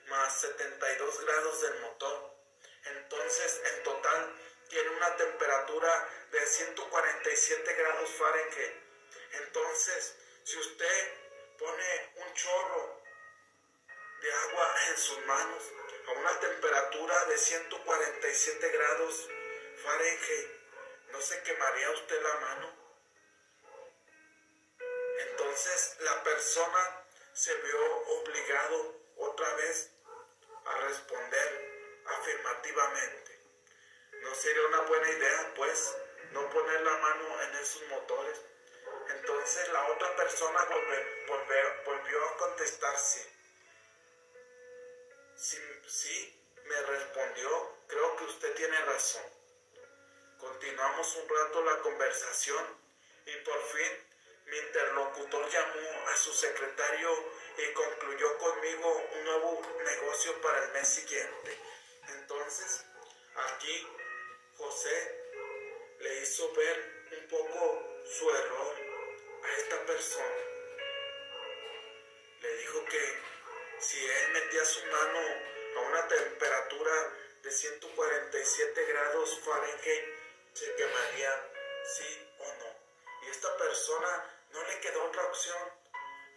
más 0.07 0.41
72 0.41 1.25
grados 1.25 1.61
del 1.61 1.79
motor, 1.81 2.35
entonces 2.85 3.61
en 3.63 3.83
total 3.83 4.35
tiene 4.67 4.89
una 4.89 5.15
temperatura 5.15 6.09
de 6.31 6.45
147 6.45 7.73
grados 7.73 8.09
Fahrenheit. 8.11 8.73
Entonces, 9.31 10.15
si 10.43 10.57
usted 10.57 11.13
pone 11.57 12.11
un 12.15 12.33
chorro 12.33 13.01
de 14.21 14.33
agua 14.33 14.75
en 14.89 14.97
sus 14.97 15.25
manos 15.25 15.63
a 16.07 16.11
una 16.11 16.39
temperatura 16.39 17.25
de 17.25 17.37
147 17.37 18.69
grados 18.69 19.27
Fahrenheit, 19.83 20.60
¿no 21.11 21.21
se 21.21 21.41
quemaría 21.43 21.91
usted 21.91 22.21
la 22.21 22.33
mano? 22.35 22.75
Entonces 25.19 25.97
la 25.99 26.23
persona 26.23 27.05
se 27.33 27.53
vio 27.55 27.97
obligado 28.19 28.95
otra 29.17 29.53
vez 29.55 29.91
a 30.65 30.77
responder 30.87 32.01
afirmativamente. 32.05 33.39
¿No 34.21 34.35
sería 34.35 34.67
una 34.67 34.81
buena 34.81 35.09
idea, 35.09 35.53
pues, 35.55 35.97
no 36.31 36.49
poner 36.49 36.81
la 36.81 36.97
mano 36.97 37.41
en 37.43 37.55
esos 37.55 37.83
motores? 37.87 38.41
Entonces 39.09 39.67
la 39.69 39.87
otra 39.91 40.15
persona 40.15 40.65
volvió, 41.85 42.25
a 42.25 42.37
contestar 42.37 42.97
sí. 42.99 43.21
sí. 45.35 45.71
Sí, 45.91 46.41
me 46.63 46.81
respondió, 46.83 47.77
creo 47.87 48.15
que 48.15 48.23
usted 48.23 48.55
tiene 48.55 48.79
razón. 48.85 49.40
Continuamos 50.41 51.15
un 51.17 51.29
rato 51.29 51.63
la 51.63 51.77
conversación 51.81 52.65
y 53.27 53.35
por 53.45 53.63
fin 53.67 53.91
mi 54.47 54.57
interlocutor 54.57 55.47
llamó 55.47 56.07
a 56.07 56.17
su 56.17 56.33
secretario 56.33 57.09
y 57.59 57.73
concluyó 57.73 58.39
conmigo 58.39 59.03
un 59.13 59.23
nuevo 59.23 59.61
negocio 59.85 60.41
para 60.41 60.65
el 60.65 60.71
mes 60.71 60.87
siguiente. 60.87 61.59
Entonces, 62.07 62.83
aquí 63.35 63.87
José 64.57 65.25
le 65.99 66.21
hizo 66.21 66.51
ver 66.53 67.05
un 67.19 67.27
poco 67.27 68.01
su 68.09 68.27
error 68.31 68.75
a 69.43 69.51
esta 69.59 69.85
persona. 69.85 70.35
Le 72.41 72.57
dijo 72.57 72.83
que 72.85 73.19
si 73.79 74.03
él 74.03 74.31
metía 74.33 74.65
su 74.65 74.83
mano 74.87 75.19
a 75.75 75.79
una 75.81 76.07
temperatura 76.07 77.13
de 77.43 77.51
147 77.51 78.85
grados 78.85 79.39
Fahrenheit, 79.45 80.30
se 80.53 80.75
quemaría 80.75 81.49
sí 81.95 82.27
o 82.39 82.45
no. 82.45 83.27
Y 83.27 83.29
esta 83.29 83.57
persona 83.57 84.45
no 84.51 84.63
le 84.63 84.79
quedó 84.79 85.03
otra 85.05 85.25
opción 85.25 85.81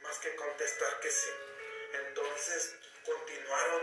más 0.02 0.18
que 0.18 0.34
contestar 0.36 1.00
que 1.00 1.10
sí. 1.10 1.30
Entonces 1.92 2.74
continuaron 3.04 3.82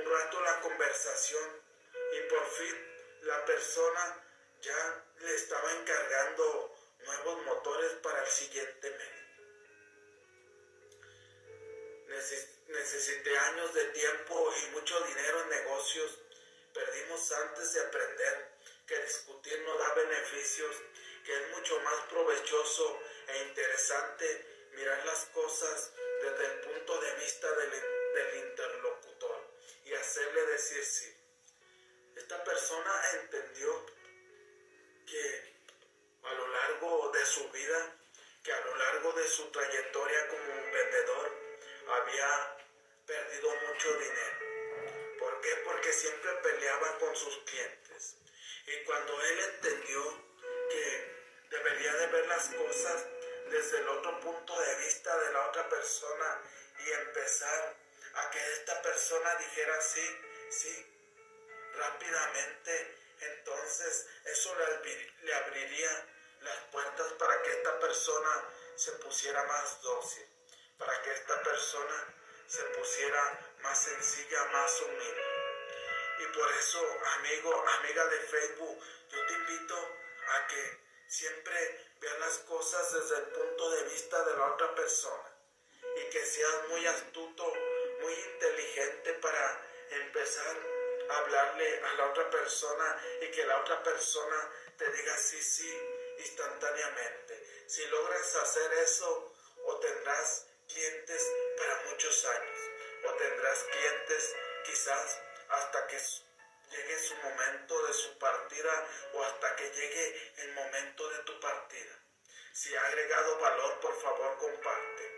un 0.00 0.10
rato 0.10 0.40
la 0.40 0.60
conversación 0.60 1.62
y 2.12 2.20
por 2.28 2.46
fin 2.50 2.88
la 3.22 3.44
persona 3.44 4.24
ya 4.60 5.04
le 5.20 5.34
estaba 5.34 5.72
encargando 5.72 6.74
nuevos 7.04 7.44
motores 7.44 7.92
para 8.02 8.22
el 8.22 8.30
siguiente 8.30 8.90
mes. 8.90 9.18
necesité 12.68 13.36
años 13.38 13.74
de 13.74 13.84
tiempo 13.86 14.52
y 14.62 14.70
mucho 14.70 15.00
dinero 15.00 15.42
en 15.42 15.48
negocios. 15.50 16.18
Perdimos 16.72 17.32
antes 17.32 17.72
de 17.72 17.80
aprender 17.80 18.57
que 18.88 18.98
discutir 19.00 19.60
no 19.66 19.76
da 19.76 19.94
beneficios, 19.94 20.74
que 21.24 21.32
es 21.32 21.48
mucho 21.50 21.78
más 21.80 22.00
provechoso 22.08 22.98
e 23.28 23.38
interesante 23.44 24.68
mirar 24.72 25.04
las 25.04 25.26
cosas 25.26 25.92
desde 26.22 26.46
el 26.46 26.60
punto 26.60 26.98
de 27.00 27.14
vista 27.16 27.52
del, 27.52 27.98
interlocutor 28.34 29.46
y 29.84 29.94
hacerle 29.94 30.46
decir 30.46 30.84
sí. 30.84 31.14
Esta 32.16 32.42
persona 32.42 32.92
entendió 33.20 33.86
que 35.06 35.54
a 36.24 36.32
lo 36.32 36.48
largo 36.48 37.10
de 37.12 37.26
su 37.26 37.48
vida, 37.50 37.96
que 38.42 38.52
a 38.52 38.60
lo 38.60 38.74
largo 38.74 39.12
de 39.12 39.28
su 39.28 39.50
trayectoria 39.52 40.28
como 40.28 40.52
un 40.52 40.72
vendedor, 40.72 41.32
había 41.88 42.56
perdido 43.06 43.50
mucho 43.68 43.92
dinero. 43.98 45.18
¿Por 45.18 45.40
qué? 45.42 45.56
Porque 45.64 45.92
siempre 45.92 46.32
peleaba 46.42 46.98
con 46.98 47.14
sus 47.14 47.36
clientes. 47.44 47.87
Y 48.68 48.84
cuando 48.84 49.22
él 49.22 49.38
entendió 49.54 50.24
que 50.70 51.18
debería 51.50 51.94
de 51.94 52.06
ver 52.08 52.26
las 52.26 52.48
cosas 52.50 53.04
desde 53.50 53.78
el 53.78 53.88
otro 53.88 54.20
punto 54.20 54.60
de 54.60 54.76
vista 54.76 55.16
de 55.16 55.32
la 55.32 55.48
otra 55.48 55.68
persona 55.70 56.42
y 56.84 56.90
empezar 56.90 57.76
a 58.14 58.30
que 58.30 58.52
esta 58.52 58.82
persona 58.82 59.34
dijera 59.36 59.80
sí, 59.80 60.20
sí, 60.50 60.86
rápidamente, 61.76 62.94
entonces 63.20 64.06
eso 64.24 64.54
le, 65.22 65.34
abriría 65.34 66.06
las 66.40 66.58
puertas 66.70 67.12
para 67.14 67.42
que 67.42 67.50
esta 67.50 67.80
persona 67.80 68.44
se 68.76 68.92
pusiera 68.92 69.42
más 69.44 69.80
dócil, 69.82 70.26
para 70.78 71.02
que 71.02 71.12
esta 71.12 71.42
persona 71.42 72.14
se 72.46 72.62
pusiera 72.64 73.54
más 73.62 73.82
sencilla, 73.82 74.44
más 74.52 74.82
humilde. 74.82 75.27
Y 76.20 76.26
por 76.26 76.52
eso, 76.52 76.80
amigo, 77.18 77.64
amiga 77.78 78.06
de 78.06 78.18
Facebook, 78.20 78.78
yo 79.10 79.26
te 79.26 79.32
invito 79.34 79.76
a 80.28 80.46
que 80.48 80.78
siempre 81.06 81.86
veas 82.00 82.18
las 82.18 82.38
cosas 82.38 82.92
desde 82.92 83.16
el 83.18 83.26
punto 83.28 83.70
de 83.70 83.82
vista 83.84 84.24
de 84.24 84.36
la 84.36 84.52
otra 84.52 84.74
persona 84.74 85.32
y 85.96 86.10
que 86.10 86.24
seas 86.24 86.68
muy 86.68 86.86
astuto, 86.86 87.52
muy 88.00 88.12
inteligente 88.12 89.14
para 89.14 89.64
empezar 89.90 90.56
a 91.10 91.18
hablarle 91.18 91.80
a 91.84 91.94
la 91.94 92.10
otra 92.10 92.28
persona 92.30 93.02
y 93.22 93.30
que 93.30 93.46
la 93.46 93.60
otra 93.60 93.82
persona 93.82 94.50
te 94.76 94.90
diga 94.90 95.16
sí, 95.16 95.42
sí 95.42 95.72
instantáneamente. 96.18 97.64
Si 97.66 97.86
logras 97.86 98.34
hacer 98.36 98.72
eso, 98.74 99.32
o 99.64 99.76
tendrás 99.78 100.46
clientes 100.66 101.32
para 101.56 101.82
muchos 101.90 102.24
años, 102.24 102.58
o 103.04 103.12
tendrás 103.14 103.64
clientes 103.64 104.34
quizás 104.64 105.18
hasta 105.50 105.86
que 105.86 105.98
llegue 106.70 106.98
su 106.98 107.14
momento 107.16 107.86
de 107.86 107.92
su 107.92 108.18
partida 108.18 108.86
o 109.14 109.22
hasta 109.22 109.56
que 109.56 109.70
llegue 109.70 110.32
el 110.42 110.52
momento 110.54 111.08
de 111.10 111.18
tu 111.24 111.40
partida. 111.40 111.98
Si 112.52 112.74
ha 112.74 112.86
agregado 112.86 113.38
valor, 113.38 113.80
por 113.80 113.94
favor, 114.02 114.36
comparte. 114.36 115.12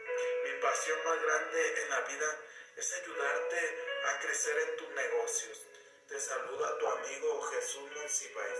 Mi 0.44 0.60
pasión 0.60 0.98
más 1.04 1.22
grande 1.22 1.82
en 1.82 1.90
la 1.90 2.00
vida 2.00 2.38
es 2.76 2.92
ayudarte 2.92 3.78
a 4.06 4.20
crecer 4.20 4.58
en 4.58 4.76
tus 4.76 4.88
negocios. 4.90 5.66
Te 6.08 6.20
saluda 6.20 6.78
tu 6.78 6.86
amigo 6.86 7.42
Jesús 7.42 7.90
Monsiváis. 7.92 8.58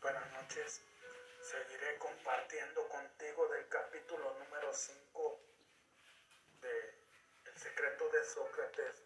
Buenas 0.00 0.32
noches. 0.32 0.80
Seguiré 1.42 1.98
compartiendo 1.98 2.88
contigo 2.88 3.48
del 3.48 3.68
capítulo 3.68 4.34
número 4.38 4.72
5 4.72 5.02
de 5.02 5.02
El 5.02 5.11
secreto 7.62 8.08
de 8.08 8.24
Sócrates 8.24 9.04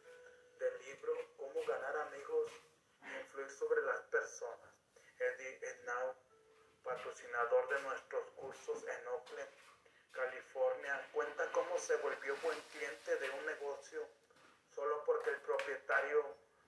del 0.58 0.78
libro 0.86 1.12
Cómo 1.36 1.62
ganar 1.66 1.94
amigos 2.08 2.50
e 3.02 3.20
influir 3.20 3.50
sobre 3.50 3.82
las 3.82 4.00
personas. 4.04 4.70
Eddie 5.18 5.58
Ednau, 5.60 6.14
patrocinador 6.82 7.68
de 7.68 7.82
nuestros 7.82 8.30
cursos 8.30 8.82
en 8.88 9.08
Oakland, 9.08 9.50
California, 10.10 11.06
cuenta 11.12 11.52
cómo 11.52 11.78
se 11.78 11.96
volvió 11.96 12.34
buen 12.42 12.58
cliente 12.72 13.16
de 13.18 13.30
un 13.30 13.44
negocio 13.44 14.08
solo 14.74 15.04
porque 15.04 15.30
el 15.30 15.40
propietario 15.42 16.24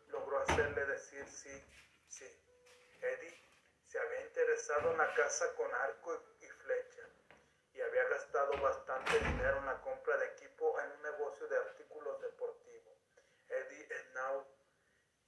logró 0.08 0.40
hacerle 0.40 0.84
decir 0.84 1.26
sí, 1.26 1.64
sí. 2.06 2.28
Eddie 3.00 3.42
se 3.86 3.98
había 3.98 4.26
interesado 4.26 4.90
en 4.90 4.98
la 4.98 5.14
casa 5.14 5.54
con 5.54 5.72
arco 5.72 6.22
y 6.40 6.48
flecha 6.48 7.08
y 7.78 7.80
había 7.80 8.08
gastado 8.08 8.60
bastante 8.60 9.20
dinero 9.20 9.58
en 9.58 9.66
la 9.66 9.80
compra 9.80 10.16
de 10.16 10.26
equipo 10.26 10.80
en 10.80 10.90
un 10.90 11.02
negocio 11.02 11.46
de 11.46 11.56
artículos 11.58 12.20
deportivos. 12.20 12.98
Eddie 13.46 13.86
es 13.88 14.14
now 14.14 14.44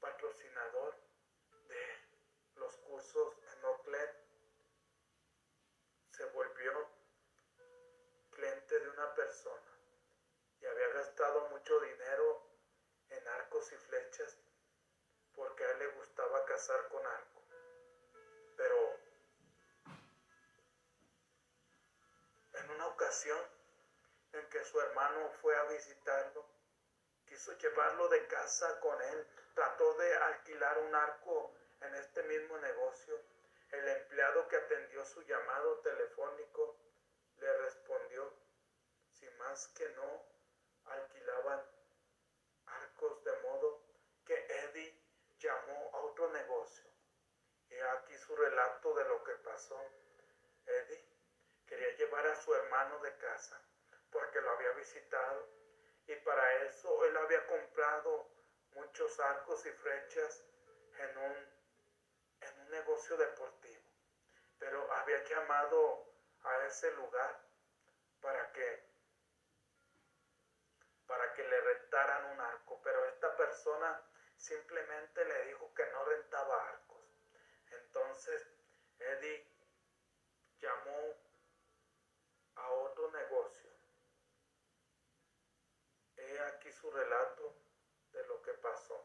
patrocinador 0.00 0.96
de 1.68 1.98
los 2.56 2.76
cursos 2.78 3.36
en 3.52 3.64
Oakland. 3.64 4.10
Se 6.10 6.24
volvió 6.24 6.88
cliente 8.32 8.80
de 8.80 8.88
una 8.88 9.14
persona 9.14 9.78
y 10.60 10.66
había 10.66 10.88
mucho 11.28 11.78
dinero 11.80 12.42
en 13.10 13.28
arcos 13.28 13.70
y 13.72 13.76
flechas 13.76 14.38
porque 15.34 15.64
a 15.64 15.70
él 15.72 15.78
le 15.80 15.86
gustaba 15.88 16.44
cazar 16.46 16.88
con 16.88 17.06
arco. 17.06 17.42
Pero 18.56 18.96
en 22.54 22.70
una 22.70 22.86
ocasión 22.86 23.38
en 24.32 24.48
que 24.48 24.64
su 24.64 24.80
hermano 24.80 25.30
fue 25.42 25.54
a 25.56 25.64
visitarlo, 25.64 26.46
quiso 27.26 27.52
llevarlo 27.58 28.08
de 28.08 28.26
casa 28.26 28.80
con 28.80 29.00
él, 29.02 29.26
trató 29.54 29.92
de 29.98 30.14
alquilar 30.16 30.78
un 30.78 30.94
arco 30.94 31.54
en 31.82 31.94
este 31.96 32.22
mismo 32.22 32.56
negocio. 32.58 33.20
El 33.70 33.86
empleado 33.86 34.48
que 34.48 34.56
atendió 34.56 35.04
su 35.04 35.22
llamado 35.22 35.80
telefónico 35.80 36.76
le 37.36 37.58
respondió, 37.58 38.32
si 39.12 39.28
más 39.38 39.68
que 39.68 39.88
no 39.90 40.22
alquilaban 40.86 41.80
de 43.24 43.32
modo 43.42 43.80
que 44.26 44.34
Eddie 44.34 44.94
llamó 45.38 45.90
a 45.94 46.00
otro 46.00 46.30
negocio. 46.32 46.84
Y 47.70 47.78
aquí 47.78 48.16
su 48.18 48.36
relato 48.36 48.94
Eddie 50.66 51.04
quería 51.66 51.94
llevar 51.96 52.26
a 52.26 52.36
su 52.36 52.54
hermano 52.54 52.98
de 53.00 53.14
casa 53.18 53.60
porque 54.10 54.40
lo 54.40 54.50
había 54.52 54.70
visitado 54.72 55.48
y 56.06 56.16
para 56.16 56.64
eso 56.64 57.04
él 57.04 57.16
había 57.18 57.46
comprado 57.46 58.26
muchos 58.72 59.20
arcos 59.20 59.64
y 59.66 59.70
flechas 59.70 60.44
en 60.98 61.18
un, 61.18 61.36
en 62.40 62.60
un 62.60 62.70
negocio 62.70 63.16
deportivo. 63.18 63.84
Pero 64.58 64.92
había 64.94 65.22
llamado 65.24 66.06
a 66.42 66.66
ese 66.66 66.90
lugar 66.92 67.38
para 68.20 68.52
que 68.52 68.90
para 71.06 71.34
que 71.34 71.42
le 71.42 71.60
rentaran 71.60 72.24
un 72.26 72.40
arco, 72.40 72.80
pero 72.84 73.04
esta 73.06 73.36
persona 73.36 74.00
simplemente 74.36 75.24
le 75.24 75.46
dijo 75.46 75.74
que 75.74 75.84
no 75.90 76.04
rentaba 76.04 76.68
arcos. 76.68 77.04
Entonces 77.72 78.46
Eddie 79.00 79.46
llamó 80.60 81.16
a 82.56 82.70
otro 82.70 83.10
negocio. 83.10 83.70
He 86.16 86.40
aquí 86.40 86.69
su 86.80 86.90
relato 86.90 87.54
de 88.12 88.26
lo 88.26 88.42
que 88.42 88.52
pasó. 88.54 89.04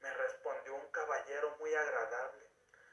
Me 0.00 0.12
respondió 0.14 0.74
un 0.74 0.90
caballero 0.90 1.56
muy 1.58 1.74
agradable. 1.74 2.50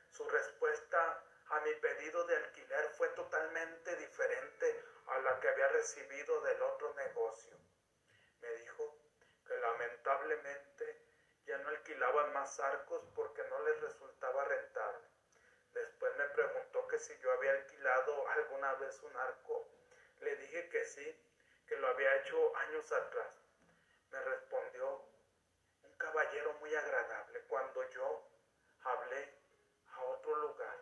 Su 0.10 0.28
respuesta 0.30 1.24
a 1.50 1.60
mi 1.62 1.74
pedido 1.76 2.26
de 2.26 2.38
alquiler 2.38 2.90
fue 2.98 3.10
totalmente 3.10 3.96
diferente 3.98 4.84
a 5.08 5.20
la 5.20 5.40
que 5.40 5.50
había 5.50 5.68
recibido 5.68 6.42
del 6.42 6.62
otro 6.62 6.94
negocio 6.96 7.56
me 8.46 8.56
dijo 8.58 8.96
que 9.48 9.58
lamentablemente 9.58 11.02
ya 11.46 11.58
no 11.58 11.70
alquilaban 11.70 12.34
más 12.34 12.60
arcos 12.60 13.04
porque 13.16 13.44
no 13.46 13.60
les 13.64 13.82
resultaba 13.82 14.46
rentable. 14.46 15.08
Después 15.74 16.16
me 16.18 16.26
preguntó 16.26 16.88
que 16.88 17.00
si 17.00 17.18
yo 17.20 17.32
había 17.32 17.52
alquilado 17.52 18.28
alguna 18.30 18.74
vez 18.76 19.02
un 19.04 19.16
arco. 19.18 19.68
Le 20.20 20.36
dije 20.38 20.70
que 20.70 20.86
sí, 20.86 21.26
que 21.68 21.76
lo 21.78 21.88
había 21.88 22.16
hecho 22.18 22.56
años 22.58 22.92
atrás. 22.92 23.45
Me 24.16 24.22
respondió 24.22 25.02
un 25.84 25.98
caballero 25.98 26.54
muy 26.62 26.74
agradable 26.74 27.42
cuando 27.50 27.90
yo 27.90 28.26
hablé 28.84 29.34
a 29.92 30.04
otro 30.04 30.36
lugar 30.38 30.80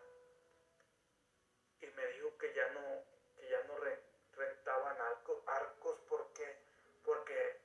y 1.80 1.86
me 1.88 2.06
dijo 2.12 2.38
que 2.38 2.54
ya 2.54 2.68
no, 2.68 3.04
que 3.34 3.48
ya 3.48 3.60
no 3.64 3.74
rentaban 4.36 4.96
arcos, 5.00 6.00
porque 6.08 6.62
porque 7.02 7.60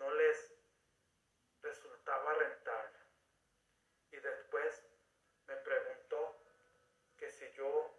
no 0.00 0.10
les 0.14 0.52
resultaba 1.62 2.34
rentable. 2.34 2.98
Y 4.10 4.16
después 4.16 4.82
me 5.46 5.54
preguntó 5.58 6.34
que 7.16 7.30
si 7.30 7.52
yo 7.52 7.94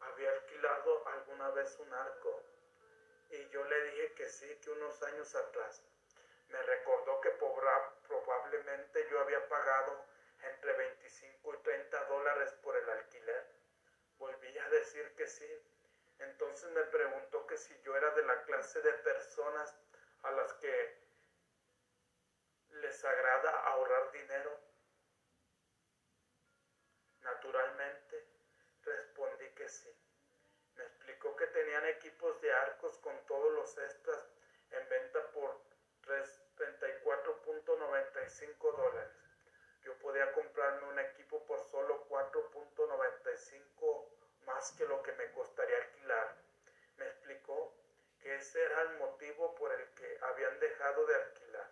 había 0.00 0.30
alquilado 0.30 1.06
alguna 1.08 1.50
vez 1.50 1.78
un 1.78 1.92
arco. 1.92 2.42
Y 3.28 3.46
yo 3.50 3.62
le 3.64 3.82
dije 3.90 4.14
que 4.14 4.30
sí, 4.30 4.58
que 4.62 4.70
unos 4.70 5.02
años 5.02 5.34
atrás. 5.34 5.82
Me 6.48 6.62
recordó 6.62 7.20
que 7.20 7.30
probablemente 7.30 9.06
yo 9.10 9.20
había 9.20 9.48
pagado 9.48 10.04
entre 10.42 10.72
25 10.72 11.54
y 11.54 11.58
30 11.58 12.04
dólares 12.04 12.52
por 12.62 12.76
el 12.76 12.88
alquiler. 12.88 13.46
Volví 14.18 14.58
a 14.58 14.68
decir 14.70 15.14
que 15.16 15.26
sí. 15.26 15.48
Entonces 16.18 16.70
me 16.70 16.82
preguntó 16.84 17.46
que 17.46 17.56
si 17.56 17.78
yo 17.82 17.96
era 17.96 18.10
de 18.10 18.24
la 18.24 18.42
clase 18.44 18.80
de 18.82 18.92
personas 18.94 19.74
a 20.22 20.30
las 20.32 20.52
que 20.54 20.98
les 22.80 23.04
agrada 23.04 23.50
ahorrar 23.50 24.10
dinero? 24.12 24.58
Naturalmente 27.22 28.24
respondí 28.82 29.48
que 29.50 29.68
sí. 29.68 29.94
Me 30.76 30.84
explicó 30.84 31.36
que 31.36 31.46
tenían 31.48 31.84
equipos 31.86 32.40
de 32.40 32.52
arcos 32.52 32.96
con 32.98 33.26
todos 33.26 33.52
los 33.52 33.76
extras 33.78 34.24
en 34.70 34.88
venta 34.88 35.32
por 35.32 35.60
34.95 36.06 38.76
dólares. 38.76 39.12
Yo 39.82 39.98
podía 39.98 40.32
comprarme 40.32 40.88
un 40.88 40.98
equipo 40.98 41.44
por 41.46 41.62
solo 41.68 42.06
4.95 43.38 44.04
más 44.46 44.72
que 44.72 44.84
lo 44.86 45.02
que 45.02 45.12
me 45.12 45.30
costaría 45.30 45.76
alquilar. 45.76 46.34
Me 46.96 47.06
explicó 47.06 47.72
que 48.20 48.34
ese 48.36 48.62
era 48.62 48.82
el 48.82 48.98
motivo 48.98 49.54
por 49.54 49.72
el 49.72 49.86
que 49.94 50.18
habían 50.22 50.58
dejado 50.58 51.06
de 51.06 51.14
alquilar. 51.14 51.70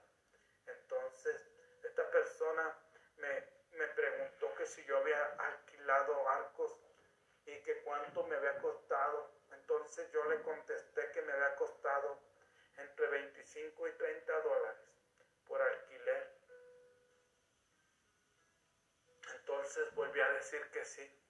Entonces, 0.66 1.42
esta 1.82 2.08
persona 2.10 2.74
me, 3.16 3.42
me 3.78 3.86
preguntó 3.88 4.54
que 4.54 4.66
si 4.66 4.84
yo 4.84 4.98
había 4.98 5.24
alquilado 5.38 6.28
arcos 6.28 6.72
y 7.46 7.56
que 7.58 7.76
cuánto 7.82 8.22
me 8.24 8.36
había 8.36 8.58
costado. 8.58 9.30
Entonces 9.52 10.10
yo 10.12 10.24
le 10.26 10.40
contesté 10.42 11.10
que 11.12 11.22
me 11.22 11.32
había 11.32 11.54
costado 11.56 12.18
entre 12.76 13.06
25 13.08 13.88
y 13.88 13.92
30 13.92 14.40
dólares 14.40 14.80
por 15.46 15.60
alquiler. 15.62 16.28
Entonces 19.34 19.94
volví 19.94 20.20
a 20.20 20.28
decir 20.30 20.60
que 20.70 20.84
sí. 20.84 21.25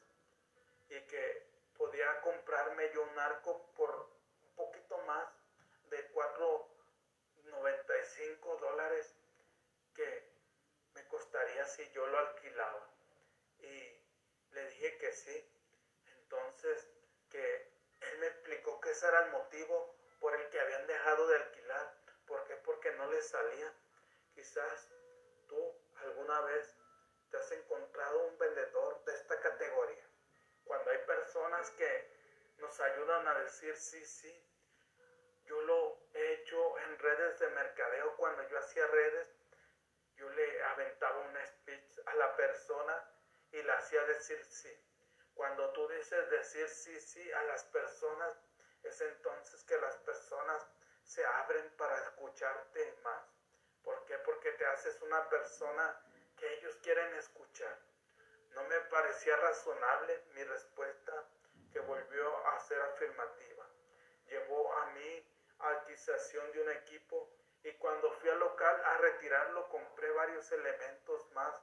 y 0.89 0.99
que 1.07 1.47
podía 1.78 2.20
comprarme 2.22 2.91
yo 2.93 3.03
un 3.03 3.17
arco 3.17 3.72
por 3.76 4.09
un 4.41 4.55
poquito 4.55 4.97
más 4.99 5.30
de 5.89 6.05
4.95 8.18 8.60
dólares 8.60 9.16
que 9.93 10.30
me 10.93 11.07
costaría 11.07 11.66
si 11.66 11.89
yo 11.91 12.05
lo 12.07 12.18
alquilaba. 12.18 12.89
Y 13.60 14.01
le 14.51 14.70
dije 14.70 14.97
que 14.97 15.14
sí. 15.14 15.51
Entonces, 16.22 16.88
que 17.30 17.72
él 18.01 18.18
me 18.20 18.28
explicó 18.28 18.80
que 18.80 18.91
ese 18.91 19.07
era 19.07 19.26
el 19.26 19.32
motivo 19.32 19.95
por 20.20 20.36
el 20.36 20.49
que 20.49 20.60
habían 20.60 20.88
dejado 20.88 21.28
de 21.28 21.36
alquilar. 21.36 21.95
¿Por 22.26 22.43
qué? 22.45 22.55
Porque 22.57 22.91
no 22.93 23.12
les 23.12 23.28
salía. 23.28 23.74
Quizás 24.34 24.89
tú 25.47 25.76
alguna 25.97 26.41
vez 26.41 26.76
te 27.30 27.38
has 27.38 27.51
encontrado 27.51 28.28
un 28.28 28.38
vendedor 28.38 29.03
de 29.05 29.14
esta 29.14 29.39
categoría. 29.39 30.07
Cuando 30.64 30.91
hay 30.91 30.99
personas 30.99 31.70
que 31.72 32.20
nos 32.57 32.80
ayudan 32.80 33.28
a 33.28 33.39
decir 33.39 33.76
sí, 33.76 34.03
sí. 34.05 34.45
Yo 35.45 35.62
lo 35.62 36.09
hecho 36.20 36.80
en 36.80 36.99
redes 36.99 37.39
de 37.39 37.49
mercadeo. 37.49 38.15
Cuando 38.17 38.47
yo 38.49 38.59
hacía 38.59 38.86
redes, 38.88 39.28
yo 40.15 40.30
le 40.30 40.63
aventaba 40.63 41.20
un 41.20 41.38
speech 41.47 41.99
a 42.05 42.13
la 42.15 42.36
persona 42.36 43.11
y 43.51 43.61
la 43.63 43.78
hacía 43.78 44.03
decir 44.05 44.43
sí. 44.43 44.72
Cuando 45.34 45.72
tú 45.72 45.88
dices 45.88 46.30
decir 46.30 46.67
sí, 46.67 46.99
sí 46.99 47.32
a 47.32 47.43
las 47.43 47.63
personas, 47.65 48.38
es 48.84 48.99
entonces 49.01 49.63
que 49.63 49.78
las 49.78 49.95
personas 49.97 50.67
se 51.03 51.26
abren 51.26 51.70
para 51.78 51.97
escucharte 51.99 52.93
más. 53.03 53.24
¿Por 53.84 54.05
qué? 54.05 54.17
Porque 54.20 54.51
te 54.51 54.65
haces 54.65 55.01
una 55.01 55.30
persona 55.30 56.01
que 56.38 56.53
ellos 56.55 56.76
quieren 56.84 57.13
escuchar. 57.15 57.78
No 58.51 58.63
me 58.63 58.80
parecía 58.82 59.36
razonable 59.38 60.24
mi 60.34 60.43
respuesta 60.43 61.30
que 61.72 61.80
volvió 61.80 62.47
a 62.47 62.59
ser 62.59 62.82
afirmativa. 62.82 63.65
Llevó 64.26 64.74
a 64.74 64.86
mi 64.91 65.29
adquisición 65.60 66.51
de 66.51 66.62
un 66.62 66.70
equipo 66.72 67.30
y 67.64 67.72
cuando 67.74 68.12
fui 68.14 68.30
al 68.30 68.39
local 68.39 68.82
a 68.86 68.97
retirarlo 68.97 69.68
compré 69.70 70.10
varios 70.12 70.51
elementos 70.51 71.30
más 71.34 71.53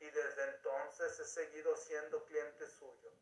y 0.00 0.10
desde 0.10 0.42
entonces 0.44 1.18
he 1.20 1.24
seguido 1.24 1.76
siendo 1.76 2.24
cliente 2.24 2.66
suyo. 2.66 3.12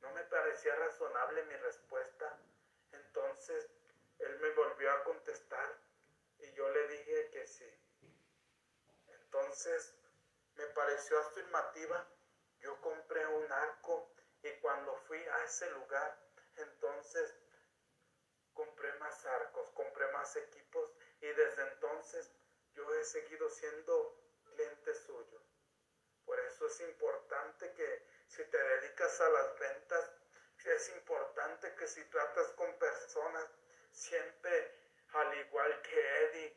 No 0.00 0.10
me 0.12 0.22
parecía 0.24 0.74
razonable 0.76 1.42
mi 1.44 1.56
respuesta. 1.56 2.38
Entonces 2.92 3.68
él 4.18 4.38
me 4.38 4.50
volvió 4.50 4.92
a 4.92 5.04
contestar 5.04 5.76
y 6.38 6.52
yo 6.52 6.68
le 6.70 6.88
dije 6.88 7.30
que 7.30 7.46
sí. 7.46 7.70
Entonces 9.08 9.94
me 10.54 10.66
pareció 10.66 11.18
afirmativa. 11.18 12.06
Yo 12.60 12.80
compré 12.80 13.26
un 13.26 13.50
arco 13.50 14.10
y 14.42 14.50
cuando 14.60 14.94
fui 15.08 15.18
a 15.18 15.44
ese 15.44 15.70
lugar, 15.70 16.18
entonces 16.56 17.34
compré 18.60 18.92
más 18.98 19.24
arcos, 19.24 19.70
compré 19.70 20.06
más 20.12 20.36
equipos 20.36 20.90
y 21.22 21.26
desde 21.28 21.62
entonces 21.62 22.30
yo 22.74 22.94
he 22.94 23.04
seguido 23.04 23.48
siendo 23.48 24.20
cliente 24.44 24.94
suyo. 24.94 25.40
Por 26.26 26.38
eso 26.40 26.66
es 26.66 26.80
importante 26.80 27.72
que 27.72 28.04
si 28.26 28.44
te 28.44 28.62
dedicas 28.62 29.18
a 29.22 29.30
las 29.30 29.58
ventas, 29.58 30.10
es 30.62 30.90
importante 30.90 31.74
que 31.74 31.86
si 31.86 32.04
tratas 32.04 32.48
con 32.48 32.70
personas, 32.78 33.46
siempre, 33.92 34.74
al 35.14 35.38
igual 35.38 35.80
que 35.80 36.24
Eddie, 36.24 36.56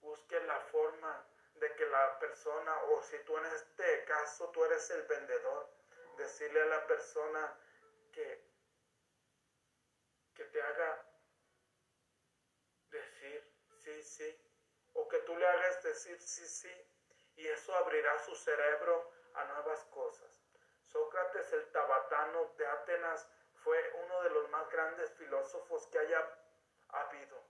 busques 0.00 0.42
la 0.46 0.60
forma 0.60 1.26
de 1.56 1.74
que 1.74 1.86
la 1.88 2.18
persona, 2.20 2.84
o 2.84 3.02
si 3.02 3.18
tú 3.18 3.36
en 3.36 3.44
este 3.46 4.04
caso 4.04 4.48
tú 4.48 4.64
eres 4.64 4.88
el 4.90 5.02
vendedor, 5.02 5.68
decirle 6.16 6.62
a 6.62 6.66
la 6.66 6.86
persona 6.86 7.54
que, 8.12 8.51
que 10.34 10.44
te 10.44 10.62
haga 10.62 11.06
decir 12.90 13.52
sí, 13.78 14.02
sí, 14.02 14.50
o 14.94 15.08
que 15.08 15.18
tú 15.20 15.36
le 15.36 15.46
hagas 15.46 15.82
decir 15.82 16.20
sí, 16.20 16.46
sí, 16.46 16.90
y 17.36 17.46
eso 17.48 17.74
abrirá 17.74 18.18
su 18.18 18.34
cerebro 18.34 19.10
a 19.34 19.44
nuevas 19.44 19.84
cosas. 19.86 20.42
Sócrates 20.84 21.52
el 21.52 21.70
Tabatano 21.72 22.52
de 22.58 22.66
Atenas 22.66 23.28
fue 23.54 23.92
uno 24.04 24.22
de 24.22 24.30
los 24.30 24.50
más 24.50 24.68
grandes 24.70 25.12
filósofos 25.14 25.86
que 25.88 25.98
haya 25.98 26.38
habido. 26.88 27.42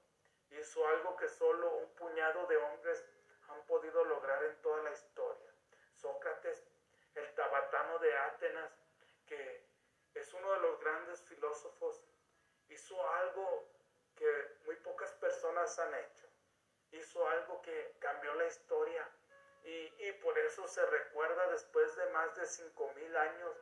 Hizo 0.51 0.87
algo 0.87 1.16
que 1.16 1.28
solo 1.28 1.74
un 1.76 1.95
puñado 1.95 2.47
de 2.47 2.57
hombres 2.57 3.05
han 3.49 3.66
podido 3.66 4.05
lograr 4.05 4.45
en 4.45 4.61
toda 4.62 4.83
la 4.83 4.93
historia. 4.93 5.53
Sócrates, 5.95 6.64
el 7.14 7.35
Tabatano 7.35 7.99
de 7.99 8.16
Atenas, 8.16 8.72
que 9.26 9.66
es 10.14 10.33
uno 10.35 10.53
de 10.53 10.61
los 10.61 10.80
grandes 10.80 11.22
filósofos, 11.22 12.05
hizo 12.73 13.09
algo 13.09 13.68
que 14.16 14.57
muy 14.64 14.77
pocas 14.77 15.12
personas 15.14 15.79
han 15.79 15.95
hecho. 15.95 16.27
Hizo 16.93 17.27
algo 17.29 17.61
que 17.62 17.97
cambió 17.99 18.35
la 18.35 18.47
historia 18.47 19.09
y, 19.64 20.12
por 20.23 20.37
eso 20.39 20.66
se 20.66 20.85
recuerda 20.87 21.47
después 21.49 21.95
de 21.97 22.07
más 22.11 22.35
de 22.37 22.47
cinco 22.47 22.93
mil 22.95 23.16
años. 23.16 23.57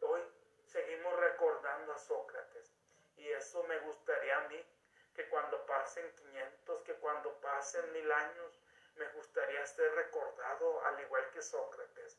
Hoy 0.00 0.22
seguimos 0.66 1.14
recordando 1.16 1.92
a 1.92 1.98
Sócrates. 1.98 2.72
Y 3.16 3.30
eso 3.30 3.62
me 3.64 3.78
gustaría 3.80 4.36
a 4.38 4.48
mí, 4.48 4.66
que 5.14 5.28
cuando 5.28 5.64
pasen 5.66 6.12
500, 6.16 6.82
que 6.82 6.94
cuando 6.94 7.32
pasen 7.40 7.92
mil 7.92 8.10
años, 8.10 8.60
me 8.96 9.06
gustaría 9.10 9.64
ser 9.66 9.92
recordado 9.94 10.84
al 10.86 11.00
igual 11.00 11.30
que 11.30 11.42
Sócrates. 11.42 12.18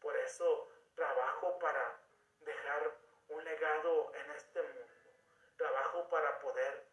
Por 0.00 0.16
eso 0.16 0.68
trabajo 0.94 1.58
para 1.58 2.00
dejar 2.40 2.94
un 3.28 3.44
legado 3.44 4.12
en 4.14 4.30
este 4.32 4.62
mundo. 4.62 4.79
Trabajo 5.60 6.08
para 6.08 6.38
poder, 6.38 6.86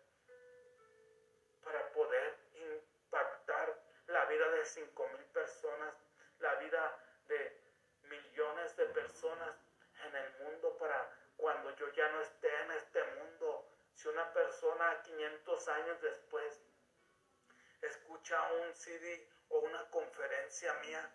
para 1.63 1.89
poder 1.93 2.37
impactar 2.53 3.81
la 4.07 4.25
vida 4.25 4.49
de 4.49 4.65
cinco 4.65 5.07
mil 5.07 5.23
personas, 5.27 5.95
la 6.39 6.53
vida 6.55 6.99
de 7.29 7.61
millones 8.09 8.75
de 8.75 8.87
personas 8.87 9.55
en 10.03 10.13
el 10.17 10.31
mundo 10.39 10.77
para 10.77 11.09
cuando 11.37 11.73
yo 11.77 11.89
ya 11.93 12.09
no 12.09 12.19
esté 12.19 12.53
en 12.63 12.71
este 12.71 13.01
mundo. 13.15 13.71
Si 13.93 14.09
una 14.09 14.33
persona 14.33 15.01
500 15.01 15.67
años 15.69 16.01
después 16.01 16.61
escucha 17.81 18.51
un 18.51 18.75
CD 18.75 19.29
o 19.47 19.59
una 19.59 19.89
conferencia 19.91 20.73
mía, 20.81 21.09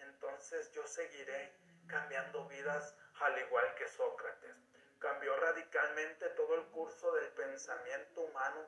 entonces 0.00 0.72
yo 0.72 0.86
seguiré 0.86 1.52
cambiando 1.86 2.48
vidas 2.48 2.96
al 3.20 3.38
igual 3.40 3.74
que 3.74 3.86
Sócrates. 3.88 4.73
Cambió 5.04 5.36
radicalmente 5.36 6.30
todo 6.30 6.54
el 6.54 6.62
curso 6.68 7.12
del 7.12 7.28
pensamiento 7.32 8.22
humano 8.22 8.66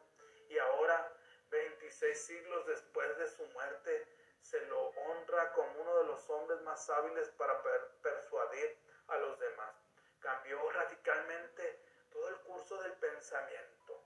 y 0.51 0.59
ahora 0.59 1.11
26 1.49 2.27
siglos 2.27 2.67
después 2.67 3.17
de 3.17 3.27
su 3.31 3.43
muerte, 3.55 4.07
se 4.43 4.61
lo 4.67 4.79
honra 4.79 5.51
como 5.55 5.81
uno 5.81 5.97
de 5.97 6.05
los 6.05 6.29
hombres 6.29 6.61
más 6.61 6.91
hábiles 6.91 7.31
para 7.31 7.59
persuadir 8.03 8.79
a 9.07 9.17
los 9.17 9.41
demás. 9.41 9.75
Cambió 10.21 10.71
radicalmente 10.73 11.81
todo 12.13 12.29
el 12.29 12.37
curso 12.41 12.83
del 12.83 12.93
pensamiento 12.93 14.05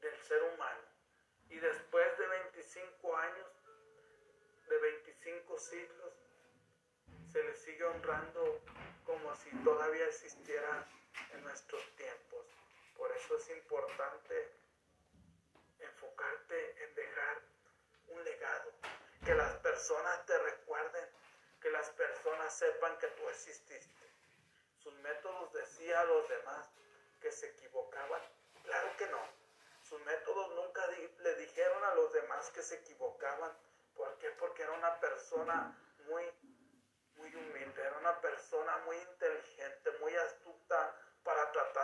del 0.00 0.22
ser 0.24 0.42
humano. 0.42 0.82
Y 1.48 1.58
después 1.58 2.18
de 2.18 2.26
25 2.26 3.16
años, 3.16 3.48
de 4.68 4.78
25 4.78 5.58
siglos, 5.58 6.12
se 7.32 7.42
le 7.42 7.54
sigue 7.54 7.84
honrando 7.84 8.60
como 9.06 9.34
si 9.36 9.48
todavía 9.64 10.04
existiera 10.08 10.86
en 11.32 11.44
nuestros 11.44 11.84
tiempos. 11.96 12.46
Por 12.96 13.10
eso 13.12 13.36
es 13.36 13.48
importante 13.50 14.52
enfocarte 15.80 16.84
en 16.84 16.94
dejar 16.94 17.42
un 18.08 18.24
legado. 18.24 18.72
Que 19.24 19.34
las 19.34 19.54
personas 19.58 20.26
te 20.26 20.38
recuerden, 20.38 21.08
que 21.60 21.70
las 21.70 21.90
personas 21.90 22.52
sepan 22.54 22.98
que 22.98 23.08
tú 23.08 23.28
exististe. 23.28 24.06
Sus 24.82 24.94
métodos 24.94 25.52
decía 25.52 26.00
a 26.00 26.04
los 26.04 26.28
demás 26.28 26.68
que 27.20 27.30
se 27.30 27.46
equivocaban. 27.46 28.22
Claro 28.64 28.96
que 28.96 29.06
no. 29.06 29.20
Sus 29.82 30.00
métodos 30.02 30.54
nunca 30.54 30.86
le 31.18 31.34
dijeron 31.36 31.84
a 31.84 31.94
los 31.94 32.12
demás 32.12 32.50
que 32.50 32.62
se 32.62 32.76
equivocaban. 32.76 33.52
¿Por 33.94 34.18
qué? 34.18 34.30
Porque 34.30 34.62
era 34.62 34.72
una 34.72 34.98
persona 34.98 35.76
muy, 36.08 36.24
muy 37.16 37.34
humilde, 37.34 37.82
era 37.82 37.98
una 37.98 38.20
persona 38.20 38.78
muy 38.78 38.96
inteligente, 38.96 39.90
muy 40.00 40.14
astuta 40.16 40.41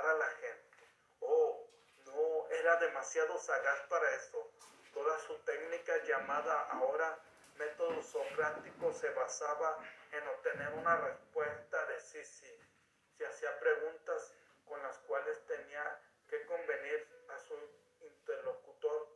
a 0.09 0.15
la 0.15 0.27
gente. 0.27 0.89
Oh, 1.21 1.69
no, 2.07 2.49
era 2.51 2.77
demasiado 2.77 3.39
sagaz 3.39 3.81
para 3.89 4.15
eso. 4.15 4.51
Toda 4.93 5.19
su 5.21 5.35
técnica 5.41 6.03
llamada 6.05 6.63
ahora 6.71 7.19
método 7.57 8.03
socrático 8.03 8.93
se 8.93 9.11
basaba 9.11 9.79
en 10.13 10.27
obtener 10.29 10.73
una 10.75 10.97
respuesta 10.97 11.85
de 11.87 12.01
sí, 12.01 12.25
sí. 12.25 12.61
Se 13.17 13.27
hacía 13.27 13.59
preguntas 13.59 14.35
con 14.65 14.83
las 14.83 14.97
cuales 15.01 15.45
tenía 15.47 16.01
que 16.29 16.47
convenir 16.47 17.07
a 17.29 17.39
su 17.41 17.55
interlocutor. 18.01 19.09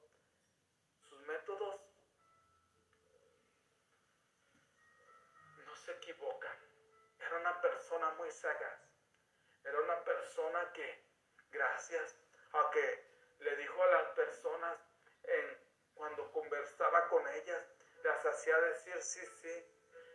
Sus 1.08 1.20
métodos 1.20 1.80
no 5.64 5.76
se 5.76 5.92
equivocan. 5.92 6.58
Era 7.18 7.36
una 7.38 7.60
persona 7.60 8.10
muy 8.10 8.30
sagaz 8.30 8.81
era 9.64 9.80
una 9.80 10.04
persona 10.04 10.72
que, 10.72 11.04
gracias 11.50 12.16
a 12.52 12.70
que 12.70 13.04
le 13.38 13.56
dijo 13.56 13.82
a 13.82 13.86
las 13.86 14.08
personas 14.10 14.78
en, 15.24 15.58
cuando 15.94 16.30
conversaba 16.32 17.08
con 17.08 17.26
ellas, 17.28 17.66
las 18.02 18.24
hacía 18.26 18.58
decir 18.60 19.00
sí, 19.02 19.24
sí, 19.40 19.66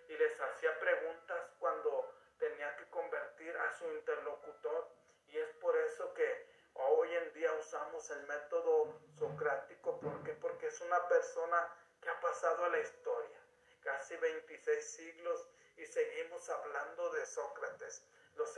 y 0.10 0.18
les 0.18 0.40
hacía 0.40 0.78
preguntas 0.80 1.52
cuando 1.60 2.14
tenía 2.38 2.76
que 2.78 2.90
convertir 2.90 3.56
a 3.58 3.72
su 3.74 3.86
interlocutor. 3.92 4.90
Y 5.28 5.38
es 5.38 5.50
por 5.56 5.76
eso 5.78 6.14
que 6.14 6.48
hoy 6.74 7.14
en 7.16 7.34
día 7.34 7.52
usamos 7.54 8.10
el 8.12 8.24
método 8.28 9.00
socrático. 9.18 10.00
¿Por 10.00 10.24
qué? 10.24 10.34
Porque 10.34 10.68
es 10.68 10.82
una 10.82 11.08
persona 11.08 11.74
que 12.02 12.10
ha 12.10 12.20
pasado 12.20 12.66
a 12.66 12.70
la 12.70 12.80
historia. 12.80 13.40
Casi 13.82 14.16
26 14.18 14.86
siglos 14.86 15.48
y 15.78 15.86
seguimos 15.86 16.50
hablando 16.50 17.12
de 17.12 17.26
Sócrates. 17.26 17.47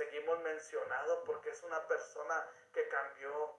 Seguimos 0.09 0.39
mencionando 0.39 1.23
porque 1.23 1.51
es 1.51 1.61
una 1.61 1.87
persona 1.87 2.43
que 2.73 2.87
cambió 2.87 3.55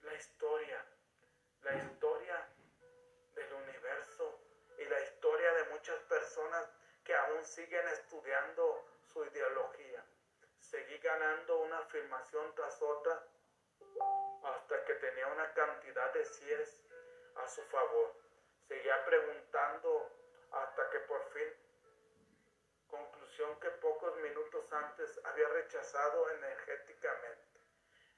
la 0.00 0.14
historia, 0.14 0.82
la 1.60 1.74
historia 1.74 2.48
del 3.34 3.52
universo 3.52 4.40
y 4.78 4.84
la 4.86 4.98
historia 5.02 5.52
de 5.52 5.64
muchas 5.64 6.00
personas 6.04 6.66
que 7.04 7.14
aún 7.14 7.44
siguen 7.44 7.86
estudiando 7.88 8.82
su 9.12 9.22
ideología. 9.26 10.02
Seguí 10.58 10.96
ganando 10.96 11.58
una 11.58 11.80
afirmación 11.80 12.54
tras 12.54 12.80
otra 12.80 13.26
hasta 14.42 14.84
que 14.86 14.94
tenía 14.94 15.26
una 15.26 15.52
cantidad 15.52 16.14
de 16.14 16.24
cienes 16.24 16.82
a 17.36 17.46
su 17.46 17.60
favor. 17.64 18.14
Seguía 18.66 19.04
preguntando 19.04 20.10
hasta 20.50 20.88
que 20.88 21.00
por 21.00 21.22
fin, 21.34 21.63
que 23.34 23.70
pocos 23.82 24.16
minutos 24.18 24.72
antes 24.72 25.20
había 25.24 25.48
rechazado 25.48 26.30
energéticamente. 26.30 27.58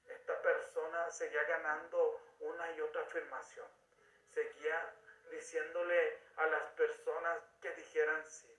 Esta 0.09 0.43
persona 0.43 1.11
seguía 1.11 1.43
ganando 1.45 2.21
una 2.41 2.71
y 2.73 2.81
otra 2.83 3.01
afirmación. 3.01 3.67
Seguía 4.35 4.93
diciéndole 5.31 6.19
a 6.37 6.47
las 6.49 6.65
personas 6.73 7.39
que 7.63 7.71
dijeran 7.73 8.23
sí, 8.27 8.55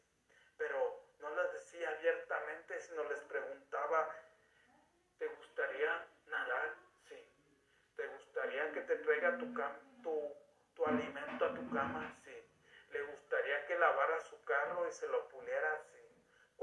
pero 0.57 0.99
no 1.19 1.29
las 1.35 1.53
decía 1.53 1.89
abiertamente, 1.91 2.79
sino 2.79 3.03
les 3.03 3.19
preguntaba, 3.21 4.09
¿te 5.19 5.27
gustaría 5.27 6.07
nadar? 6.25 6.73
Sí. 7.07 7.23
¿Te 7.95 8.07
gustaría 8.07 8.71
que 8.71 8.81
te 8.81 8.95
traiga 8.95 9.37
tu, 9.37 9.53
tu, 10.01 10.35
tu 10.75 10.85
alimento 10.87 11.45
a 11.45 11.53
tu 11.53 11.69
cama? 11.71 12.15
Sí. 12.23 12.49
¿Le 12.89 13.03
gustaría 13.03 13.63
que 13.67 13.77
lavara 13.77 14.19
su 14.21 14.43
carro 14.43 14.87
y 14.87 14.91
se 14.91 15.07
lo 15.07 15.27
puliera? 15.29 15.83
Sí. 15.91 15.96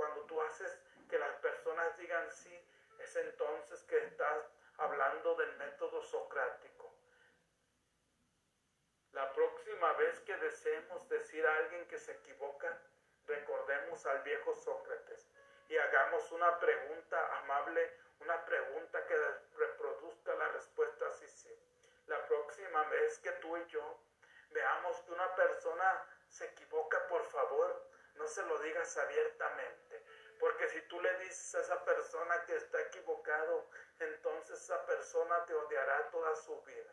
Cuando 0.05 0.21
tú 0.27 0.39
haces 0.43 0.79
que 1.09 1.19
las 1.19 1.35
personas 1.37 1.97
digan 1.97 2.31
sí, 2.31 2.55
es 2.99 3.17
entonces 3.17 3.83
que 3.85 3.97
estás 4.05 4.51
hablando 4.77 5.35
del 5.37 5.57
método 5.57 6.03
socrático. 6.03 6.93
La 9.13 9.33
próxima 9.33 9.95
vez 9.95 10.21
que 10.21 10.37
deseemos 10.37 11.09
decir 11.09 11.47
a 11.47 11.57
alguien 11.57 11.89
que 11.89 11.99
se 11.99 12.13
equivoca, 12.13 12.79
recordemos 13.27 14.05
al 14.05 14.23
viejo 14.25 14.55
Sócrates 14.55 15.27
y 15.69 15.79
hagamos 15.79 16.31
una 16.33 16.59
pregunta 16.59 17.39
amable, 17.39 17.97
una 18.21 18.45
pregunta 18.45 19.07
que 19.07 19.17
reproduzca 19.57 20.35
la 20.35 20.49
respuesta 20.49 21.11
sí, 21.13 21.27
sí. 21.29 21.59
La 22.09 22.27
próxima 22.27 22.85
vez 22.91 23.21
que 23.21 23.33
tú 23.41 23.57
y 23.57 23.65
yo 23.69 24.01
veamos 24.51 25.01
que 25.01 25.13
una 25.13 25.35
persona 25.35 26.07
se 26.29 26.45
equivoca, 26.45 27.07
por 27.09 27.25
favor, 27.25 27.89
no 28.17 28.27
se 28.27 28.43
lo 28.45 28.59
digas 28.59 28.97
abiertamente. 28.97 29.84
Porque 30.45 30.69
si 30.69 30.83
tú 30.83 31.01
le 31.01 31.11
dices 31.21 31.55
a 31.55 31.61
esa 31.63 31.85
persona 31.87 32.45
que 32.45 32.55
está 32.55 32.79
equivocado, 32.83 33.67
entonces 33.99 34.61
esa 34.61 34.85
persona 34.85 35.43
te 35.47 35.55
odiará 35.55 36.11
toda 36.11 36.37
su 36.37 36.61
vida. 36.65 36.93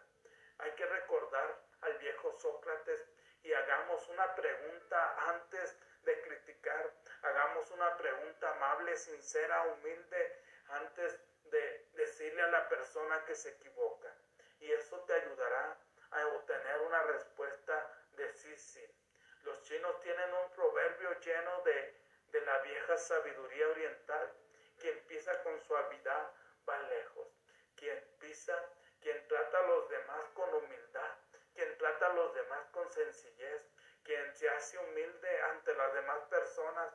Hay 0.59 0.71
que 0.71 0.85
recordar 0.85 1.59
al 1.81 1.97
viejo 1.97 2.31
Sócrates 2.39 3.05
y 3.43 3.51
hagamos 3.51 4.07
una 4.07 4.33
pregunta 4.35 5.15
antes 5.31 5.75
de 6.03 6.21
criticar. 6.21 6.93
Hagamos 7.23 7.69
una 7.71 7.97
pregunta 7.97 8.51
amable, 8.51 8.95
sincera, 8.95 9.63
humilde 9.63 10.43
antes 10.69 11.19
de 11.43 11.89
decirle 11.91 12.41
a 12.43 12.47
la 12.47 12.69
persona 12.69 13.25
que 13.25 13.35
se 13.35 13.49
equivoca. 13.49 14.15
Y 14.61 14.71
eso 14.71 14.97
te 15.01 15.13
ayudará 15.13 15.77
a 16.11 16.27
obtener 16.27 16.79
una 16.83 17.03
respuesta 17.03 18.05
de 18.11 18.31
sí, 18.31 18.55
sí. 18.55 18.97
Los 19.43 19.61
chinos 19.63 19.99
tienen 19.99 20.33
un 20.35 20.51
proverbio 20.51 21.19
lleno 21.19 21.61
de, 21.63 22.00
de 22.31 22.41
la 22.41 22.57
vieja 22.59 22.97
sabiduría 22.97 23.67
oriental. 23.67 24.33
Quien 24.79 24.97
empieza 24.97 25.43
con 25.43 25.59
suavidad 25.61 26.31
va 26.67 26.77
lejos. 26.83 27.27
Quien 27.75 28.03
pisa, 28.19 28.57
quien 28.99 29.27
trata 29.27 29.59
a 29.59 29.67
los 29.67 29.89
demás 29.89 30.29
con 30.33 30.53
humildad, 30.53 31.17
quien 31.53 31.77
trata 31.77 32.07
a 32.07 32.13
los 32.13 32.33
demás 32.33 32.67
con 32.71 32.89
sencillez, 32.89 33.67
quien 34.03 34.33
se 34.35 34.49
hace 34.49 34.77
humilde 34.77 35.41
ante 35.43 35.73
las 35.75 35.93
demás 35.93 36.19
personas, 36.29 36.93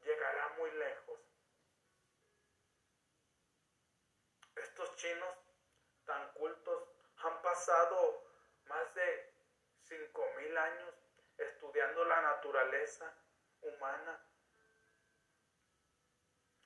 llegará 0.00 0.48
muy 0.50 0.70
lejos. 0.72 1.20
Estos 4.56 4.96
chinos 4.96 5.36
tan 6.04 6.32
cultos 6.34 6.88
han 7.16 7.42
pasado 7.42 8.24
más 8.66 8.94
de 8.94 9.34
cinco 9.82 10.26
mil 10.36 10.56
años 10.56 10.94
estudiando 11.38 12.04
la 12.04 12.20
naturaleza 12.22 13.12
humana 13.62 14.20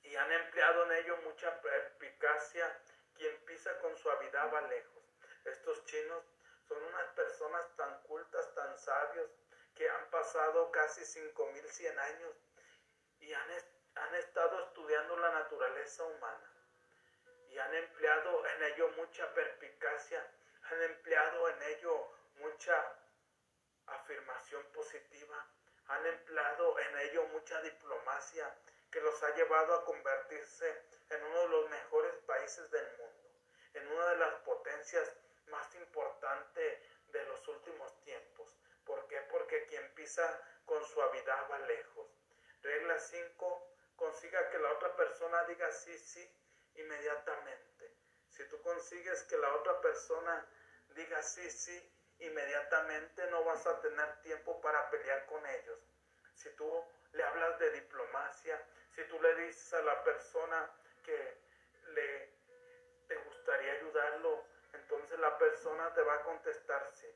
y 0.09 0.16
han 0.16 0.32
empleado 0.32 0.84
en 0.84 0.92
ello 1.04 1.16
mucha 1.18 1.61
perspicacia. 1.61 2.80
Quien 3.14 3.36
pisa 3.44 3.76
con 3.80 3.96
suavidad 3.96 4.52
va 4.52 4.61
lejos. 4.62 5.02
Estos 5.44 5.84
chinos 5.84 6.22
son 6.66 6.82
unas 6.82 7.09
personas 7.14 7.76
tan 7.76 8.02
cultas, 8.02 8.54
tan 8.54 8.78
sabios, 8.78 9.28
que 9.74 9.89
han 9.89 10.10
pasado 10.10 10.70
casi 10.70 11.05
5100 11.05 11.98
años 11.98 12.35
y 13.20 13.32
han, 13.32 13.51
han 13.97 14.14
estado 14.14 14.64
estudiando 14.64 15.16
la 15.16 15.30
naturaleza 15.30 16.05
humana 16.05 16.52
y 17.51 17.59
han 17.59 17.74
empleado 17.74 18.47
en 18.47 18.62
ello 18.64 18.89
mucha 18.97 19.32
perspicacia, 19.35 20.24
han 20.62 20.82
empleado 20.82 21.48
en 21.48 21.62
ello 21.62 22.12
mucha 22.35 22.94
afirmación 23.86 24.64
positiva, 24.72 25.47
han 25.86 26.06
empleado 26.06 26.78
en 26.78 26.98
ello 26.98 27.24
mucha 27.28 27.60
diplomacia 27.62 28.55
que 28.90 29.01
los 29.01 29.23
ha 29.23 29.35
llevado 29.35 29.74
a 29.74 29.85
convertirse 29.85 30.82
en 31.10 31.24
uno 31.24 31.40
de 31.40 31.48
los 31.48 31.70
mejores 31.70 32.15
países 32.27 32.70
del 32.70 32.86
mundo, 32.97 33.31
en 33.74 33.89
una 33.89 34.06
de 34.10 34.16
las 34.16 34.35
potencias 34.40 35.12
más 35.47 35.74
importantes 35.74 36.78
de 37.12 37.24
los 37.24 37.48
últimos 37.48 38.01
tiempos. 38.02 38.56
¿Por 38.85 39.06
qué? 39.09 39.20
Porque 39.31 39.66
quien 39.66 39.94
pisa 39.94 40.40
con 40.65 40.82
suavidad 40.85 41.51
va 41.51 41.59
lejos. 41.60 42.06
Regla 42.62 42.98
5. 42.98 43.74
Consiga 43.97 44.51
que 44.51 44.59
la 44.59 44.73
otra 44.73 44.94
persona 44.97 45.44
diga 45.44 45.70
sí, 45.73 45.98
sí, 45.98 46.31
inmediatamente. 46.74 47.93
Si 48.28 48.44
tú 48.48 48.60
consigues 48.62 49.23
que 49.24 49.36
la 49.36 49.55
otra 49.55 49.81
persona 49.81 50.47
diga 50.90 51.23
sí, 51.23 51.51
sí, 51.51 51.93
inmediatamente 52.20 53.27
no 53.31 53.44
vas 53.44 53.66
a 53.66 53.81
tener 53.81 54.20
tiempo 54.23 54.60
para 54.60 54.89
pelear 54.90 55.27
con 55.27 55.44
ellos. 55.47 55.78
Si 56.35 56.51
tú 56.51 56.85
le 57.12 57.23
hablas 57.24 57.59
de 57.59 57.70
diplomacia, 57.73 58.65
si 58.99 59.05
tú 59.05 59.23
le 59.23 59.33
dices 59.47 59.73
a 59.75 59.83
la 59.83 60.03
persona 60.03 60.69
que 61.05 61.39
le 61.95 62.33
te 63.07 63.15
gustaría 63.15 63.75
ayudarlo, 63.75 64.45
entonces 64.73 65.20
la 65.20 65.39
persona 65.39 65.95
te 65.95 66.03
va 66.03 66.15
a 66.15 66.23
contestar 66.25 66.85
sí. 66.85 67.07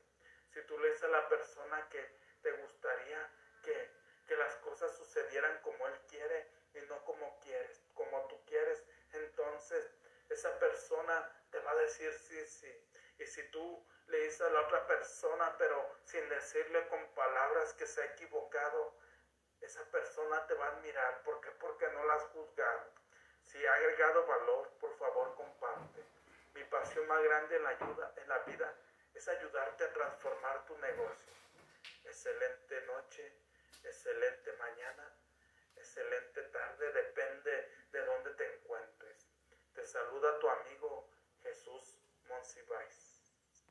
Si 0.53 0.61
tú 0.61 0.79
le 0.79 0.91
dices 0.91 1.03
a 1.03 1.09
la 1.09 1.27
persona 1.27 1.89
que 1.89 2.01
te 2.41 2.53
gustaría 2.53 3.29
que, 3.61 3.91
que 4.25 4.37
las 4.37 4.55
cosas 4.59 4.95
sucedieran 4.95 5.59
como 5.61 5.85
él 5.89 5.99
quiere 6.07 6.47
y 6.73 6.79
no 6.87 7.03
como 7.03 7.37
quieres, 7.41 7.83
como 7.93 8.27
tú 8.27 8.41
quieres, 8.45 8.81
entonces 9.11 9.93
esa 10.29 10.57
persona 10.59 11.29
te 11.51 11.59
va 11.59 11.71
a 11.71 11.75
decir 11.75 12.13
sí, 12.13 12.45
sí. 12.45 12.89
Y 13.19 13.25
si 13.25 13.43
tú 13.51 13.85
le 14.07 14.19
dices 14.19 14.39
a 14.39 14.49
la 14.51 14.61
otra 14.61 14.87
persona, 14.87 15.53
pero 15.57 15.97
sin 16.05 16.29
decirle 16.29 16.87
con 16.87 17.13
palabras 17.13 17.73
que 17.73 17.85
se 17.85 18.03
ha 18.03 18.05
equivocado, 18.05 18.95
esa 19.63 19.83
persona 19.85 20.45
te 20.47 20.53
va 20.55 20.65
a 20.65 20.69
admirar. 20.69 21.23
¿Por 21.23 21.39
qué? 21.41 21.49
Porque 21.51 21.87
no 21.89 22.03
la 22.05 22.15
has 22.15 22.23
juzgado. 22.27 22.91
Si 23.43 23.65
ha 23.65 23.73
agregado 23.73 24.25
valor, 24.25 24.69
por 24.79 24.95
favor 24.97 25.35
comparte. 25.35 26.03
Mi 26.53 26.63
pasión 26.65 27.07
más 27.07 27.23
grande 27.23 27.55
en 27.55 27.63
la, 27.63 27.69
ayuda, 27.69 28.13
en 28.17 28.29
la 28.29 28.39
vida 28.39 28.73
es 29.13 29.27
ayudarte 29.27 29.85
a 29.85 29.93
transformar 29.93 30.65
tu 30.65 30.77
negocio. 30.77 31.33
Excelente 32.03 32.81
noche, 32.81 33.33
excelente 33.83 34.53
mañana, 34.53 35.15
excelente 35.75 36.43
tarde, 36.43 36.91
depende 36.91 37.71
de 37.91 38.05
dónde 38.05 38.33
te 38.35 38.55
encuentres. 38.55 39.29
Te 39.73 39.85
saluda 39.85 40.39
tu 40.39 40.49
amigo 40.49 41.09
Jesús 41.41 41.97
Monsiváis. 42.27 43.02